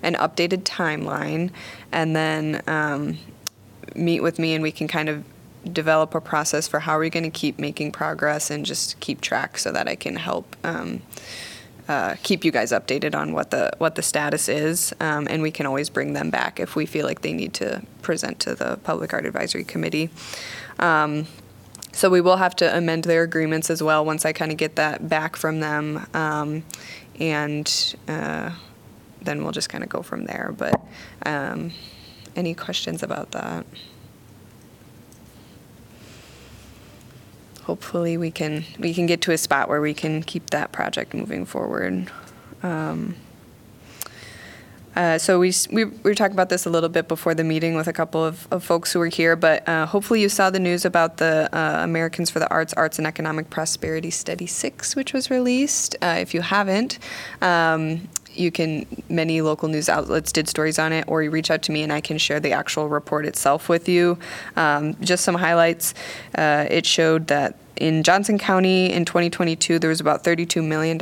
an 0.01 0.15
updated 0.15 0.63
timeline, 0.63 1.51
and 1.91 2.15
then 2.15 2.63
um, 2.65 3.19
meet 3.93 4.21
with 4.21 4.39
me 4.39 4.55
and 4.55 4.63
we 4.63 4.71
can 4.71 4.87
kind 4.87 5.07
of 5.07 5.23
develop 5.71 6.15
a 6.15 6.21
process 6.21 6.67
for 6.67 6.81
how 6.81 6.93
are 6.93 6.99
we 6.99 7.09
going 7.09 7.23
to 7.23 7.29
keep 7.29 7.59
making 7.59 7.91
progress 7.91 8.49
and 8.49 8.65
just 8.65 8.99
keep 8.99 9.21
track 9.21 9.57
so 9.57 9.71
that 9.71 9.87
I 9.87 9.95
can 9.95 10.15
help 10.15 10.55
um, 10.63 11.01
uh, 11.87 12.15
keep 12.23 12.43
you 12.43 12.51
guys 12.51 12.71
updated 12.71 13.13
on 13.13 13.33
what 13.33 13.51
the 13.51 13.71
what 13.77 13.95
the 13.95 14.01
status 14.01 14.49
is, 14.49 14.93
um, 14.99 15.27
and 15.29 15.41
we 15.41 15.51
can 15.51 15.65
always 15.65 15.89
bring 15.89 16.13
them 16.13 16.29
back 16.29 16.59
if 16.59 16.75
we 16.75 16.85
feel 16.85 17.05
like 17.05 17.21
they 17.21 17.33
need 17.33 17.53
to 17.53 17.81
present 18.01 18.39
to 18.39 18.55
the 18.55 18.77
Public 18.83 19.13
Art 19.13 19.25
Advisory 19.25 19.63
Committee. 19.63 20.09
Um, 20.79 21.27
so 21.91 22.09
we 22.09 22.21
will 22.21 22.37
have 22.37 22.55
to 22.57 22.77
amend 22.77 23.03
their 23.05 23.23
agreements 23.23 23.69
as 23.69 23.81
well 23.81 24.03
once 24.03 24.25
I 24.25 24.33
kind 24.33 24.51
of 24.51 24.57
get 24.57 24.75
that 24.77 25.07
back 25.07 25.35
from 25.35 25.59
them, 25.59 26.05
um, 26.13 26.63
and 27.19 27.95
uh, 28.07 28.51
then 29.21 29.43
we'll 29.43 29.53
just 29.53 29.69
kind 29.69 29.83
of 29.83 29.89
go 29.89 30.01
from 30.01 30.25
there. 30.25 30.53
But 30.57 30.81
um, 31.25 31.71
any 32.35 32.53
questions 32.55 33.03
about 33.03 33.31
that? 33.31 33.65
Hopefully 37.65 38.15
we 38.15 38.31
can 38.31 38.63
we 38.79 38.93
can 38.93 39.05
get 39.05 39.21
to 39.21 39.31
a 39.31 39.37
spot 39.37 39.67
where 39.67 39.81
we 39.81 39.93
can 39.93 40.23
keep 40.23 40.51
that 40.51 40.71
project 40.71 41.13
moving 41.13 41.45
forward. 41.45 42.09
Um, 42.63 43.15
uh, 44.95 45.17
so 45.17 45.39
we, 45.39 45.51
we 45.71 45.85
we 45.85 46.01
were 46.03 46.15
talking 46.15 46.35
about 46.35 46.49
this 46.49 46.65
a 46.65 46.69
little 46.69 46.89
bit 46.89 47.07
before 47.07 47.33
the 47.33 47.43
meeting 47.43 47.75
with 47.75 47.87
a 47.87 47.93
couple 47.93 48.23
of, 48.23 48.47
of 48.51 48.63
folks 48.63 48.93
who 48.93 48.99
were 48.99 49.07
here, 49.07 49.35
but 49.35 49.67
uh, 49.67 49.85
hopefully 49.85 50.21
you 50.21 50.29
saw 50.29 50.49
the 50.49 50.59
news 50.59 50.85
about 50.85 51.17
the 51.17 51.49
uh, 51.51 51.83
Americans 51.83 52.29
for 52.29 52.39
the 52.39 52.49
Arts, 52.49 52.73
Arts 52.73 52.97
and 52.97 53.07
Economic 53.07 53.49
Prosperity 53.49 54.09
Study 54.09 54.47
Six, 54.47 54.95
which 54.95 55.13
was 55.13 55.29
released. 55.29 55.95
Uh, 56.01 56.17
if 56.19 56.33
you 56.33 56.41
haven't. 56.41 56.99
Um, 57.41 58.07
you 58.33 58.51
can 58.51 58.85
many 59.07 59.41
local 59.41 59.69
news 59.69 59.87
outlets 59.87 60.33
did 60.33 60.49
stories 60.49 60.77
on 60.77 60.91
it 60.91 61.05
or 61.07 61.23
you 61.23 61.31
reach 61.31 61.49
out 61.49 61.61
to 61.61 61.71
me 61.71 61.83
and 61.83 61.93
i 61.93 62.01
can 62.01 62.17
share 62.17 62.37
the 62.37 62.51
actual 62.51 62.89
report 62.89 63.25
itself 63.25 63.69
with 63.69 63.87
you 63.87 64.17
um, 64.57 64.93
just 64.99 65.23
some 65.23 65.35
highlights 65.35 65.93
uh, 66.37 66.67
it 66.69 66.85
showed 66.85 67.27
that 67.27 67.55
in 67.77 68.03
johnson 68.03 68.37
county 68.37 68.91
in 68.91 69.05
2022 69.05 69.79
there 69.79 69.89
was 69.89 69.99
about 69.99 70.23
$32 70.23 70.63
million 70.65 70.97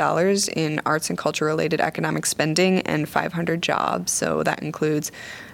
in 0.56 0.82
arts 0.86 1.10
and 1.10 1.18
culture 1.18 1.46
related 1.46 1.80
economic 1.82 2.26
spending 2.26 2.80
and 2.82 3.08
500 3.08 3.62
jobs 3.62 4.12
so 4.12 4.44
that 4.44 4.62
includes 4.62 5.12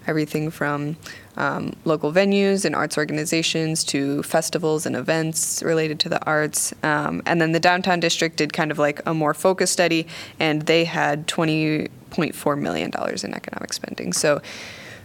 everything 0.07 0.49
from 0.49 0.97
um, 1.38 1.74
local 1.86 2.11
venues 2.11 2.65
and 2.65 2.76
arts 2.76 2.97
organizations 2.97 3.84
to 3.86 4.22
festivals 4.24 4.86
and 4.86 4.95
events 4.95 5.61
related 5.63 5.99
to 6.01 6.09
the 6.09 6.24
arts. 6.26 6.74
Um, 6.84 7.22
and 7.26 7.39
then 7.39 7.51
the 7.53 7.59
downtown 7.59 7.99
district 7.99 8.38
did 8.38 8.51
kind 8.51 8.72
of 8.72 8.80
like 8.80 9.01
a 9.05 9.13
more 9.13 9.34
focused 9.34 9.72
study, 9.72 10.07
and 10.39 10.63
they 10.63 10.84
had 10.84 11.28
$20.4 11.28 12.59
million 12.59 12.91
in 13.24 13.34
economic 13.34 13.72
spending. 13.74 14.11
So, 14.11 14.41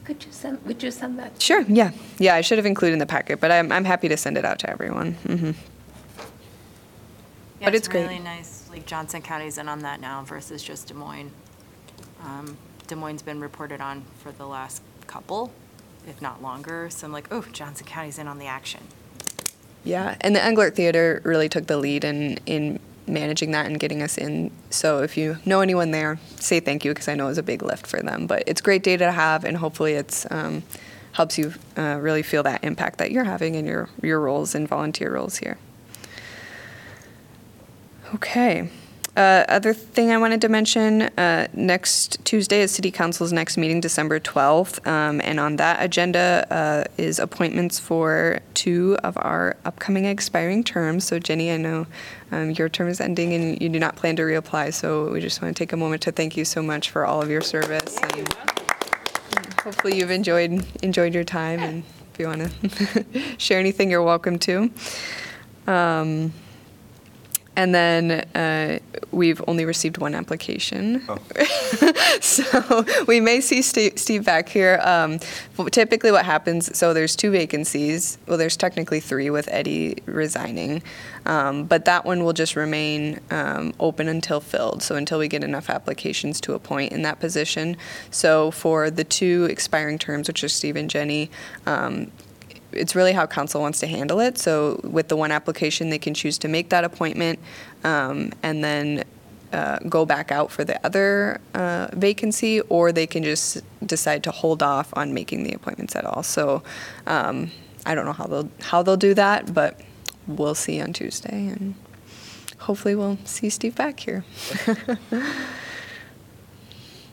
Could 0.05 0.25
you 0.25 0.33
send, 0.33 0.65
would 0.65 0.83
you 0.83 0.91
send 0.91 1.19
that? 1.19 1.41
sure, 1.41 1.63
yeah. 1.69 1.93
Yeah, 2.19 2.35
I 2.35 2.41
should 2.41 2.59
have 2.59 2.67
included 2.67 2.95
in 2.95 2.99
the 2.99 3.07
packet, 3.07 3.41
but 3.41 3.53
I'm, 3.53 3.71
I'm 3.71 3.85
happy 3.85 4.09
to 4.09 4.17
send 4.17 4.37
it 4.39 4.45
out 4.45 4.59
to 4.61 4.71
everyone. 4.71 5.13
hmm 5.13 5.51
Yeah, 7.65 7.71
But 7.71 7.77
it's 7.77 7.89
great. 7.89 8.03
really 8.03 8.19
nice, 8.19 8.69
like 8.71 8.85
Johnson 8.85 9.23
County's 9.23 9.57
in 9.57 9.71
on 9.71 9.79
that 9.81 9.99
now 9.99 10.23
versus 10.23 10.63
just 10.63 10.89
Des 10.89 10.95
Moines. 10.95 11.31
Um, 12.23 12.59
Des 12.87 12.95
Moines' 12.95 13.15
has 13.15 13.23
been 13.23 13.41
reported 13.41 13.81
on 13.81 14.05
for 14.19 14.33
the 14.33 14.47
last 14.47 14.83
couple, 15.07 15.51
if 16.07 16.21
not 16.21 16.43
longer, 16.43 16.91
so 16.91 17.07
I'm 17.07 17.13
like, 17.13 17.29
oh, 17.31 17.47
Johnson 17.53 17.87
County's 17.87 18.19
in 18.19 18.29
on 18.29 18.39
the 18.39 18.47
action. 18.47 18.83
Yeah, 19.83 20.17
and 20.21 20.37
the 20.37 20.41
Englert 20.41 20.75
Theater 20.75 21.23
really 21.25 21.49
took 21.49 21.67
the 21.67 21.79
lead 21.79 22.05
in 22.05 22.39
in 22.45 22.81
managing 23.07 23.51
that 23.53 23.65
and 23.67 23.81
getting 23.81 24.03
us 24.03 24.19
in. 24.19 24.51
So 24.69 25.03
if 25.03 25.17
you 25.17 25.39
know 25.47 25.61
anyone 25.61 25.91
there, 25.91 26.19
say 26.41 26.61
thank 26.61 26.85
you 26.85 26.91
because 26.93 27.09
I 27.09 27.15
know 27.15 27.25
it 27.27 27.29
was 27.29 27.39
a 27.39 27.43
big 27.43 27.63
lift 27.63 27.87
for 27.87 28.01
them. 28.01 28.27
But 28.27 28.45
it's 28.47 28.61
great 28.61 28.83
data 28.83 29.07
to 29.07 29.13
have, 29.13 29.45
and 29.45 29.57
hopefully 29.57 29.95
it's 29.95 30.27
um, 30.31 30.63
helps 31.13 31.39
you 31.39 31.55
uh, 31.79 31.99
really 32.01 32.23
feel 32.23 32.43
that 32.43 32.63
impact 32.63 32.99
that 32.99 33.11
you're 33.11 33.25
having 33.25 33.55
in 33.55 33.65
your 33.65 33.89
your 34.03 34.21
roles 34.21 34.55
and 34.55 34.69
volunteer 34.69 35.15
roles 35.15 35.39
here. 35.39 35.57
Okay. 38.15 38.69
Uh, 39.17 39.45
other 39.49 39.73
thing 39.73 40.11
I 40.11 40.19
wanted 40.19 40.41
to 40.41 40.49
mention 40.49 41.03
uh, 41.03 41.47
next 41.53 42.25
Tuesday 42.25 42.63
is 42.63 42.73
City 42.73 42.91
Council's 42.91 43.33
next 43.33 43.57
meeting, 43.57 43.81
December 43.81 44.19
12th. 44.19 44.85
Um, 44.89 45.21
and 45.23 45.39
on 45.39 45.57
that 45.57 45.83
agenda 45.83 46.45
uh, 46.51 46.85
is 46.97 47.21
appointments 47.21 47.79
for 47.79 48.41
two 48.55 48.97
of 49.05 49.17
our 49.17 49.57
upcoming 49.65 50.05
expiring 50.05 50.65
terms. 50.65 51.05
So, 51.05 51.21
Jenny, 51.21 51.53
I 51.53 51.57
know 51.57 51.87
um, 52.33 52.51
your 52.53 52.69
term 52.69 52.89
is 52.89 53.01
ending 53.01 53.33
and 53.35 53.61
you 53.63 53.69
do 53.69 53.79
not 53.79 53.95
plan 53.95 54.17
to 54.17 54.23
reapply. 54.23 54.75
So, 54.75 55.11
we 55.13 55.21
just 55.21 55.41
want 55.41 55.57
to 55.57 55.61
take 55.61 55.73
a 55.73 55.77
moment 55.77 56.03
to 56.03 56.13
thank 56.13 56.37
you 56.37 56.45
so 56.45 56.61
much 56.61 56.91
for 56.91 57.07
all 57.07 57.23
of 57.23 57.31
your 57.31 57.41
service. 57.41 57.97
and 57.99 58.35
hopefully, 59.63 59.97
you've 59.97 60.11
enjoyed 60.11 60.65
enjoyed 60.83 61.15
your 61.15 61.25
time. 61.25 61.61
And 61.61 61.85
if 62.13 62.19
you 62.19 62.27
want 62.27 62.51
to 62.51 63.05
share 63.39 63.61
anything, 63.61 63.91
you're 63.91 64.03
welcome 64.03 64.41
to. 64.41 64.71
Um, 65.69 66.33
and 67.57 67.75
then 67.75 68.11
uh, 68.35 68.79
we've 69.11 69.43
only 69.47 69.65
received 69.65 69.99
one 69.99 70.15
application. 70.15 71.03
so 72.21 72.85
we 73.07 73.21
may 73.21 73.41
see 73.41 73.63
Steve, 73.63 73.99
Steve 73.99 74.25
back 74.25 74.49
here. 74.49 74.81
Um, 74.83 75.19
typically, 75.71 76.11
what 76.11 76.25
happens 76.25 76.77
so 76.77 76.93
there's 76.93 77.17
two 77.17 77.31
vacancies. 77.31 78.19
Well, 78.27 78.39
there's 78.39 78.57
technically 78.57 79.01
three 79.01 79.31
with 79.31 79.49
Eddie 79.51 79.97
resigning. 80.07 80.83
Um, 81.27 81.65
but 81.65 81.85
that 81.87 82.05
one 82.05 82.25
will 82.25 82.33
just 82.33 82.57
remain 82.57 83.21
um, 83.31 83.73
open 83.81 84.09
until 84.09 84.41
filled. 84.41 84.83
So 84.83 84.97
until 84.97 85.19
we 85.19 85.29
get 85.29 85.43
enough 85.43 85.71
applications 85.71 86.41
to 86.43 86.55
appoint 86.55 86.93
in 86.93 87.03
that 87.03 87.21
position. 87.21 87.77
So 88.11 88.51
for 88.51 88.91
the 88.91 89.05
two 89.05 89.47
expiring 89.51 89.99
terms, 89.99 90.29
which 90.29 90.45
are 90.45 90.49
Steve 90.49 90.77
and 90.77 90.91
Jenny, 90.91 91.31
um, 91.67 92.11
it's 92.77 92.95
really 92.95 93.13
how 93.13 93.27
council 93.27 93.61
wants 93.61 93.81
to 93.81 93.87
handle 93.87 94.21
it. 94.21 94.39
So 94.39 94.81
with 94.85 95.09
the 95.09 95.17
one 95.17 95.33
application, 95.33 95.91
they 95.91 95.99
can 95.99 96.15
choose 96.15 96.39
to 96.39 96.49
make 96.49 96.71
that 96.71 96.85
appointment 96.85 97.39
um, 97.85 98.33
and 98.43 98.63
then 98.63 99.05
uh, 99.55 99.79
go 99.89 100.05
back 100.05 100.33
out 100.33 100.51
for 100.51 100.65
the 100.65 100.85
other 100.85 101.41
uh, 101.55 101.89
vacancy, 101.93 102.61
or 102.63 102.91
they 102.91 103.07
can 103.07 103.23
just 103.23 103.63
decide 103.87 104.25
to 104.25 104.33
hold 104.33 104.63
off 104.63 104.93
on 104.97 105.15
making 105.15 105.45
the 105.45 105.53
appointments 105.53 105.95
at 105.95 106.05
all. 106.05 106.25
So 106.25 106.63
um, 107.07 107.53
I 107.87 107.95
don't 107.95 108.05
know 108.05 108.13
how 108.13 108.27
they'll 108.27 108.51
how 108.61 108.83
they'll 108.83 108.97
do 108.97 109.15
that, 109.15 109.55
but 109.55 109.81
we'll 110.27 110.57
see 110.57 110.81
on 110.81 110.93
Tuesday, 110.93 111.47
and 111.49 111.77
hopefully 112.59 112.97
we'll 112.97 113.19
see 113.25 113.49
Steve 113.49 113.77
back 113.77 114.01
here. 114.01 114.25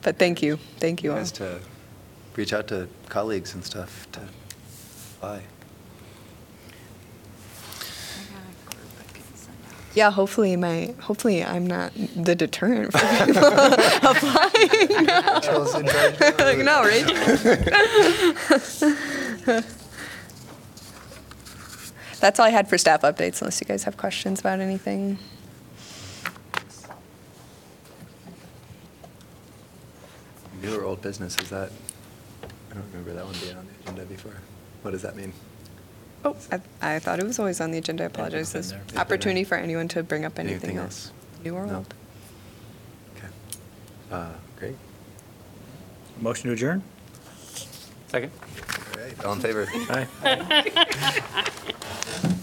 but 0.01 0.18
thank 0.18 0.41
you, 0.41 0.57
thank 0.80 1.03
you 1.03 1.14
all. 1.14 1.24
To 1.24 1.59
reach 2.36 2.53
out 2.53 2.68
to 2.70 2.88
colleagues 3.09 3.53
and 3.53 3.64
stuff 3.64 4.07
to 4.14 4.22
apply. 5.22 5.43
Yeah, 9.93 10.09
hopefully 10.09 10.55
my 10.55 10.95
hopefully 11.01 11.43
I'm 11.43 11.67
not 11.67 11.91
the 12.15 12.34
deterrent 12.34 12.93
for 12.93 13.26
people 13.26 13.43
applying. 13.45 15.05
like, 16.39 16.59
no, 16.59 16.84
Rachel. 16.84 17.13
That's 22.22 22.39
all 22.39 22.45
I 22.45 22.49
had 22.49 22.69
for 22.69 22.78
staff 22.78 23.01
updates, 23.01 23.41
unless 23.41 23.59
you 23.59 23.67
guys 23.67 23.84
have 23.84 23.97
questions 23.97 24.39
about 24.39 24.59
anything. 24.59 25.17
New 30.61 30.80
or 30.80 30.84
old 30.84 31.01
business, 31.01 31.36
is 31.39 31.49
that, 31.49 31.72
I 32.43 32.76
don't 32.76 32.86
remember 32.91 33.13
that 33.13 33.26
one 33.26 33.34
being 33.41 33.57
on 33.57 33.65
the 33.65 33.74
agenda 33.82 34.05
before. 34.05 34.36
What 34.82 34.92
does 34.92 35.02
that 35.04 35.16
mean? 35.16 35.34
Oh, 36.24 36.36
I, 36.52 36.62
I 36.96 37.00
thought 37.00 37.20
it 37.20 37.26
was 37.26 37.40
always 37.40 37.60
on 37.62 37.72
the 37.72 37.78
agenda. 37.80 38.04
I 38.04 38.08
apologize. 38.08 38.54
This 38.54 38.72
there. 38.72 38.82
Opportunity 38.98 39.44
for 39.44 39.56
anyone 39.56 39.88
to 39.90 40.04
bring 40.04 40.24
up 40.26 40.38
anything 40.40 40.58
Anything 40.72 40.78
else, 40.78 41.08
else? 41.08 41.44
new 41.44 41.56
or 41.56 41.66
No? 41.66 41.78
old. 41.78 41.94
Okay. 43.18 43.28
Uh, 44.12 44.30
Great. 44.60 44.76
Motion 46.20 46.48
to 46.50 46.54
adjourn? 46.54 46.84
Second? 48.08 48.32
All 48.96 49.02
right, 49.04 49.26
all 49.26 49.34
in 49.34 49.40
favor? 49.40 49.68
Aye. 49.74 50.08